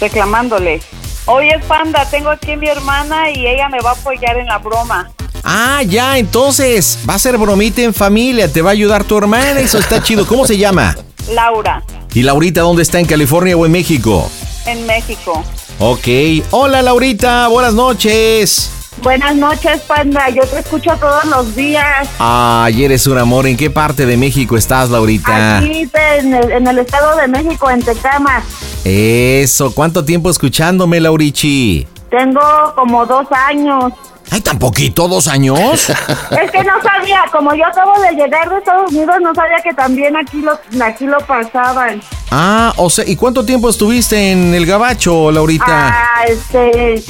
reclamándole. 0.00 0.80
Oye, 1.26 1.58
Panda, 1.68 2.04
tengo 2.10 2.30
aquí 2.30 2.52
a 2.52 2.56
mi 2.56 2.66
hermana 2.68 3.30
y 3.30 3.46
ella 3.46 3.68
me 3.68 3.78
va 3.80 3.90
a 3.90 3.94
apoyar 3.94 4.36
en 4.38 4.46
la 4.46 4.58
broma. 4.58 5.10
Ah, 5.44 5.82
ya, 5.86 6.18
entonces 6.18 6.98
va 7.08 7.14
a 7.14 7.18
ser 7.18 7.38
bromita 7.38 7.82
en 7.82 7.94
familia, 7.94 8.52
te 8.52 8.62
va 8.62 8.70
a 8.70 8.72
ayudar 8.72 9.04
tu 9.04 9.16
hermana, 9.18 9.60
eso 9.60 9.78
está 9.78 10.02
chido. 10.02 10.26
¿Cómo 10.26 10.46
se 10.46 10.58
llama? 10.58 10.96
Laura, 11.30 11.82
¿Y 12.14 12.22
Laurita 12.22 12.60
dónde 12.60 12.82
está? 12.82 12.98
¿En 13.00 13.06
California 13.06 13.56
o 13.56 13.64
en 13.64 13.72
México? 13.72 14.28
en 14.66 14.86
México. 14.86 15.42
Ok. 15.78 16.06
Hola, 16.50 16.82
Laurita, 16.82 17.48
buenas 17.48 17.74
noches. 17.74 18.70
Buenas 19.00 19.34
noches, 19.34 19.80
panda. 19.82 20.28
Yo 20.28 20.42
te 20.42 20.60
escucho 20.60 20.92
todos 21.00 21.24
los 21.24 21.56
días. 21.56 22.08
Ay, 22.18 22.84
eres 22.84 23.06
un 23.06 23.18
amor. 23.18 23.46
¿En 23.46 23.56
qué 23.56 23.68
parte 23.70 24.06
de 24.06 24.16
México 24.16 24.56
estás, 24.56 24.90
Laurita? 24.90 25.58
Aquí 25.58 25.86
te- 25.86 26.18
en 26.18 26.34
el, 26.34 26.52
en 26.52 26.66
el 26.68 26.78
Estado 26.78 27.16
de 27.16 27.26
México, 27.26 27.68
en 27.70 27.82
Tecama. 27.82 28.42
Eso, 28.84 29.74
¿cuánto 29.74 30.04
tiempo 30.04 30.30
escuchándome, 30.30 31.00
Laurichi? 31.00 31.86
Tengo 32.10 32.40
como 32.76 33.04
dos 33.06 33.26
años. 33.48 33.92
Ay, 34.30 34.40
tan 34.40 34.58
poquito, 34.58 35.08
dos 35.08 35.26
años. 35.28 35.58
Es 36.30 36.50
que 36.50 36.62
no 36.64 36.72
sabía, 36.82 37.22
como 37.32 37.54
yo 37.54 37.66
acabo 37.66 37.92
de 38.00 38.12
llegar 38.12 38.48
de 38.48 38.58
Estados 38.58 38.90
Unidos, 38.92 39.16
no 39.20 39.34
sabía 39.34 39.56
que 39.62 39.74
también 39.74 40.16
aquí 40.16 40.38
lo, 40.40 40.58
aquí 40.84 41.06
lo 41.06 41.18
pasaban. 41.20 42.00
Ah, 42.30 42.72
o 42.76 42.88
sea, 42.88 43.04
¿y 43.06 43.16
cuánto 43.16 43.44
tiempo 43.44 43.68
estuviste 43.68 44.30
en 44.32 44.54
el 44.54 44.64
gabacho, 44.64 45.30
Laurita? 45.30 45.64
Ah, 45.68 46.24
este, 46.26 47.02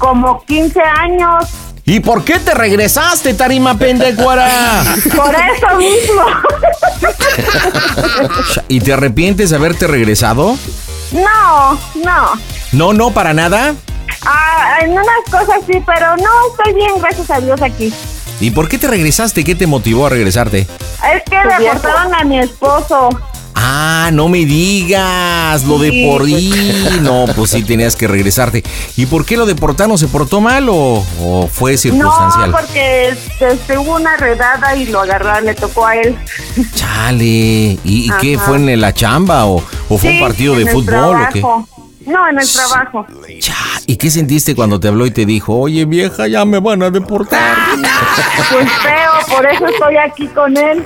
como 0.00 0.42
15 0.46 0.80
años. 0.80 1.44
¿Y 1.84 2.00
por 2.00 2.24
qué 2.24 2.40
te 2.40 2.54
regresaste, 2.54 3.34
Tarima 3.34 3.78
Pendecuara? 3.78 4.82
Por 5.16 5.34
eso 5.34 5.76
mismo. 5.76 6.22
¿Y 8.68 8.80
te 8.80 8.92
arrepientes 8.92 9.50
de 9.50 9.56
haberte 9.56 9.86
regresado? 9.86 10.56
No, 11.12 11.78
no. 12.04 12.32
No, 12.72 12.92
no, 12.92 13.10
para 13.12 13.34
nada. 13.34 13.74
Ah, 14.24 14.78
en 14.82 14.92
unas 14.92 15.06
cosas 15.30 15.60
sí, 15.66 15.82
pero 15.84 16.16
no, 16.16 16.30
estoy 16.50 16.74
bien, 16.74 16.92
gracias 17.00 17.30
a 17.30 17.40
Dios 17.40 17.60
aquí. 17.62 17.92
¿Y 18.40 18.50
por 18.50 18.68
qué 18.68 18.78
te 18.78 18.86
regresaste? 18.86 19.44
¿Qué 19.44 19.54
te 19.54 19.66
motivó 19.66 20.06
a 20.06 20.10
regresarte? 20.10 20.60
Es 20.60 21.22
que 21.28 21.36
deportaron 21.58 22.14
a 22.14 22.24
mi 22.24 22.38
esposo. 22.38 23.10
Ah, 23.62 24.10
no 24.12 24.28
me 24.28 24.44
digas, 24.46 25.64
lo 25.64 25.78
de 25.78 25.90
Sí. 25.90 26.06
por 26.06 26.22
ahí. 26.22 26.98
No, 27.02 27.26
pues 27.36 27.50
sí 27.50 27.62
tenías 27.62 27.94
que 27.96 28.08
regresarte. 28.08 28.62
¿Y 28.96 29.06
por 29.06 29.24
qué 29.24 29.36
lo 29.36 29.44
deportaron? 29.46 29.98
¿Se 29.98 30.08
portó 30.08 30.40
mal 30.40 30.68
o, 30.68 31.04
o 31.20 31.46
fue 31.52 31.76
circunstancial? 31.76 32.50
No, 32.50 32.56
porque 32.56 33.10
este, 33.40 33.78
hubo 33.78 33.96
una 33.96 34.16
redada 34.16 34.74
y 34.76 34.86
lo 34.86 35.00
agarraron, 35.00 35.44
le 35.44 35.54
tocó 35.54 35.86
a 35.86 35.96
él. 35.96 36.16
Chale. 36.74 37.24
¿Y, 37.24 37.78
y 37.84 38.10
qué 38.20 38.38
fue 38.38 38.56
en 38.56 38.80
la 38.80 38.92
chamba 38.94 39.46
o, 39.46 39.62
o 39.88 39.98
fue 39.98 40.10
un 40.14 40.20
partido 40.20 40.54
de 40.56 40.66
fútbol 40.66 41.22
o 41.22 41.28
qué? 41.32 41.42
No, 42.10 42.28
en 42.28 42.40
el 42.40 42.52
trabajo. 42.52 43.06
¿Y 43.86 43.96
qué 43.96 44.10
sentiste 44.10 44.54
cuando 44.54 44.80
te 44.80 44.88
habló 44.88 45.06
y 45.06 45.10
te 45.10 45.24
dijo, 45.26 45.54
oye 45.56 45.84
vieja, 45.84 46.26
ya 46.26 46.44
me 46.44 46.58
van 46.58 46.82
a 46.82 46.90
deportar? 46.90 47.56
Pues 48.50 48.68
feo, 48.82 49.36
por 49.36 49.46
eso 49.46 49.66
estoy 49.66 49.96
aquí 49.96 50.26
con 50.28 50.56
él. 50.56 50.84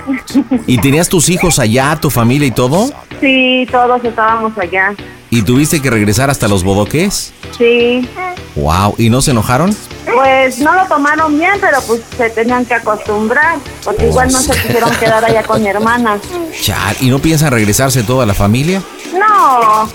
¿Y 0.67 0.77
tenías 0.77 1.09
tus 1.09 1.29
hijos 1.29 1.59
allá, 1.59 1.97
tu 1.99 2.09
familia 2.09 2.47
y 2.47 2.51
todo? 2.51 2.89
Sí, 3.19 3.67
todos 3.71 4.03
estábamos 4.03 4.57
allá. 4.57 4.93
¿Y 5.29 5.41
tuviste 5.41 5.81
que 5.81 5.89
regresar 5.89 6.29
hasta 6.29 6.47
los 6.47 6.63
bodoques? 6.63 7.33
Sí. 7.57 8.07
Wow, 8.55 8.95
¿y 8.97 9.09
no 9.09 9.21
se 9.21 9.31
enojaron? 9.31 9.75
Pues 10.13 10.59
no 10.59 10.73
lo 10.73 10.85
tomaron 10.85 11.37
bien, 11.37 11.53
pero 11.59 11.81
pues 11.81 12.01
se 12.15 12.29
tenían 12.29 12.65
que 12.65 12.75
acostumbrar, 12.75 13.57
porque 13.83 14.07
igual 14.07 14.31
no 14.31 14.39
se 14.39 14.53
quisieron 14.53 14.91
quedar 14.95 15.25
allá 15.25 15.43
con 15.43 15.61
mi 15.61 15.67
hermana. 15.67 16.19
Chal, 16.61 16.95
¿y 17.01 17.09
no 17.09 17.19
piensan 17.19 17.51
regresarse 17.51 18.03
toda 18.03 18.25
la 18.25 18.33
familia? 18.33 18.81
No, 19.13 19.89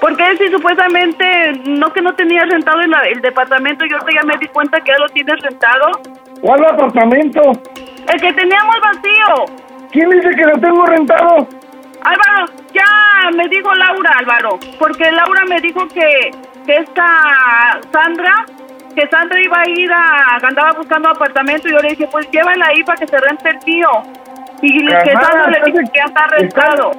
Porque 0.00 0.36
si 0.38 0.48
supuestamente 0.48 1.52
no 1.64 1.92
que 1.92 2.00
no 2.00 2.14
tenías 2.14 2.48
rentado 2.48 2.80
el, 2.80 2.92
el 3.12 3.20
departamento, 3.20 3.84
yo 3.84 3.98
ahorita 3.98 4.20
ya 4.22 4.26
me 4.26 4.38
di 4.38 4.48
cuenta 4.48 4.80
que 4.80 4.92
ya 4.92 4.98
lo 4.98 5.08
tienes 5.08 5.40
rentado. 5.42 6.00
¿Cuál 6.40 6.64
apartamento? 6.64 7.42
El 8.12 8.20
que 8.20 8.32
teníamos 8.32 8.76
vacío. 8.80 9.56
¿Quién 9.92 10.08
dice 10.10 10.30
que 10.30 10.44
lo 10.44 10.58
tengo 10.58 10.86
rentado? 10.86 11.46
Álvaro, 12.02 12.46
ya 12.72 13.30
me 13.36 13.46
dijo 13.48 13.74
Laura, 13.74 14.10
Álvaro, 14.18 14.58
porque 14.78 15.10
Laura 15.12 15.44
me 15.44 15.60
dijo 15.60 15.86
que, 15.88 16.30
que 16.64 16.76
esta 16.76 17.78
Sandra, 17.92 18.46
que 18.94 19.06
Sandra 19.08 19.40
iba 19.40 19.60
a 19.60 19.68
ir 19.68 19.92
a, 19.92 20.36
andaba 20.42 20.72
buscando 20.72 21.10
apartamento 21.10 21.68
y 21.68 21.72
yo 21.72 21.78
le 21.80 21.90
dije, 21.90 22.08
pues 22.10 22.30
llévala 22.30 22.66
ahí 22.68 22.82
para 22.84 22.98
que 22.98 23.06
se 23.06 23.18
rente 23.18 23.50
el 23.50 23.58
tío. 23.60 23.88
Y 24.62 24.78
le- 24.82 25.02
que 25.02 25.12
Sandra 25.12 25.46
le 25.46 25.52
estás 25.58 25.64
dijo 25.66 25.78
que 25.92 25.98
ya 25.98 26.04
está 26.04 26.26
rentado. 26.28 26.90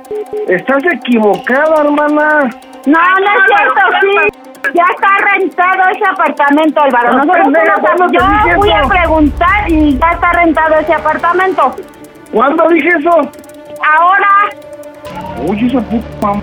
Estás 0.48 0.84
equivocada, 0.94 1.82
hermana. 1.84 2.50
no, 2.86 3.00
no 3.20 3.32
es 3.32 3.46
cierto, 3.48 3.82
sí. 4.02 4.72
Ya 4.74 4.84
está 4.94 5.32
rentado 5.34 5.90
ese 5.90 6.06
apartamento, 6.06 6.82
Álvaro. 6.82 7.14
No, 7.14 7.18
Nosotros 7.26 7.44
pendeja, 7.46 7.74
fuimos 7.76 7.78
a- 7.78 7.82
¿cuándo 7.82 8.08
te 8.08 8.18
dije 8.18 8.50
yo 8.50 8.56
fui 8.62 8.72
a 8.72 8.82
preguntar 8.84 9.70
y 9.72 9.98
ya 9.98 10.12
está 10.12 10.32
rentado 10.34 10.76
ese 10.76 10.94
apartamento. 10.94 11.76
¿Cuándo 12.32 12.68
dije 12.70 12.90
eso? 13.00 13.10
Ahora, 14.00 14.28
Uy, 15.44 15.68
esa 15.68 15.82
puta 15.82 16.08
mamá. 16.22 16.42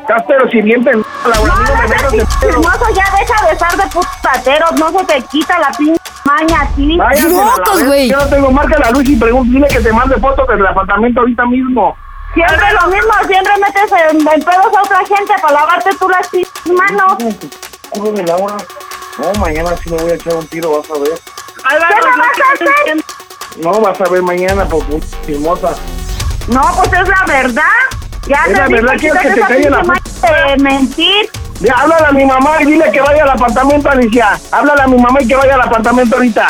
Estás 0.00 0.22
pero 0.26 0.48
si 0.50 0.62
bien 0.62 0.82
pendeja, 0.82 1.08
Laura. 1.28 1.54
no, 1.54 1.62
no 1.62 1.82
no 1.82 2.24
chismoso, 2.40 2.86
ya 2.94 3.04
deja 3.18 3.46
de 3.46 3.52
estar 3.52 3.76
de 3.76 3.82
putateros, 3.92 4.72
no 4.72 4.90
se 4.98 5.04
te 5.04 5.22
quita 5.30 5.58
la 5.58 5.68
pinche 5.76 6.00
maña 6.24 6.68
la 6.76 7.10
¡Locos, 7.28 7.74
verga. 7.76 7.86
güey! 7.86 8.08
Yo 8.10 8.16
no 8.18 8.26
tengo 8.28 8.50
marca 8.52 8.78
la 8.78 8.90
luz 8.90 9.08
y 9.08 9.16
pregunto, 9.16 9.52
dile 9.52 9.68
que 9.68 9.80
te 9.80 9.92
mande 9.92 10.16
fotos 10.18 10.46
del 10.48 10.66
apartamento 10.66 11.20
ahorita 11.20 11.46
mismo. 11.46 11.96
Siempre 12.34 12.56
lo 12.80 12.86
mismo, 12.88 13.12
siempre 13.26 13.52
metes 13.58 13.92
en, 14.10 14.16
en 14.20 14.40
pedos 14.42 14.76
a 14.76 14.82
otra 14.82 14.98
gente 14.98 15.32
para 15.42 15.54
lavarte 15.54 15.90
tú 15.98 16.08
las 16.08 16.28
manos. 16.72 17.16
Culo 17.90 18.12
de 18.12 18.22
Laura. 18.24 18.56
No, 19.18 19.40
mañana 19.40 19.70
sí 19.82 19.90
me 19.90 20.00
voy 20.00 20.12
a 20.12 20.14
echar 20.14 20.34
un 20.34 20.46
tiro, 20.46 20.78
vas 20.78 20.90
a 20.90 20.98
ver. 21.00 21.18
Álvaro, 21.64 21.94
¿Qué 21.96 22.10
me 22.10 22.16
vas 22.18 22.28
a 22.40 22.52
hacer? 22.52 23.04
No, 23.58 23.80
vas 23.80 24.00
a 24.00 24.04
ver 24.08 24.22
mañana 24.22 24.64
por 24.66 24.84
puta 24.84 25.06
chismosa. 25.26 25.74
No, 26.48 26.62
pues 26.76 26.92
es 26.92 27.08
la 27.08 27.24
verdad. 27.26 27.62
Ya 28.28 28.44
Es 28.46 28.52
te 28.52 28.58
la 28.60 28.68
verdad, 28.68 28.94
quiero 28.98 29.20
que 29.20 29.30
te 29.30 29.40
calle 29.40 29.70
la 29.70 29.82
de 30.48 30.56
mentir. 30.62 31.30
Ya, 31.60 31.74
háblale 31.74 32.06
a 32.06 32.12
mi 32.12 32.24
mamá 32.24 32.50
y 32.60 32.64
dile 32.66 32.90
que 32.90 33.00
vaya 33.00 33.22
al 33.24 33.30
apartamento, 33.30 33.90
Alicia. 33.90 34.38
Háblale 34.50 34.82
a 34.82 34.86
mi 34.86 34.96
mamá 34.96 35.20
y 35.20 35.28
que 35.28 35.36
vaya 35.36 35.54
al 35.54 35.60
apartamento 35.62 36.16
ahorita. 36.16 36.46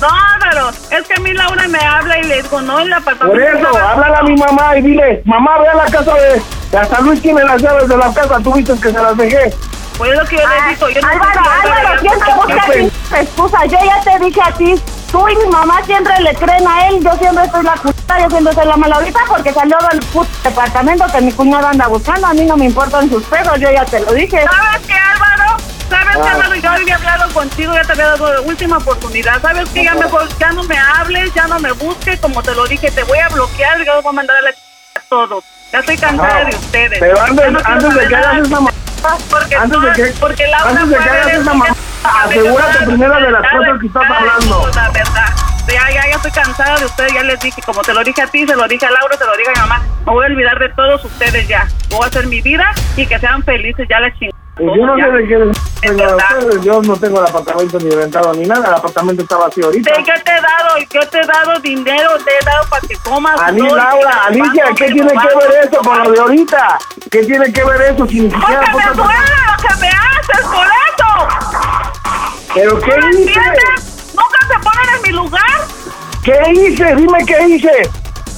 No, 0.00 0.08
Álvaro, 0.34 0.70
es 0.90 1.06
que 1.06 1.14
a 1.14 1.20
mí 1.20 1.32
Laura 1.32 1.68
me 1.68 1.78
habla 1.78 2.18
y 2.18 2.24
le 2.24 2.42
digo, 2.42 2.60
no, 2.62 2.80
el 2.80 2.92
apartamento. 2.92 3.32
Por 3.32 3.42
eso, 3.42 3.68
háblale 3.78 4.16
a 4.16 4.22
mi 4.22 4.34
mamá 4.36 4.76
y 4.78 4.82
dile, 4.82 5.22
mamá, 5.24 5.58
ve 5.58 5.68
a 5.68 5.74
la 5.74 5.84
casa 5.84 6.12
de... 6.14 6.42
de 6.70 6.78
Hasta 6.78 7.00
Luis 7.00 7.20
tiene 7.22 7.42
las 7.44 7.60
llaves 7.62 7.88
de 7.88 7.96
la 7.96 8.12
casa, 8.12 8.38
tú 8.42 8.52
viste 8.54 8.74
que 8.80 8.90
se 8.92 9.00
las 9.00 9.16
dejé. 9.16 9.54
Pues 9.98 10.10
es 10.12 10.18
lo 10.18 10.24
que 10.26 10.36
yo 10.36 10.42
le 10.46 10.74
digo. 10.74 10.88
Yo 10.90 11.00
no 11.00 11.08
Álvaro, 11.08 11.40
Álvaro, 11.62 12.00
siempre 12.00 12.30
está- 12.30 12.34
busca 12.36 13.20
excusas. 13.20 13.62
Yo 13.64 13.78
ya 13.84 14.00
te 14.12 14.24
dije 14.24 14.40
a 14.42 14.52
ti, 14.52 14.74
tú 15.16 15.28
y 15.28 15.36
mi 15.36 15.46
mamá 15.50 15.82
siempre 15.84 16.12
le 16.20 16.34
creen 16.34 16.66
a 16.68 16.88
él. 16.88 17.02
Yo 17.02 17.12
siempre 17.18 17.48
soy 17.50 17.62
la 17.64 17.74
culpa, 17.74 18.20
yo 18.20 18.28
siempre 18.30 18.52
soy 18.54 18.66
la 18.66 18.76
mala 18.76 18.96
ahorita 18.96 19.20
porque 19.28 19.52
salió 19.52 19.78
del 19.90 20.00
puto 20.00 20.28
departamento 20.44 21.06
que 21.12 21.20
mi 21.22 21.32
cuñado 21.32 21.68
anda 21.68 21.86
buscando. 21.88 22.26
A 22.26 22.34
mí 22.34 22.44
no 22.44 22.56
me 22.56 22.66
importan 22.66 23.08
sus 23.08 23.22
pedos, 23.24 23.58
yo 23.58 23.70
ya 23.70 23.84
te 23.84 24.00
lo 24.00 24.12
dije. 24.12 24.44
¿Sabes 24.44 24.86
qué, 24.86 24.92
Álvaro? 24.94 25.56
¿Sabes 25.88 26.16
Ah. 26.16 26.32
Álvaro? 26.34 26.54
Yo 26.56 26.70
había 26.70 26.96
hablado 26.96 27.32
contigo, 27.32 27.72
ya 27.74 27.82
te 27.82 27.92
había 27.92 28.06
dado 28.08 28.32
la 28.34 28.40
última 28.42 28.76
oportunidad. 28.78 29.40
¿Sabes 29.40 29.68
qué? 29.70 29.84
Ya 29.84 29.94
mejor, 29.94 30.28
ya 30.38 30.50
no 30.52 30.62
me 30.64 30.76
hables, 30.78 31.32
ya 31.34 31.46
no 31.46 31.58
me 31.60 31.72
busques, 31.72 32.20
como 32.20 32.42
te 32.42 32.54
lo 32.54 32.66
dije, 32.66 32.90
te 32.90 33.04
voy 33.04 33.18
a 33.18 33.28
bloquear 33.28 33.78
yo 33.84 34.02
voy 34.02 34.10
a 34.10 34.12
mandar 34.12 34.36
a 34.36 34.42
la 34.42 34.50
ch- 34.50 34.56
a 34.96 35.00
todos. 35.08 35.44
Ya 35.72 35.78
estoy 35.80 35.96
cansada 35.96 36.44
de 36.44 36.54
ustedes. 36.56 36.98
Pero 37.00 37.20
antes, 37.20 37.52
no 37.52 37.58
antes 37.64 37.94
de 37.94 38.08
que 38.08 38.16
hagas 38.16 38.46
esa 38.46 38.60
Porque, 39.30 39.56
antes 39.56 39.80
de 39.80 39.92
que, 39.92 40.20
porque 40.20 40.46
Laura 40.46 40.70
antes 40.70 40.88
de 40.88 40.96
que 40.96 41.02
hagas 41.02 41.26
esa 41.26 41.54
mamá, 41.54 41.66
asegúrate 42.24 42.86
primero 42.86 43.14
de 43.14 43.30
las 43.30 43.50
cosas 43.50 43.80
que 43.80 43.86
estás 43.86 44.10
hablando. 44.10 44.70
La 44.74 44.90
verdad. 44.90 45.26
Ya, 45.68 45.90
ya, 45.90 46.02
ya 46.08 46.16
estoy 46.16 46.30
cansada 46.30 46.78
de 46.78 46.86
ustedes, 46.86 47.12
ya 47.12 47.22
les 47.24 47.40
dije, 47.40 47.60
como 47.62 47.82
te 47.82 47.92
lo 47.92 48.04
dije 48.04 48.22
a 48.22 48.26
ti, 48.28 48.46
se 48.46 48.54
lo 48.54 48.68
dije 48.68 48.86
a 48.86 48.90
Laura, 48.90 49.16
se 49.16 49.24
lo 49.24 49.36
dije 49.36 49.48
a 49.48 49.52
mi 49.52 49.58
mamá, 49.58 49.82
me 50.06 50.12
voy 50.12 50.24
a 50.24 50.28
olvidar 50.28 50.58
de 50.60 50.68
todos 50.70 51.04
ustedes 51.04 51.48
ya. 51.48 51.66
Voy 51.90 52.04
a 52.04 52.06
hacer 52.06 52.26
mi 52.28 52.40
vida 52.40 52.70
y 52.96 53.06
que 53.06 53.18
sean 53.18 53.42
felices, 53.42 53.86
ya 53.88 53.98
les 54.00 54.14
chingada. 54.14 54.38
Pues 54.56 54.70
yo 54.74 54.86
no 54.86 54.96
sé 54.96 55.10
de 55.10 55.28
qué 55.28 55.38
ustedes, 55.92 56.62
yo 56.62 56.82
no 56.82 56.96
tengo 56.96 57.20
el 57.20 57.26
apartamento 57.26 57.78
ni 57.78 57.90
rentado 57.90 58.32
ni 58.34 58.46
nada, 58.46 58.68
el 58.68 58.74
apartamento 58.74 59.22
está 59.22 59.36
vacío 59.36 59.66
ahorita. 59.66 59.92
Te- 59.92 60.00
yo 60.04 60.12
te 60.24 60.30
he 60.32 60.40
dado, 60.40 60.78
yo 60.78 61.08
te 61.08 61.20
he 61.20 61.26
dado 61.26 61.60
dinero, 61.60 62.10
te 62.24 62.30
he 62.30 62.44
dado 62.44 62.68
para 62.68 62.86
que 62.86 62.96
comas. 62.96 63.40
A 63.40 63.52
mí, 63.52 63.60
todo, 63.66 63.76
Laura, 63.76 64.24
Alicia, 64.26 64.64
¿qué 64.76 64.86
tiene 64.86 65.12
que 65.12 65.36
ver 65.38 65.64
eso 65.68 65.78
con 65.82 66.02
lo 66.02 66.10
de 66.10 66.18
ahorita? 66.20 66.78
¿Qué 67.10 67.24
tiene 67.24 67.52
que 67.52 67.64
ver 67.64 67.82
eso 67.82 68.06
si 68.06 68.20
ni 68.20 68.30
siquiera... 68.30 68.60
Porque 68.72 68.88
me 68.88 68.94
duele 68.94 69.20
lo 69.46 69.68
que 69.68 69.74
me 69.80 69.88
haces 69.88 70.46
por 70.46 70.66
eso. 70.66 71.86
¿Pero 72.54 72.80
qué 72.80 72.94
entiendes? 72.94 74.12
¿Nunca 74.14 74.38
se 74.48 74.58
ponen 74.60 74.94
en 74.96 75.02
mi 75.02 75.10
lugar? 75.10 75.42
¿Qué 76.24 76.40
hice? 76.52 76.94
Dime 76.96 77.24
qué 77.26 77.42
hice. 77.48 77.90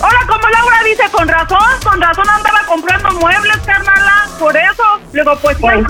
Ahora, 0.03 0.19
como 0.29 0.49
Laura 0.49 0.83
dice, 0.85 1.03
con 1.11 1.27
razón, 1.27 1.59
con 1.85 2.01
razón 2.01 2.29
andaba 2.29 2.61
comprando 2.67 3.11
muebles, 3.13 3.57
carnala, 3.67 4.27
por 4.39 4.57
eso. 4.57 4.85
Luego, 5.13 5.37
pues, 5.41 5.57
pues, 5.61 5.85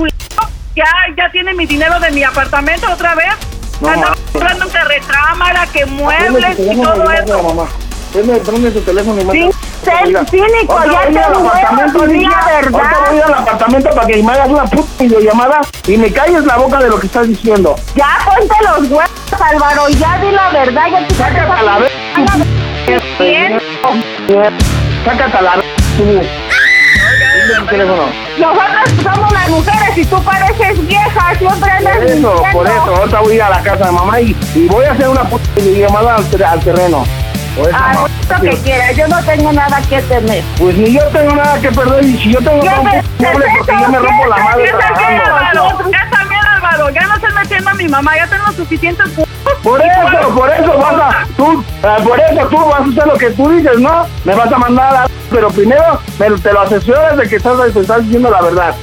ya, 0.79 0.87
ya 1.17 1.31
tiene 1.31 1.55
mi 1.55 1.67
dinero 1.67 1.99
de 2.01 2.11
mi 2.13 2.23
apartamento 2.25 2.91
otra 2.93 3.15
vez. 3.15 3.35
No, 3.81 3.89
andaba 3.89 4.11
ma- 4.15 4.17
comprando 4.33 4.69
que 4.69 4.85
recámara, 4.85 5.67
que 5.73 5.87
muebles 5.87 6.59
y 6.59 6.77
todo 6.83 7.11
eso. 7.11 7.43
mamá. 7.43 7.69
Prende, 8.13 8.41
prende 8.41 8.71
tu 8.71 8.81
teléfono 8.81 9.21
y 9.21 9.25
manda. 9.25 9.33
Sí, 9.43 9.91
Mira, 10.07 10.25
cínico, 10.27 10.79
ya 10.85 11.07
te 11.09 11.19
apartamento, 11.19 12.07
di 12.07 12.15
Lidia. 12.15 12.31
la 12.31 12.47
verdad. 12.61 12.81
Ahorita 12.81 13.11
voy 13.11 13.21
al 13.21 13.35
apartamento 13.35 13.91
para 13.91 14.07
que 14.07 14.23
me 14.23 14.33
hagas 14.33 14.49
una 14.49 14.65
puta 14.65 14.89
videollamada 15.05 15.61
y 15.87 15.97
me 15.97 16.13
calles 16.13 16.45
la 16.45 16.57
boca 16.57 16.79
de 16.79 16.89
lo 16.89 16.99
que 16.99 17.07
estás 17.07 17.29
diciendo. 17.29 17.77
Ya 17.95 18.19
ponte 18.25 18.55
los 18.65 18.91
huevos, 18.91 19.11
Álvaro, 19.41 19.89
ya 19.91 20.19
di 20.19 20.31
la 20.33 20.51
verdad, 20.51 20.83
ya 20.91 21.07
te 21.07 21.15
Sácate 21.15 21.41
a 21.53 21.63
la 21.63 21.79
vez. 21.79 21.93
Sácate 25.05 25.37
a 25.37 25.43
la 25.43 25.57
vez. 25.57 26.48
Tu 27.57 27.67
teléfono. 27.67 28.03
Nosotros 28.39 29.03
somos 29.03 29.33
las 29.33 29.49
mujeres 29.49 29.99
y 29.99 30.05
tú 30.05 30.23
pareces 30.23 30.87
vieja, 30.87 31.35
siempre 31.39 31.71
andas 31.71 31.97
Por 31.97 32.07
eso, 32.07 32.43
por 32.53 32.67
eso, 32.67 32.97
ahorita 32.97 33.21
voy 33.21 33.33
a 33.33 33.35
ir 33.35 33.43
a 33.43 33.51
la 33.51 33.63
casa 33.63 33.87
de 33.87 33.93
mamá 33.93 34.21
y, 34.21 34.37
y 34.55 34.67
voy 34.69 34.85
a 34.85 34.93
hacer 34.93 35.09
una 35.09 35.25
puta 35.25 35.49
videollamada 35.57 36.17
al, 36.17 36.43
al 36.45 36.61
terreno. 36.61 37.05
Ah, 37.73 38.07
lo 38.31 38.41
que 38.41 38.57
quieras, 38.59 38.97
yo 38.97 39.09
no 39.09 39.23
tengo 39.25 39.53
nada 39.53 39.81
que 39.89 40.01
temer. 40.03 40.45
Pues 40.59 40.77
ni 40.77 40.93
yo 40.93 41.05
tengo 41.09 41.35
nada 41.35 41.61
que 41.61 41.71
perder 41.73 42.05
y 42.05 42.17
si 42.19 42.33
yo 42.33 42.39
tengo 42.39 42.61
¿Qué 42.61 42.69
todo 42.69 42.81
un 42.81 42.85
mueble 42.85 43.47
porque 43.57 43.73
yo 43.81 43.89
me 43.89 43.99
rompo 43.99 44.27
la 44.27 44.37
madre 44.37 44.63
¿Qué 44.65 44.71
está 44.71 45.09
bien, 45.09 45.23
trabajando. 45.25 45.91
Ya 46.93 47.07
no 47.07 47.15
estés 47.15 47.35
metiendo 47.35 47.71
a 47.71 47.75
mi 47.75 47.89
mamá, 47.89 48.17
ya 48.17 48.27
tengo 48.27 48.47
suficientes 48.53 49.07
Por 49.63 49.81
eso, 49.81 50.35
por 50.35 50.51
eso 50.51 50.79
vas 50.79 50.95
a, 50.95 51.27
tú, 51.37 51.65
ah, 51.83 51.97
por 52.05 52.19
eso 52.21 52.47
tú 52.49 52.57
vas 52.67 52.81
a 52.81 52.85
hacer 52.85 53.07
lo 53.07 53.15
que 53.15 53.31
tú 53.31 53.51
dices, 53.51 53.79
¿no? 53.79 54.07
Me 54.25 54.35
vas 54.35 54.53
a 54.53 54.59
mandar 54.59 54.95
a. 54.97 55.07
Pero 55.31 55.49
primero 55.51 56.01
me, 56.19 56.31
te 56.31 56.53
lo 56.53 56.61
asesoras 56.61 57.17
de 57.17 57.29
que 57.29 57.37
estás, 57.37 57.73
te 57.73 57.81
estás 57.81 58.03
diciendo 58.05 58.31
la 58.31 58.41
verdad. 58.43 58.75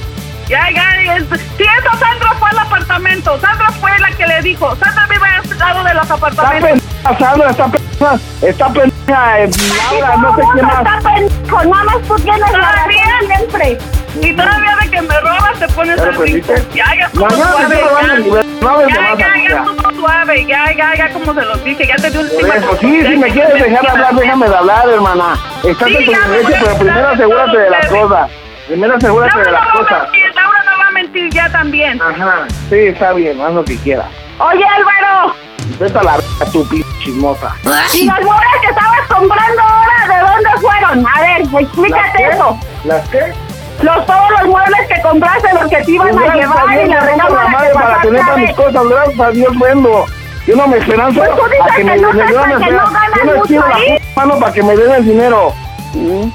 Ya, 0.47 0.69
ya, 0.71 1.15
es- 1.15 1.23
si 1.57 1.63
eso 1.63 1.97
Sandra 1.99 2.33
fue 2.39 2.49
al 2.49 2.59
apartamento, 2.59 3.39
Sandra 3.39 3.71
fue 3.79 3.97
la 3.99 4.11
que 4.11 4.27
le 4.27 4.41
dijo, 4.41 4.75
Sandra 4.75 5.07
vive 5.07 5.25
a 5.27 5.37
este 5.41 5.55
lado 5.55 5.83
de 5.83 5.93
los 5.93 6.03
Está 6.03 6.13
apartamentos. 6.15 6.69
pendeja 6.69 7.17
Sandra, 7.19 7.49
está 7.51 7.65
pendeja, 7.67 8.19
está 8.41 8.67
pendeja 8.69 9.39
eh, 9.39 9.49
Laura, 9.91 10.17
no 10.17 10.35
sé 10.35 10.41
quién 10.53 10.65
más. 10.65 10.77
Está 10.85 11.09
pendejo, 11.13 11.63
nada 11.63 11.83
más 11.85 11.97
tú 12.07 12.15
tienes 12.15 12.51
la 12.51 12.71
razón 12.71 13.27
siempre. 13.27 13.77
Y 14.21 14.33
todavía 14.33 14.75
de 14.81 14.89
que 14.89 15.01
me 15.01 15.19
robas 15.19 15.59
te 15.59 15.67
pones 15.69 15.97
¿Ya 15.97 16.05
lo 16.05 16.11
el 16.11 16.17
rico. 16.33 16.53
aprendiste? 16.53 16.77
Ya, 16.77 16.85
ya 16.95 17.09
te 17.09 17.17
suave, 17.17 18.87
ya. 18.89 19.15
Ya, 19.15 19.15
ya, 19.17 19.57
estuvo 19.57 19.91
suave, 19.99 20.45
ya, 20.45 20.71
ya, 20.75 20.95
ya, 20.95 21.13
como 21.13 21.33
se 21.33 21.41
los 21.41 21.63
dije, 21.63 21.87
ya 21.87 21.95
te 21.97 22.09
di 22.11 22.17
un 22.17 22.27
Por 22.29 22.55
eso, 22.55 22.77
sí, 22.79 23.01
si 23.05 23.17
me 23.17 23.27
quieres 23.29 23.53
dejar 23.63 23.87
hablar, 23.89 24.15
déjame 24.15 24.49
de 24.49 24.55
hablar, 24.55 24.89
hermana. 24.89 25.35
Estás 25.63 25.87
Sí, 25.87 25.95
en 25.97 26.05
tu 26.05 26.29
derecho, 26.29 26.49
pero 26.63 26.77
primero 26.77 27.07
asegúrate 27.09 27.57
de 27.57 27.69
las 27.69 27.85
cosas. 27.87 28.31
Primero 28.67 28.95
asegúrate 28.95 29.39
de 29.39 29.51
las 29.51 29.67
cosas. 29.67 30.07
Laura 30.35 30.63
no 30.65 30.77
va 30.79 30.87
a 30.87 30.91
mentir 30.91 31.29
ya 31.31 31.49
también. 31.51 32.01
Ajá, 32.01 32.47
sí, 32.69 32.75
está 32.75 33.13
bien, 33.13 33.39
haz 33.41 33.53
lo 33.53 33.63
que 33.63 33.77
quieras. 33.77 34.07
Oye, 34.39 34.65
Álvaro, 34.65 35.35
Vete 35.79 35.97
a 35.97 36.03
la 36.03 36.11
verga, 36.17 36.51
tu 36.51 36.67
chismosa. 37.03 37.55
¿y 37.93 38.05
las 38.05 38.21
muelas 38.21 38.43
que 38.61 38.67
estabas 38.67 39.01
comprando 39.07 39.61
ahora, 39.61 40.15
de 40.15 40.19
dónde 40.19 40.49
fueron? 40.61 41.05
A 41.07 41.21
ver, 41.21 41.41
explícate 41.41 42.23
eso. 42.31 42.59
¿Las 42.85 43.09
qué? 43.09 43.33
Los, 43.81 44.05
todos 44.05 44.29
los 44.31 44.47
muebles 44.49 44.87
que 44.87 45.01
compraste, 45.01 45.47
los 45.53 45.69
que 45.69 45.77
te 45.83 45.91
iban 45.91 46.09
Pues 46.11 46.29
a 46.29 46.33
llevar 46.35 46.67
Dios 46.69 46.85
y 46.85 46.87
la 46.89 47.01
me 47.01 47.07
recámara 47.11 47.43
la 47.43 47.49
madre 47.49 47.67
que 47.67 47.73
para 47.73 48.01
tener 48.01 48.21
para 48.21 48.37
mis 48.37 48.53
cosas, 48.55 48.83
gracias 48.89 49.19
a 49.19 49.29
Dios 49.31 49.59
vendo. 49.59 50.05
Yo 50.47 50.55
no 50.55 50.67
me 50.67 50.77
esperanzo 50.77 51.19
Pues 51.19 51.29
tú 51.35 51.43
dices 51.45 51.61
a 51.61 51.65
que 51.67 51.75
que 51.77 51.83
me, 51.83 51.97
no 51.97 52.13
me 52.13 52.19
yo 52.19 52.25
no 52.25 52.45
que 52.45 52.53
espero- 52.53 52.77
no 52.77 52.91
ganas 52.91 53.09
yo 53.17 53.23
no 53.25 53.31
mucho 53.31 53.43
estiro 53.43 53.67
la 53.67 53.75
ahí. 53.75 53.99
puta 53.99 54.05
mano 54.15 54.39
para 54.39 54.53
que 54.53 54.63
me 54.63 54.75
den 54.75 54.91
el 54.91 55.05
dinero. 55.05 55.53
Mm. 55.93 56.29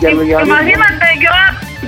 Ya 0.00 0.10
lo- 0.10 0.22
ya 0.24 0.42
Imagínate, 0.42 1.06
yo, 1.20 1.30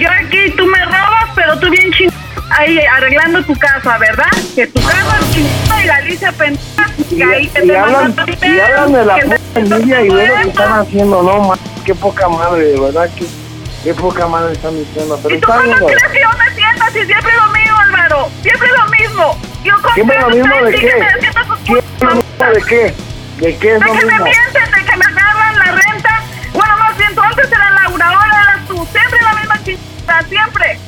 yo 0.01 0.09
aquí, 0.11 0.51
tú 0.57 0.67
me 0.67 0.85
robas, 0.85 1.31
pero 1.35 1.59
tú 1.59 1.71
bien 1.71 1.91
chingada 1.93 2.19
ahí 2.59 2.79
arreglando 2.81 3.43
tu 3.45 3.55
casa, 3.59 3.99
¿verdad? 3.99 4.31
Que 4.55 4.67
tu 4.69 4.81
casa 4.81 5.19
es 5.21 5.31
chingada 5.33 5.83
y 5.83 5.87
la 5.87 5.97
Alicia 5.97 6.33
pendeja, 6.33 6.87
que 7.09 7.25
ahí 7.25 7.47
te 7.49 7.65
y 7.65 7.69
te 7.69 7.79
hablan, 7.79 8.03
mandan 8.17 8.29
y 8.29 8.61
hablan 8.61 8.93
de 8.93 9.05
la 9.05 9.15
puta 9.17 9.37
envidia 9.55 10.01
y 10.03 10.09
ve 10.09 10.27
lo 10.29 10.35
que 10.43 10.49
están 10.49 10.73
haciendo, 10.81 11.23
no, 11.23 11.41
ma, 11.49 11.55
qué 11.85 11.95
poca 11.95 12.29
madre, 12.29 12.65
de 12.65 12.81
verdad, 12.81 13.09
que 13.17 13.27
qué 13.89 13.95
poca 13.95 14.27
madre 14.27 14.53
están 14.53 14.77
diciendo, 14.77 15.19
pero 15.23 15.35
¿Y 15.35 15.41
tú 15.41 15.51
bien. 15.65 15.77
crees 15.79 16.13
que 16.13 16.21
yo 16.21 16.29
me 16.37 16.55
siento 16.55 16.85
si 16.93 17.07
siempre 17.07 17.33
lo 17.37 17.47
mismo, 17.47 17.77
Álvaro? 17.79 18.29
Siempre 18.43 18.69
lo 18.69 18.87
mismo. 18.91 19.39
Yo 19.65 19.75
¿Siempre 19.95 20.21
lo 20.21 20.29
mismo 20.29 20.55
de 20.63 20.73
qué? 20.73 20.89
que 20.89 20.97
me 20.99 21.21
siento 21.21 21.45
sus 21.47 21.59
¿Qué 21.61 21.79
es 21.79 22.03
lo 22.03 22.15
mismo 22.15 22.53
de 22.53 22.63
qué? 22.69 22.95
¿De 23.39 23.57
qué 23.57 23.73
es 23.73 23.81
De 23.81 23.87
lo 23.87 23.93
que 23.95 24.05
me 24.05 24.19
mienten, 24.21 24.71
de 24.73 24.85
que 24.85 24.97
me 24.99 25.05
agarran 25.07 25.59
la 25.59 25.65
renta. 25.65 26.23
Bueno, 26.53 26.77
más 26.77 26.99
bien, 26.99 27.15
tú 27.15 27.23
antes 27.23 27.51
era 27.51 27.71
Laura, 27.71 28.09
ahora 28.09 28.43
eras 28.43 28.69
tú. 28.69 28.87
Siempre 28.93 29.21
la 29.23 29.35
misma 29.35 29.65
chingada, 29.65 30.23
siempre. 30.29 30.79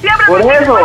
Siempre 0.00 0.26
Por 0.28 0.40
eso, 0.52 0.78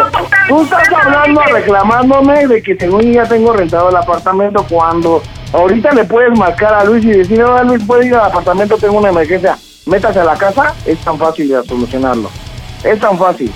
tú 0.48 0.64
estás 0.64 0.88
Siempre 0.88 1.02
hablando 1.04 1.44
reclamándome 1.44 2.48
de 2.48 2.64
que 2.64 2.76
según 2.78 3.14
ya 3.14 3.26
tengo 3.26 3.54
rentado 3.54 3.90
el 3.90 3.96
apartamento 3.96 4.66
cuando 4.68 5.22
ahorita 5.54 5.92
le 5.92 6.06
puedes 6.06 6.36
marcar 6.36 6.74
a 6.74 6.84
Luis 6.84 7.06
y 7.06 7.12
decir, 7.12 7.38
no, 7.38 7.64
Luis, 7.64 7.84
puede 7.86 8.08
ir 8.08 8.16
al 8.16 8.26
apartamento, 8.26 8.76
tengo 8.78 8.98
una 8.98 9.10
emergencia, 9.10 9.56
métase 9.86 10.20
a 10.20 10.24
la 10.24 10.36
casa, 10.36 10.74
es 10.86 10.98
tan 11.00 11.18
fácil 11.18 11.50
de 11.50 11.64
solucionarlo. 11.66 12.30
Es 12.84 13.00
tan 13.00 13.18
fácil. 13.18 13.52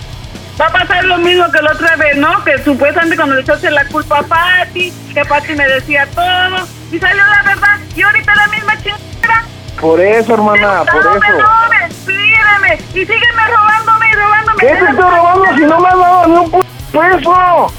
Va 0.60 0.68
a 0.68 0.72
pasar 0.72 1.04
lo 1.06 1.18
mismo 1.18 1.50
que 1.52 1.62
la 1.62 1.72
otra 1.72 1.96
vez, 1.96 2.16
¿no? 2.18 2.44
Que 2.44 2.58
supuestamente 2.64 3.16
cuando 3.16 3.36
le 3.36 3.42
echaste 3.42 3.72
la 3.72 3.86
culpa 3.86 4.20
a 4.20 4.24
Pati, 4.24 4.94
que 5.14 5.26
Pati 5.26 5.54
me 5.56 5.68
decía 5.68 6.08
todo, 6.14 6.68
y 6.92 7.00
salió 7.00 7.24
la 7.26 7.44
verdad, 7.44 7.80
y 7.96 8.02
ahorita 8.02 8.36
la 8.36 8.48
misma 8.48 8.78
chingada. 8.78 9.44
Por 9.82 10.00
eso, 10.00 10.34
hermana, 10.36 10.84
por 10.84 11.04
no 11.04 11.12
me 11.12 11.18
eso. 11.18 11.38
robes, 11.40 11.96
pídeme, 12.06 12.78
y 12.90 13.06
sígueme 13.06 13.48
robándome 13.48 14.10
y 14.10 14.14
robándome. 14.14 14.60
¿Qué 14.60 14.68
te 14.68 14.74
estoy 14.74 14.96
robando 14.96 15.46
si 15.56 15.62
no 15.62 15.80
me 15.80 15.88
has 15.88 15.98
dado 15.98 16.28
ni 16.28 16.36
un 16.36 16.52
puto 16.52 16.68
peso? 16.92 17.74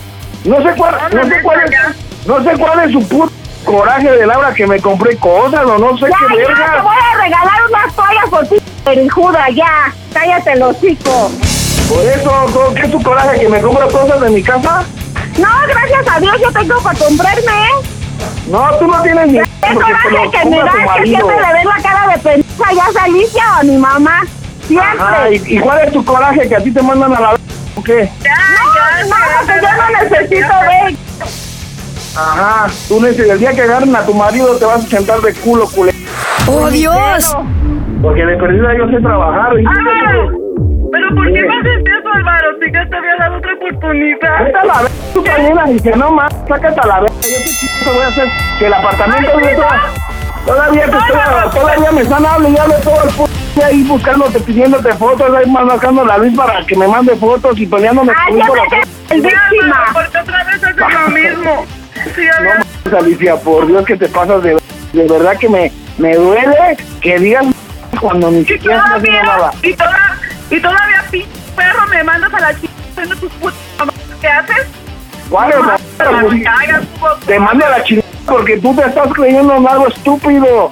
No 0.44 0.62
sé 0.62 0.76
cuál, 0.76 0.94
no 1.12 1.24
sé 1.24 1.42
cuál 1.42 1.60
es, 1.60 2.26
no 2.26 2.42
sé 2.44 2.58
cuál 2.58 2.80
es 2.80 2.92
su 2.92 3.08
puto 3.08 3.32
coraje 3.64 4.10
de 4.10 4.26
Laura 4.26 4.52
que 4.54 4.66
me 4.66 4.80
compré 4.80 5.16
cosas 5.16 5.64
o 5.64 5.78
no 5.78 5.96
sé 5.98 6.06
Ya, 6.08 6.16
qué 6.28 6.38
ya, 6.42 6.46
te 6.46 6.52
verga. 6.60 6.82
voy 6.82 6.96
a 6.96 7.22
regalar 7.22 7.66
unas 7.68 7.94
toallas 7.94 8.28
por 8.30 8.46
ti, 8.46 8.56
perijuda, 8.84 9.48
ya. 9.50 9.92
Cállate 10.12 10.52
el 10.52 10.62
hocico. 10.62 11.30
Por 11.88 12.00
eso, 12.04 12.30
¿todo- 12.52 12.74
¿qué 12.74 12.82
es 12.82 12.90
tu 12.90 13.02
coraje 13.02 13.40
que 13.40 13.48
me 13.48 13.60
compro 13.60 13.88
cosas 13.88 14.20
de 14.20 14.30
mi 14.30 14.42
casa? 14.42 14.84
No, 15.38 15.48
gracias 15.66 16.06
a 16.16 16.20
Dios 16.20 16.36
yo 16.40 16.52
tengo 16.52 16.80
para 16.80 16.98
comprarme, 16.98 17.40
¿eh? 17.42 17.88
No, 18.48 18.70
tú 18.78 18.86
no 18.86 19.02
tienes 19.02 19.26
ni 19.26 19.38
¿Qué 19.40 19.74
coraje 19.74 20.30
que 20.32 20.44
me 20.48 20.56
da 20.58 20.72
que 20.96 21.06
siempre 21.06 21.36
le 21.36 21.52
ves 21.52 21.64
la 21.64 21.82
cara 21.82 22.06
de 22.12 22.18
pendeja 22.18 22.72
ya 22.72 23.00
a 23.00 23.04
Alicia 23.04 23.42
o 23.56 23.60
a 23.60 23.62
mi 23.64 23.76
mamá? 23.76 24.22
Siempre. 24.68 24.88
Ajá, 25.00 25.30
¿y, 25.30 25.42
y 25.46 25.58
cuál 25.58 25.80
es 25.86 25.92
tu 25.92 26.04
coraje 26.04 26.48
que 26.48 26.56
a 26.56 26.60
ti 26.62 26.70
te 26.70 26.82
mandan 26.82 27.14
a 27.14 27.20
la 27.20 27.34
o 27.76 27.82
qué? 27.82 28.08
Ya, 28.22 28.34
no, 29.04 29.08
no, 29.08 29.16
porque 29.38 29.60
yo 29.60 29.68
no 29.76 29.98
necesito 30.00 30.54
ver. 30.60 30.94
Ajá, 32.16 32.66
tú 32.88 33.00
neces- 33.00 33.28
el 33.30 33.38
día 33.38 33.52
que 33.52 33.62
agarren 33.62 33.94
a 33.96 34.04
tu 34.06 34.14
marido 34.14 34.56
te 34.56 34.64
vas 34.64 34.84
a 34.84 34.88
sentar 34.88 35.20
de 35.20 35.34
culo, 35.34 35.66
culé. 35.68 35.92
¡Oh, 36.46 36.68
Dios! 36.70 37.36
Porque 38.02 38.24
de 38.24 38.36
perdida 38.36 38.76
yo 38.78 38.86
sé 38.88 39.00
trabajar. 39.00 39.58
Y 39.58 39.64
pero 40.92 41.08
¿por 41.16 41.26
qué 41.32 41.42
me 41.42 41.56
haces 41.58 41.82
eso, 41.98 42.08
Álvaro? 42.14 42.48
Si 42.62 42.72
ya 42.72 42.86
te 42.88 42.96
había 42.96 43.16
dado 43.18 43.38
otra 43.38 43.54
oportunidad. 43.54 44.44
Vete 44.44 44.58
a 44.58 44.64
la 44.64 44.74
verga, 44.74 44.90
tú 45.12 45.22
también 45.24 45.56
la 45.56 45.64
dije, 45.64 45.90
no 45.96 46.10
más, 46.12 46.32
sácate 46.46 46.80
a 46.80 46.86
la 46.86 47.00
verga, 47.00 47.16
yo 47.20 47.28
chico 47.44 47.72
te 47.84 47.90
voy 47.90 48.02
a 48.02 48.06
hacer, 48.08 48.28
que 48.60 48.66
el 48.66 48.74
apartamento 48.74 49.30
Ay, 49.36 49.44
de 49.44 49.56
no. 49.56 49.64
todavía 50.46 50.84
te 50.84 50.96
estoy, 50.96 51.16
no, 51.16 51.40
no. 51.44 51.50
todavía 51.50 51.92
me 51.92 52.00
están 52.02 52.26
hablando 52.26 52.48
y 52.48 52.62
hable 52.62 52.74
todo 52.84 53.02
el 53.02 53.10
puto 53.14 53.30
día 53.56 53.66
ahí 53.66 53.82
buscándote, 53.82 54.40
pidiéndote 54.40 54.92
fotos, 54.94 55.34
ahí 55.34 55.50
marcando 55.50 56.04
la 56.04 56.18
luz 56.18 56.36
para 56.36 56.64
que 56.64 56.76
me 56.76 56.86
mande 56.86 57.16
fotos 57.16 57.58
y 57.58 57.66
peleándome 57.66 58.12
conmigo 58.28 58.54
siempre 58.54 58.78
la 58.78 58.86
que 59.08 59.14
el 59.14 59.20
víctima. 59.22 59.84
Porque 59.92 60.18
otra 60.18 60.44
vez 60.44 60.62
haces 60.62 60.76
lo 60.76 61.08
mismo. 61.10 61.66
Sí, 62.14 62.22
No 62.26 62.32
Álvaro. 62.36 62.64
mames, 62.84 62.94
Alicia, 63.02 63.36
por 63.36 63.66
Dios 63.66 63.84
que 63.84 63.96
te 63.96 64.08
pasas 64.08 64.42
de 64.42 64.58
de 64.92 65.08
verdad 65.08 65.36
que 65.38 65.48
me, 65.48 65.72
me 65.98 66.14
duele 66.14 66.76
que 67.00 67.18
digas 67.18 67.44
cuando 68.00 68.30
ni 68.30 68.44
siquiera 68.44 68.84
todavía, 68.84 69.22
nada. 69.24 69.50
y, 69.62 69.74
toda, 69.74 70.18
y 70.50 70.60
todavía, 70.60 71.04
pinche 71.10 71.28
perro, 71.56 71.86
me 71.88 72.04
mandas 72.04 72.32
a 72.32 72.40
la 72.40 72.54
chica 72.60 72.72
haciendo 72.92 73.16
tus 73.16 73.32
putas. 73.32 73.58
¿Qué 74.20 74.28
haces? 74.28 74.66
¿Cuál 75.28 75.50
es 75.50 75.58
la 75.58 75.76
Te 77.26 77.38
mando 77.40 77.66
a 77.66 77.70
la 77.70 77.82
chingada 77.82 78.08
porque 78.26 78.56
tú 78.58 78.74
te 78.76 78.82
estás 78.82 79.12
creyendo 79.12 79.56
en 79.56 79.66
algo 79.66 79.88
estúpido. 79.88 80.70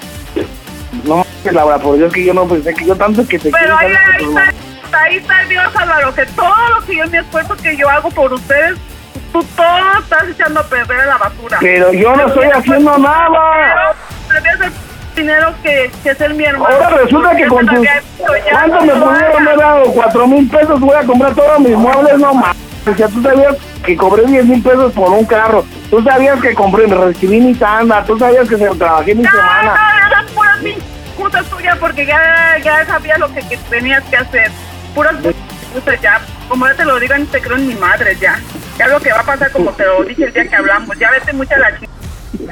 No 1.05 1.16
mames, 1.16 1.53
Laura, 1.53 1.78
por 1.78 1.97
Dios 1.97 2.12
que 2.12 2.24
yo 2.24 2.35
no 2.35 2.47
pensé 2.47 2.72
que 2.74 2.85
yo 2.87 2.95
tanto 2.97 3.26
que 3.26 3.39
te 3.39 3.51
Pero 3.51 3.76
quiero 3.76 3.78
ahí, 3.78 3.93
tanto 3.93 4.39
ahí 4.39 4.47
que 4.47 4.85
está, 4.85 5.03
ahí 5.03 5.16
está 5.16 5.43
Dios, 5.49 5.76
Álvaro, 5.76 6.14
que 6.14 6.26
todo 6.26 6.68
lo 6.70 6.87
que 6.87 6.97
yo 6.97 7.07
mi 7.09 7.18
esfuerzo 7.18 7.57
que 7.57 7.76
yo 7.76 7.89
hago 7.91 8.09
por 8.11 8.33
ustedes, 8.33 8.78
tú 9.33 9.43
todo 9.57 9.99
estás 10.01 10.28
echando 10.28 10.61
a 10.61 10.64
perder 10.64 11.01
a 11.01 11.07
la 11.07 11.18
basura. 11.18 11.59
Pero 11.61 11.93
yo 11.93 12.14
no 12.14 12.26
estoy 12.26 12.49
haciendo 12.55 12.99
nada. 12.99 13.95
El 14.35 14.72
dinero 15.16 15.55
que, 15.62 15.91
que 16.03 16.14
ser 16.14 16.35
mi 16.35 16.45
hermano. 16.45 16.74
Ahora 16.74 16.89
resulta 16.91 17.37
que 17.37 17.47
con 17.47 17.66
tus... 17.66 17.87
¿Cuánto 18.51 18.80
me 18.80 18.93
pudieron 18.95 19.47
haber 19.47 19.59
dado? 19.59 19.85
¿Cuatro 19.93 20.26
mil 20.26 20.49
pesos? 20.49 20.80
Voy 20.80 20.97
a 20.97 21.03
comprar 21.05 21.35
todos 21.35 21.59
mis 21.61 21.76
muebles, 21.76 22.18
no 22.18 22.35
mames. 22.35 22.57
O 22.87 22.95
sea, 22.95 23.09
tú 23.09 23.22
sabías 23.22 23.57
que 23.85 23.97
cobré 23.97 24.24
10 24.24 24.45
mil 24.47 24.62
pesos 24.62 24.93
por 24.93 25.11
un 25.11 25.24
carro. 25.24 25.64
Tú 25.91 26.03
sabías 26.03 26.41
que 26.41 26.55
compré, 26.55 26.87
me 26.87 26.97
recibí 26.97 27.41
mi 27.41 27.55
tanda. 27.55 28.03
Tú 28.05 28.18
sabías 28.18 28.49
que 28.49 28.57
se 28.57 28.66
trabajé 28.70 29.14
mi 29.14 29.22
No, 29.22 29.30
semana. 29.30 29.74
no, 29.74 30.09
esas 30.09 30.30
puras 30.33 30.59
excusas 30.64 31.45
tuyas 31.47 31.78
porque 31.78 32.07
ya, 32.07 32.57
ya 32.64 32.85
sabías 32.87 33.18
lo 33.18 33.33
que, 33.33 33.41
que 33.47 33.57
tenías 33.70 34.03
que 34.05 34.16
hacer. 34.16 34.51
Puras 34.95 35.14
excusas 35.24 36.01
ya. 36.01 36.20
Como 36.53 36.66
ya 36.66 36.74
te 36.74 36.84
lo 36.84 37.00
digo, 37.00 37.14
ni 37.16 37.24
te 37.24 37.40
creo 37.40 37.57
en 37.57 37.66
mi 37.66 37.74
madre 37.76 38.14
ya. 38.20 38.38
Ya 38.76 38.86
lo 38.88 39.00
que 39.00 39.11
va 39.11 39.20
a 39.20 39.22
pasar 39.22 39.50
como 39.53 39.70
te 39.70 39.86
lo 39.86 40.05
dije 40.05 40.24
el 40.24 40.34
día 40.34 40.46
que 40.46 40.55
hablamos. 40.55 40.98
Ya 40.98 41.11
vete 41.11 41.32
mucho 41.32 41.55
a 41.55 41.59
la 41.61 41.78
chica. 41.78 41.92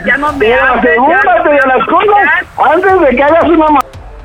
Ya 0.07 0.17
no 0.17 0.33
me 0.33 0.55
hables. 0.55 0.85
asegúrate 0.87 1.51
de 1.51 1.61
las 1.67 1.87
cosas 1.87 2.31
antes 2.57 3.01
de 3.03 3.11
que 3.15 3.23
hagas 3.23 3.45
una 3.45 3.69
ma... 3.69 3.81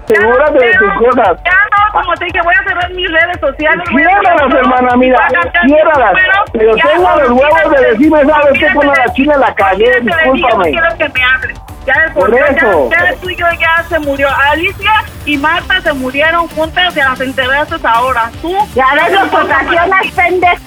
Asegúrate 0.06 0.66
de 0.66 0.74
tus 0.76 0.94
cosas. 0.94 1.38
Ya 1.44 1.52
no, 1.52 2.00
como 2.00 2.14
te 2.14 2.24
dije, 2.24 2.40
voy 2.42 2.56
a 2.56 2.64
cerrar 2.64 2.90
mis 2.94 3.12
redes 3.12 3.38
sociales. 3.42 3.86
Ciérralas, 3.90 4.54
hermana, 4.54 4.96
mira, 4.96 5.28
ciérralas. 5.68 6.14
Pero 6.54 6.78
ya, 6.78 6.88
tengo 6.88 7.10
los 7.10 7.30
huevos 7.32 7.72
de 7.72 7.88
decirme, 7.88 8.26
¿sabes 8.26 8.54
qué? 8.58 8.74
Con 8.74 8.88
la 8.88 9.14
china 9.14 9.38
la 9.38 9.56
cagué, 9.56 9.92
yo 10.04 10.16
no 10.16 10.34
discúlpame. 10.34 10.72
quiero 10.72 10.98
que 10.98 11.10
me 11.10 11.22
hables. 11.22 11.65
Ya 11.86 12.06
de 12.08 12.12
Por 12.14 12.34
ya-. 12.34 12.56
Ya, 12.56 13.12
ya 13.12 13.16
tú 13.22 13.30
y 13.30 13.36
yo 13.36 13.46
ya 13.60 13.86
se 13.88 14.00
murió. 14.00 14.28
Alicia 14.52 15.06
y 15.26 15.38
Marta 15.38 15.82
se 15.82 15.94
murieron 15.94 16.48
juntas 16.50 16.96
y 16.96 17.00
las 17.00 17.20
enteraste 17.20 17.76
ahora. 17.84 18.32
Tú. 18.42 18.56
Ya 18.76 18.88
ves 18.96 19.12
lo 19.12 19.24
ocasionas, 19.26 20.08
pendejo. 20.16 20.62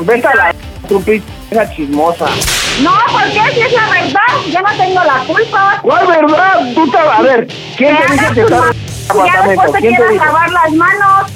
Vete 0.00 0.26
a 0.28 0.34
la 0.34 0.54
pinche 1.04 1.22
chismosa. 1.74 2.26
No, 2.82 2.92
¿por 3.10 3.24
qué? 3.24 3.54
Si 3.54 3.60
es 3.60 3.72
la 3.72 3.88
verdad, 3.90 4.20
yo 4.50 4.62
no 4.62 4.76
tengo 4.76 5.04
la 5.04 5.18
culpa. 5.26 5.78
¿Cuál 5.82 6.06
verdad? 6.06 6.60
Tú 6.74 6.90
te... 6.90 6.98
A 6.98 7.20
ver, 7.20 7.46
¿quién 7.76 7.96
te 7.96 8.12
dice 8.12 8.34
que 8.34 8.40
está 8.40 8.56
en 8.56 8.64
el 8.64 9.26
Ya 9.26 9.42
después 9.46 9.72
te 9.72 9.78
¿Quién 9.78 9.92
te 9.92 9.96
quieras 9.96 10.12
dijo? 10.12 10.24
lavar 10.24 10.50
las 10.50 10.72
manos. 10.72 11.30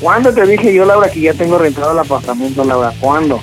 ¿Cuándo 0.00 0.32
te 0.32 0.46
dije 0.46 0.72
yo, 0.72 0.84
Laura, 0.84 1.10
que 1.10 1.20
ya 1.20 1.34
tengo 1.34 1.58
rentado 1.58 1.92
el 1.92 1.98
apartamento, 1.98 2.64
Laura? 2.64 2.92
¿Cuándo? 3.00 3.40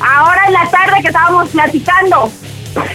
Ahora 0.00 0.46
en 0.46 0.52
la 0.52 0.70
tarde 0.70 1.02
que 1.02 1.08
estábamos 1.08 1.48
platicando. 1.50 2.30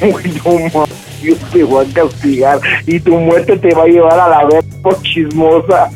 Uy, 0.02 0.42
no 0.74 0.86
yo 1.22 1.36
te 1.52 1.64
voy 1.64 1.86
a 1.90 1.94
castigar 1.94 2.60
y 2.86 3.00
tu 3.00 3.16
muerte 3.18 3.58
te 3.58 3.74
va 3.74 3.84
a 3.84 3.88
llevar 3.88 4.20
a 4.20 4.28
la 4.28 4.46
verga 4.46 4.68
por 4.84 5.02
chismosa. 5.02 5.90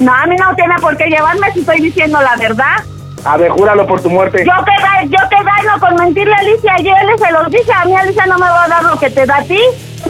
No, 0.00 0.14
a 0.14 0.26
mí 0.26 0.36
no 0.36 0.54
tiene 0.54 0.74
por 0.80 0.96
qué 0.96 1.06
llevarme 1.08 1.52
si 1.52 1.60
estoy 1.60 1.80
diciendo 1.80 2.20
la 2.22 2.36
verdad. 2.36 2.76
A 3.24 3.36
ver, 3.36 3.50
júralo 3.50 3.86
por 3.86 4.00
tu 4.00 4.08
muerte. 4.10 4.38
Yo 4.44 4.64
que, 4.64 4.82
da- 4.82 5.02
yo 5.04 5.28
que 5.28 5.44
daño 5.44 5.78
con 5.80 5.94
mentirle 5.96 6.34
a 6.34 6.38
Alicia. 6.38 6.74
Ayer 6.74 6.94
le 7.04 7.18
se 7.18 7.32
los 7.32 7.50
dije. 7.50 7.72
A 7.72 7.84
mí 7.84 7.94
Alicia 7.94 8.26
no 8.26 8.38
me 8.38 8.46
va 8.46 8.64
a 8.64 8.68
dar 8.68 8.82
lo 8.84 8.98
que 8.98 9.10
te 9.10 9.26
da 9.26 9.36
a 9.38 9.42
ti. 9.44 9.58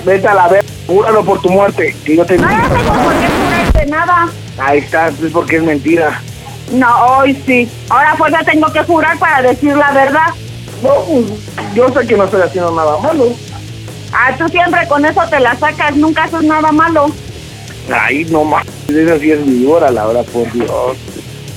Vete 0.05 0.29
a 0.29 0.35
la 0.35 0.49
verga, 0.49 0.69
júralo 0.87 1.25
por 1.25 1.41
tu 1.43 1.51
muerte, 1.51 1.95
que 2.05 2.17
yo 2.17 2.25
te 2.25 2.39
No, 2.39 2.49
no 2.49 2.69
tengo 2.69 2.93
por 3.03 3.13
qué 3.15 3.27
jurarte 3.29 3.87
nada. 3.87 4.29
Ahí 4.59 4.79
está, 4.79 5.09
es 5.09 5.15
porque 5.33 5.57
es 5.57 5.63
mentira. 5.63 6.21
No, 6.73 7.17
hoy 7.19 7.35
sí. 7.45 7.69
Ahora 7.91 8.15
fuerza 8.17 8.39
tengo 8.45 8.73
que 8.73 8.83
jurar 8.85 9.19
para 9.19 9.43
decir 9.43 9.77
la 9.77 9.91
verdad. 9.93 10.29
No, 10.83 10.95
pues, 11.07 11.75
yo 11.75 11.89
sé 11.93 12.07
que 12.07 12.17
no 12.17 12.25
estoy 12.25 12.43
haciendo 12.43 12.73
nada 12.73 12.97
malo. 12.99 13.35
Ah, 14.13 14.35
tú 14.37 14.49
siempre 14.49 14.87
con 14.89 15.05
eso 15.05 15.23
te 15.31 15.41
la 15.41 15.57
sacas. 15.57 15.95
Nunca 15.97 16.25
haces 16.25 16.43
nada 16.43 16.73
malo. 16.73 17.07
Ay, 17.93 18.25
no 18.27 18.45
mames, 18.45 18.69
esa 18.89 19.19
sí 19.19 19.33
es 19.33 19.41
mi 19.45 19.67
hora, 19.67 19.91
Laura, 19.91 20.23
por 20.25 20.51
Dios. 20.53 20.97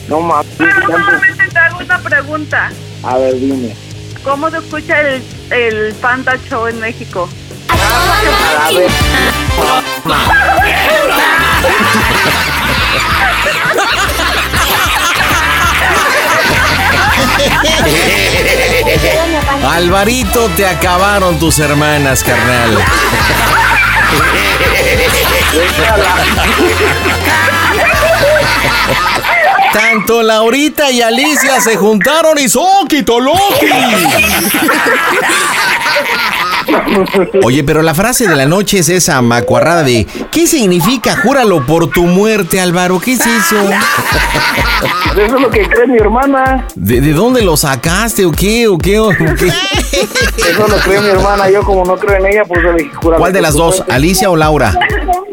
No 0.08 0.22
mames, 0.22 0.48
Pero 0.58 0.74
tanto- 0.88 0.98
solamente 0.98 1.48
te 1.52 1.60
hago 1.60 1.80
una 1.80 2.00
pregunta. 2.00 2.72
A 3.04 3.18
ver, 3.18 3.36
dime. 3.40 3.76
¿Cómo 4.24 4.50
se 4.50 4.58
escucha 4.58 5.02
el, 5.02 5.24
el 5.52 5.94
Panda 5.96 6.36
Show 6.50 6.68
en 6.68 6.80
México? 6.80 7.30
A 7.70 8.72
ver. 8.72 8.90
Alvarito, 19.72 20.50
te 20.56 20.66
acabaron 20.66 21.38
tus 21.40 21.60
hermanas, 21.60 22.24
carnal. 22.24 22.80
Tanto 29.74 30.24
Laurita 30.24 30.90
y 30.92 31.02
Alicia 31.02 31.60
se 31.60 31.76
juntaron 31.76 32.40
y 32.40 32.48
Soquito 32.48 33.20
Loki. 33.20 33.68
Oye, 37.44 37.64
pero 37.64 37.82
la 37.82 37.94
frase 37.94 38.28
de 38.28 38.36
la 38.36 38.46
noche 38.46 38.80
es 38.80 38.90
esa 38.90 39.22
macuarrada 39.22 39.84
de 39.84 40.06
¿Qué 40.32 40.48
significa 40.48 41.16
júralo 41.18 41.66
por 41.66 41.90
tu 41.90 42.04
muerte, 42.04 42.60
Álvaro? 42.60 43.00
¿Qué 43.00 43.14
es 43.14 43.22
eso? 43.22 43.58
Eso 45.16 45.36
es 45.36 45.42
lo 45.42 45.50
que 45.50 45.62
cree 45.68 45.88
mi 45.88 45.98
hermana. 45.98 46.66
¿De, 46.76 47.00
de 47.02 47.14
dónde 47.14 47.42
lo 47.42 47.56
sacaste 47.58 48.26
o 48.26 48.32
qué? 48.32 48.68
¿O 48.68 48.78
qué? 48.78 49.00
¿O 49.00 49.10
qué? 49.10 49.48
Eso 49.48 50.68
lo 50.68 50.78
cree 50.78 51.00
mi 51.02 51.08
hermana. 51.10 51.50
Yo, 51.50 51.62
como 51.64 51.86
no 51.86 51.96
creo 51.96 52.18
en 52.18 52.26
ella, 52.34 52.44
pues 52.48 52.62
le 52.64 52.74
dije, 52.74 52.92
júralo 52.96 53.20
¿Cuál 53.20 53.34
de 53.34 53.42
las 53.42 53.54
dos? 53.54 53.76
muerte. 53.78 53.94
¿Alicia 53.94 54.30
o 54.30 54.36
Laura? 54.36 54.74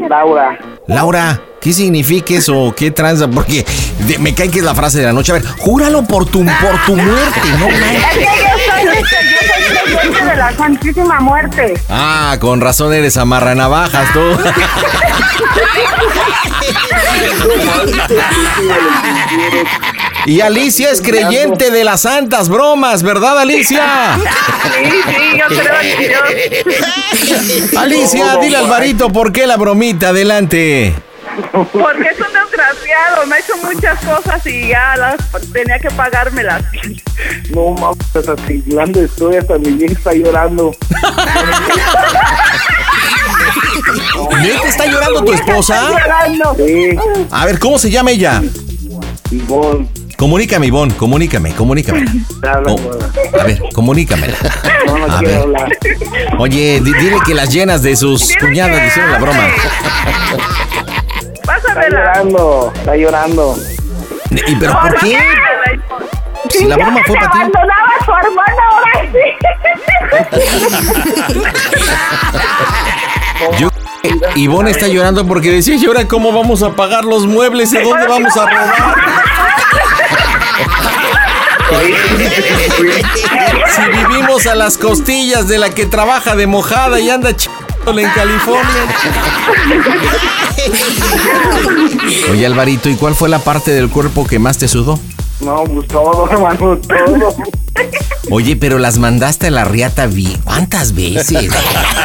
Laura. 0.08 0.58
Laura, 0.86 1.40
¿qué 1.60 1.72
significa 1.72 2.34
eso? 2.34 2.72
¿Qué 2.76 2.90
tranza? 2.90 3.28
Porque 3.28 3.64
de- 4.06 4.18
me 4.18 4.34
cae 4.34 4.50
que 4.50 4.58
es 4.58 4.64
la 4.64 4.74
frase 4.74 4.98
de 4.98 5.06
la 5.06 5.12
noche. 5.12 5.32
A 5.32 5.36
ver, 5.36 5.44
júralo 5.58 6.02
por 6.04 6.26
tu, 6.26 6.44
por 6.44 6.84
tu 6.86 6.96
muerte, 6.96 7.40
¿no? 7.58 7.66
Es 7.68 7.74
que 8.12 8.20
yo 8.20 8.26
soy, 8.68 8.88
este, 8.98 9.16
de 9.92 10.36
la 10.36 10.52
Santísima 10.56 11.20
Muerte. 11.20 11.74
Ah, 11.88 12.36
con 12.40 12.60
razón 12.60 12.92
eres 12.92 13.16
amarra 13.16 13.54
navajas, 13.54 14.12
tú. 14.12 14.20
Y 20.24 20.40
Alicia 20.40 20.90
es 20.90 21.02
creyente 21.02 21.70
de 21.70 21.84
las 21.84 22.02
santas 22.02 22.48
bromas, 22.48 23.02
¿verdad, 23.02 23.40
Alicia? 23.40 24.16
Sí, 24.62 24.84
sí, 24.84 25.38
yo 25.38 25.46
creo 25.48 25.80
Dios. 25.98 27.76
Alicia, 27.76 28.36
dile 28.36 28.56
al 28.56 28.64
Alvarito 28.64 29.10
por 29.10 29.32
qué 29.32 29.46
la 29.46 29.56
bromita, 29.56 30.10
adelante. 30.10 30.94
Porque 31.50 32.08
es 32.08 32.20
me 33.26 33.34
ha 33.36 33.38
hecho 33.38 33.56
muchas 33.62 33.98
cosas 34.04 34.46
y 34.46 34.68
ya 34.68 34.94
las 34.96 35.16
tenía 35.52 35.78
que 35.78 35.88
pagármelas. 35.90 36.62
No 37.54 37.70
mames, 37.70 37.98
hasta 38.14 38.36
temblando 38.36 39.00
estoy, 39.02 39.36
hasta 39.36 39.58
mi 39.58 39.70
vieja 39.70 39.94
está 39.94 40.12
llorando. 40.12 40.72
¿Neta 44.40 44.68
está 44.68 44.86
llorando 44.86 45.24
tu 45.24 45.32
esposa? 45.32 45.88
Sí, 46.56 46.90
A 47.30 47.46
ver, 47.46 47.58
¿cómo 47.58 47.78
se 47.78 47.90
llama 47.90 48.10
ella? 48.10 48.42
Ivonne. 49.30 49.88
Comunícame, 50.16 50.66
Ivonne, 50.66 50.94
comunícame, 50.96 51.52
comunícame. 51.54 52.04
Oh, 52.66 52.78
a 53.40 53.44
ver, 53.44 53.60
comunícamela. 53.74 54.36
No, 54.86 54.98
no. 55.08 56.38
Oye, 56.38 56.80
di- 56.80 56.92
dile 56.92 57.16
que 57.26 57.34
las 57.34 57.50
llenas 57.52 57.82
de 57.82 57.96
sus 57.96 58.30
cuñadas 58.38 58.76
le 58.80 58.86
hicieron 58.86 59.10
la 59.10 59.18
broma. 59.18 59.48
Está 61.72 61.88
llorando, 61.88 62.72
está 62.74 62.96
llorando. 62.96 63.56
¿Y 64.30 64.56
pero 64.56 64.78
por 64.78 64.94
qué? 64.98 65.18
Si 66.50 66.64
la 66.64 66.76
broma 66.76 67.00
fue 67.06 67.16
para 67.16 67.30
ti. 67.30 67.38
abandonaba 67.38 67.88
a 67.98 68.04
su 68.04 68.10
hermano, 68.10 68.62
ahora 68.70 68.92
sí. 69.12 69.18
Yo, 73.58 73.68
Ivonne 74.36 74.70
está 74.70 74.86
llorando 74.88 75.26
porque 75.26 75.50
decía, 75.50 75.76
¿y 75.76 75.86
ahora 75.86 76.06
cómo 76.06 76.30
vamos 76.32 76.62
a 76.62 76.76
pagar 76.76 77.04
los 77.04 77.26
muebles? 77.26 77.72
¿Y 77.72 77.78
dónde 77.78 78.06
vamos 78.06 78.36
a 78.36 78.46
robar? 78.46 78.74
Si 83.74 83.82
vivimos 83.90 84.46
a 84.46 84.54
las 84.54 84.76
costillas 84.76 85.48
de 85.48 85.58
la 85.58 85.70
que 85.70 85.86
trabaja 85.86 86.36
de 86.36 86.46
mojada 86.46 87.00
y 87.00 87.08
anda 87.08 87.34
chingándole 87.34 87.61
en 87.86 88.10
California. 88.10 88.86
Oye, 92.30 92.46
Alvarito, 92.46 92.88
¿y 92.88 92.94
cuál 92.94 93.14
fue 93.14 93.28
la 93.28 93.38
parte 93.40 93.72
del 93.72 93.88
cuerpo 93.90 94.26
que 94.26 94.38
más 94.38 94.58
te 94.58 94.68
sudó? 94.68 94.98
No, 95.40 95.64
pues 95.64 95.88
todo, 95.88 96.28
hermano, 96.30 96.78
todo. 96.78 97.34
Oye, 98.30 98.56
pero 98.56 98.78
las 98.78 98.98
mandaste 98.98 99.48
a 99.48 99.50
la 99.50 99.64
riata 99.64 100.06
bien. 100.06 100.40
¿Cuántas 100.44 100.94
veces? 100.94 101.50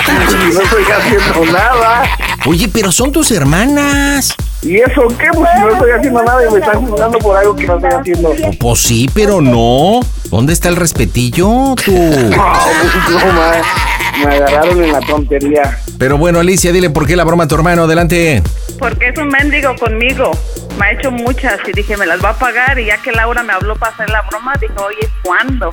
No 0.07 0.61
estoy 0.61 0.83
haciendo 0.83 1.51
nada. 1.51 2.03
Oye, 2.45 2.67
pero 2.69 2.91
son 2.91 3.11
tus 3.11 3.31
hermanas. 3.31 4.33
¿Y 4.61 4.77
eso 4.77 5.07
qué? 5.19 5.27
Pues 5.33 5.49
si 5.55 5.61
no 5.61 5.69
estoy 5.69 5.91
haciendo 5.91 6.23
nada 6.23 6.47
y 6.47 6.51
me 6.51 6.59
están 6.59 6.85
juzgando 6.85 7.19
por 7.19 7.37
algo 7.37 7.55
que 7.55 7.67
no 7.67 7.75
estoy 7.75 7.91
haciendo. 7.91 8.33
Pues 8.59 8.79
sí, 8.79 9.09
pero 9.13 9.41
no. 9.41 9.99
¿Dónde 10.29 10.53
está 10.53 10.69
el 10.69 10.75
respetillo, 10.75 11.75
tú? 11.83 11.91
No, 12.37 12.53
pues 12.81 13.25
no. 13.25 14.27
Me 14.27 14.35
agarraron 14.35 14.83
en 14.83 14.91
la 14.91 14.99
tontería. 15.01 15.77
Pero 15.99 16.17
bueno, 16.17 16.39
Alicia, 16.39 16.71
dile 16.71 16.89
por 16.89 17.05
qué 17.05 17.15
la 17.15 17.23
broma 17.23 17.43
a 17.43 17.47
tu 17.47 17.55
hermano. 17.55 17.83
Adelante. 17.83 18.41
Porque 18.79 19.09
es 19.09 19.17
un 19.17 19.27
mendigo 19.27 19.75
conmigo. 19.75 20.31
Me 20.79 20.87
ha 20.87 20.91
hecho 20.91 21.11
muchas 21.11 21.59
y 21.67 21.71
dije, 21.71 21.95
me 21.97 22.05
las 22.07 22.23
va 22.23 22.29
a 22.29 22.37
pagar. 22.37 22.79
Y 22.79 22.85
ya 22.85 22.97
que 22.97 23.11
Laura 23.11 23.43
me 23.43 23.53
habló 23.53 23.75
para 23.75 23.93
hacer 23.93 24.09
la 24.09 24.23
broma, 24.23 24.53
dije, 24.59 24.73
oye, 24.77 25.07
¿cuándo? 25.23 25.69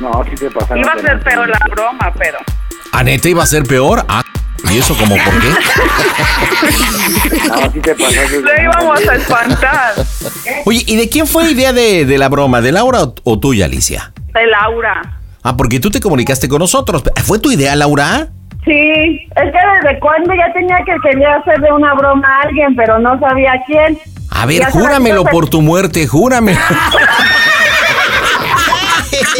No, 0.00 0.22
sí 0.28 0.36
se 0.36 0.50
pasaron. 0.50 0.78
Iba 0.78 0.92
a 0.92 0.98
ser 1.00 1.20
peor 1.20 1.48
la 1.48 1.60
broma, 1.70 2.12
pero... 2.18 2.38
¿A 2.92 3.02
neta 3.02 3.28
iba 3.28 3.42
a 3.42 3.46
ser 3.46 3.62
peor? 3.64 4.04
Ah, 4.08 4.22
¿y 4.70 4.78
eso 4.78 4.94
como 4.96 5.16
por 5.16 5.40
qué? 5.40 5.48
No, 7.48 7.72
sí 7.72 7.80
te 7.80 7.94
pasaste. 7.94 8.42
Íbamos 8.62 9.08
a 9.08 9.14
espantar. 9.14 9.94
Oye, 10.64 10.82
¿y 10.86 10.96
de 10.96 11.08
quién 11.08 11.26
fue 11.26 11.50
idea 11.50 11.72
de, 11.72 12.04
de 12.04 12.18
la 12.18 12.28
broma? 12.28 12.60
¿De 12.60 12.72
Laura 12.72 13.02
o, 13.02 13.14
o 13.24 13.38
tuya, 13.38 13.66
Alicia? 13.66 14.12
De 14.34 14.46
Laura. 14.46 15.20
Ah, 15.42 15.56
porque 15.56 15.80
tú 15.80 15.90
te 15.90 16.00
comunicaste 16.00 16.48
con 16.48 16.58
nosotros. 16.58 17.02
¿Fue 17.24 17.38
tu 17.38 17.50
idea, 17.50 17.74
Laura? 17.76 18.28
Sí, 18.64 18.72
es 18.72 19.52
que 19.52 19.58
desde 19.82 19.98
cuando 20.00 20.34
ya 20.34 20.52
tenía 20.52 20.78
que 20.84 20.94
quería 21.02 21.36
hacerle 21.36 21.72
una 21.72 21.94
broma 21.94 22.28
a 22.28 22.42
alguien, 22.48 22.74
pero 22.76 22.98
no 22.98 23.18
sabía 23.18 23.52
quién. 23.66 23.98
A 24.30 24.44
ver, 24.44 24.64
júramelo 24.64 25.24
por 25.24 25.48
tu 25.48 25.62
muerte, 25.62 26.06
júramelo. 26.06 26.58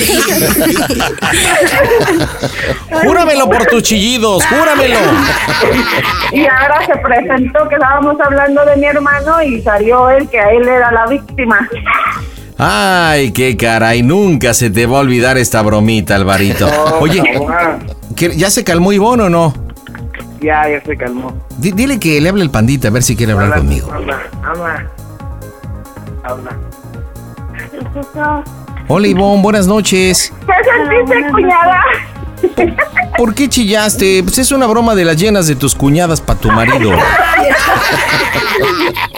júramelo 3.03 3.49
por 3.49 3.67
tus 3.67 3.83
chillidos, 3.83 4.45
júramelo. 4.47 4.99
Y 6.33 6.47
ahora 6.47 6.85
se 6.87 6.97
presentó 6.97 7.69
que 7.69 7.75
estábamos 7.75 8.17
hablando 8.21 8.65
de 8.65 8.77
mi 8.77 8.87
hermano 8.87 9.43
y 9.43 9.61
salió 9.63 10.11
él 10.11 10.29
que 10.29 10.41
a 10.41 10.51
él 10.51 10.67
era 10.69 10.91
la 10.93 11.07
víctima. 11.07 11.69
Ay, 12.59 13.33
qué 13.33 13.57
caray, 13.57 14.03
nunca 14.03 14.53
se 14.53 14.69
te 14.71 14.87
va 14.87 14.99
a 14.99 15.01
olvidar 15.01 15.39
esta 15.39 15.63
bromita, 15.63 16.17
Alvarito. 16.17 16.69
Oye, 17.01 17.23
¿qué- 18.17 18.37
¿ya 18.37 18.51
se 18.51 18.65
calmó 18.65 18.93
Ivonne 18.93 19.25
o 19.25 19.31
no? 19.31 19.55
Ya, 20.41 20.69
ya 20.69 20.81
se 20.85 20.97
calmó. 20.97 21.33
Di- 21.59 21.73
dile 21.73 21.99
que 22.01 22.21
le 22.21 22.29
hable 22.29 22.43
el 22.43 22.51
pandita 22.51 22.89
a 22.89 22.91
ver 22.91 23.03
si 23.03 23.17
quiere 23.17 23.33
hablar 23.33 23.59
conmigo. 23.59 23.91
Habla, 23.93 24.19
habla. 24.45 24.87
Habla. 26.25 26.51
Hola 28.89 29.07
Ivonne, 29.09 29.43
buenas 29.43 29.67
noches. 29.67 30.33
¿Qué 30.47 30.53
sentiste, 31.05 31.31
cuñada? 31.31 31.83
¿Por 33.17 33.35
qué 33.35 33.49
chillaste? 33.49 34.23
Pues 34.23 34.39
es 34.39 34.53
una 34.53 34.67
broma 34.67 34.95
de 34.95 35.05
las 35.05 35.17
llenas 35.17 35.47
de 35.47 35.57
tus 35.57 35.75
cuñadas 35.75 36.21
para 36.21 36.39
tu 36.39 36.51
marido. 36.51 36.93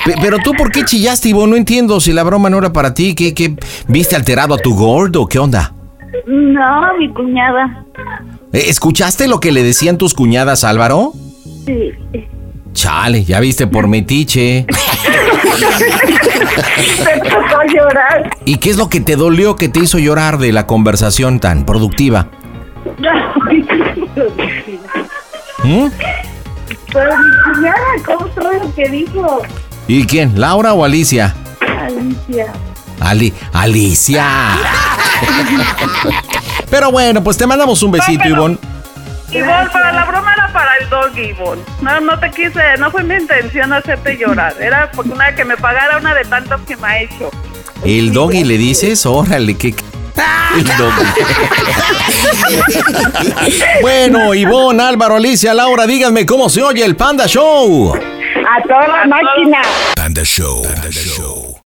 Pe- 0.05 0.15
Pero 0.21 0.39
tú, 0.39 0.53
¿por 0.55 0.73
qué 0.73 0.85
chillaste, 0.85 1.29
Ivonne? 1.29 1.51
No 1.53 1.57
entiendo 1.57 2.01
si 2.01 2.13
la 2.13 2.23
broma 2.23 2.51
no 2.51 2.59
era 2.59 2.73
para 2.73 2.95
ti. 2.95 3.15
¿Qué, 3.15 3.33
qué? 3.35 3.55
¿Viste 3.87 4.17
alterado 4.17 4.55
a 4.55 4.59
tu 4.59 4.75
gordo? 4.75 5.27
¿Qué 5.27 5.39
onda? 5.39 5.73
No, 6.27 6.95
mi 6.99 7.13
cuñada. 7.13 7.85
Eh, 8.53 8.65
¿Escuchaste 8.69 9.29
lo 9.29 9.39
que 9.39 9.53
le 9.53 9.63
decían 9.63 9.99
tus 9.99 10.15
cuñadas, 10.15 10.65
Álvaro? 10.65 11.13
Sí. 11.67 11.93
Chale, 12.73 13.25
ya 13.25 13.41
viste 13.41 13.67
por 13.67 13.89
metiche. 13.89 14.65
Se 16.97 17.21
tocó 17.21 17.63
llorar. 17.73 18.31
¿Y 18.45 18.59
qué 18.59 18.71
es 18.71 18.77
lo 18.77 18.89
que 18.89 19.01
te 19.01 19.17
dolió 19.17 19.57
que 19.57 19.69
te 19.69 19.81
hizo 19.81 19.99
llorar 19.99 20.39
de 20.39 20.53
la 20.53 20.67
conversación 20.67 21.41
tan 21.41 21.67
productiva? 21.67 22.29
¿Mm? 25.65 25.87
Pero 26.93 27.11
mi 27.19 27.55
cuñada, 27.55 27.77
¿cómo 28.05 28.29
fue 28.33 28.59
lo 28.59 28.75
que 28.75 28.89
dijo? 28.89 29.43
¿Y 29.87 30.05
quién? 30.07 30.39
¿Laura 30.41 30.73
o 30.73 30.85
Alicia? 30.85 31.35
Alicia. 31.61 32.53
Ali, 33.01 33.33
Alicia. 33.53 34.27
Pero 36.71 36.91
bueno, 36.93 37.23
pues 37.23 37.37
te 37.37 37.47
mandamos 37.47 37.83
un 37.83 37.93
besito, 37.93 38.27
Ivonne. 38.29 38.59
Ivonne, 39.33 39.71
para 39.73 39.93
la 39.93 40.05
broma 40.05 40.33
era 40.33 40.53
para 40.71 40.83
el 40.83 40.89
dog, 40.89 41.19
Ivonne. 41.19 41.63
No, 41.81 42.01
no 42.01 42.19
te 42.19 42.31
quise, 42.31 42.61
no 42.79 42.91
fue 42.91 43.03
mi 43.03 43.15
intención 43.15 43.73
hacerte 43.73 44.17
llorar. 44.17 44.55
Era 44.61 44.91
porque 44.93 45.11
una 45.11 45.35
que 45.35 45.45
me 45.45 45.57
pagara 45.57 45.99
una 45.99 46.15
de 46.15 46.25
tantas 46.25 46.61
que 46.63 46.77
me 46.77 46.87
ha 46.87 47.03
hecho. 47.03 47.31
El 47.85 48.13
doggy 48.13 48.45
le 48.45 48.57
dices, 48.57 49.05
órale, 49.07 49.57
qué... 49.57 49.75
El 50.57 50.65
doggy. 50.65 51.05
bueno, 53.83 54.35
Ivonne, 54.35 54.83
Álvaro, 54.83 55.17
Alicia, 55.17 55.55
Laura, 55.55 55.87
díganme 55.87 56.27
cómo 56.27 56.49
se 56.49 56.63
oye 56.63 56.85
el 56.85 56.97
Panda 56.97 57.27
Show. 57.27 57.95
A 57.95 58.63
toda 58.63 59.07
máquina. 59.07 59.63
Panda 59.97 60.23
Show. 60.25 60.63
Panda 60.63 60.91
Show. 60.91 61.50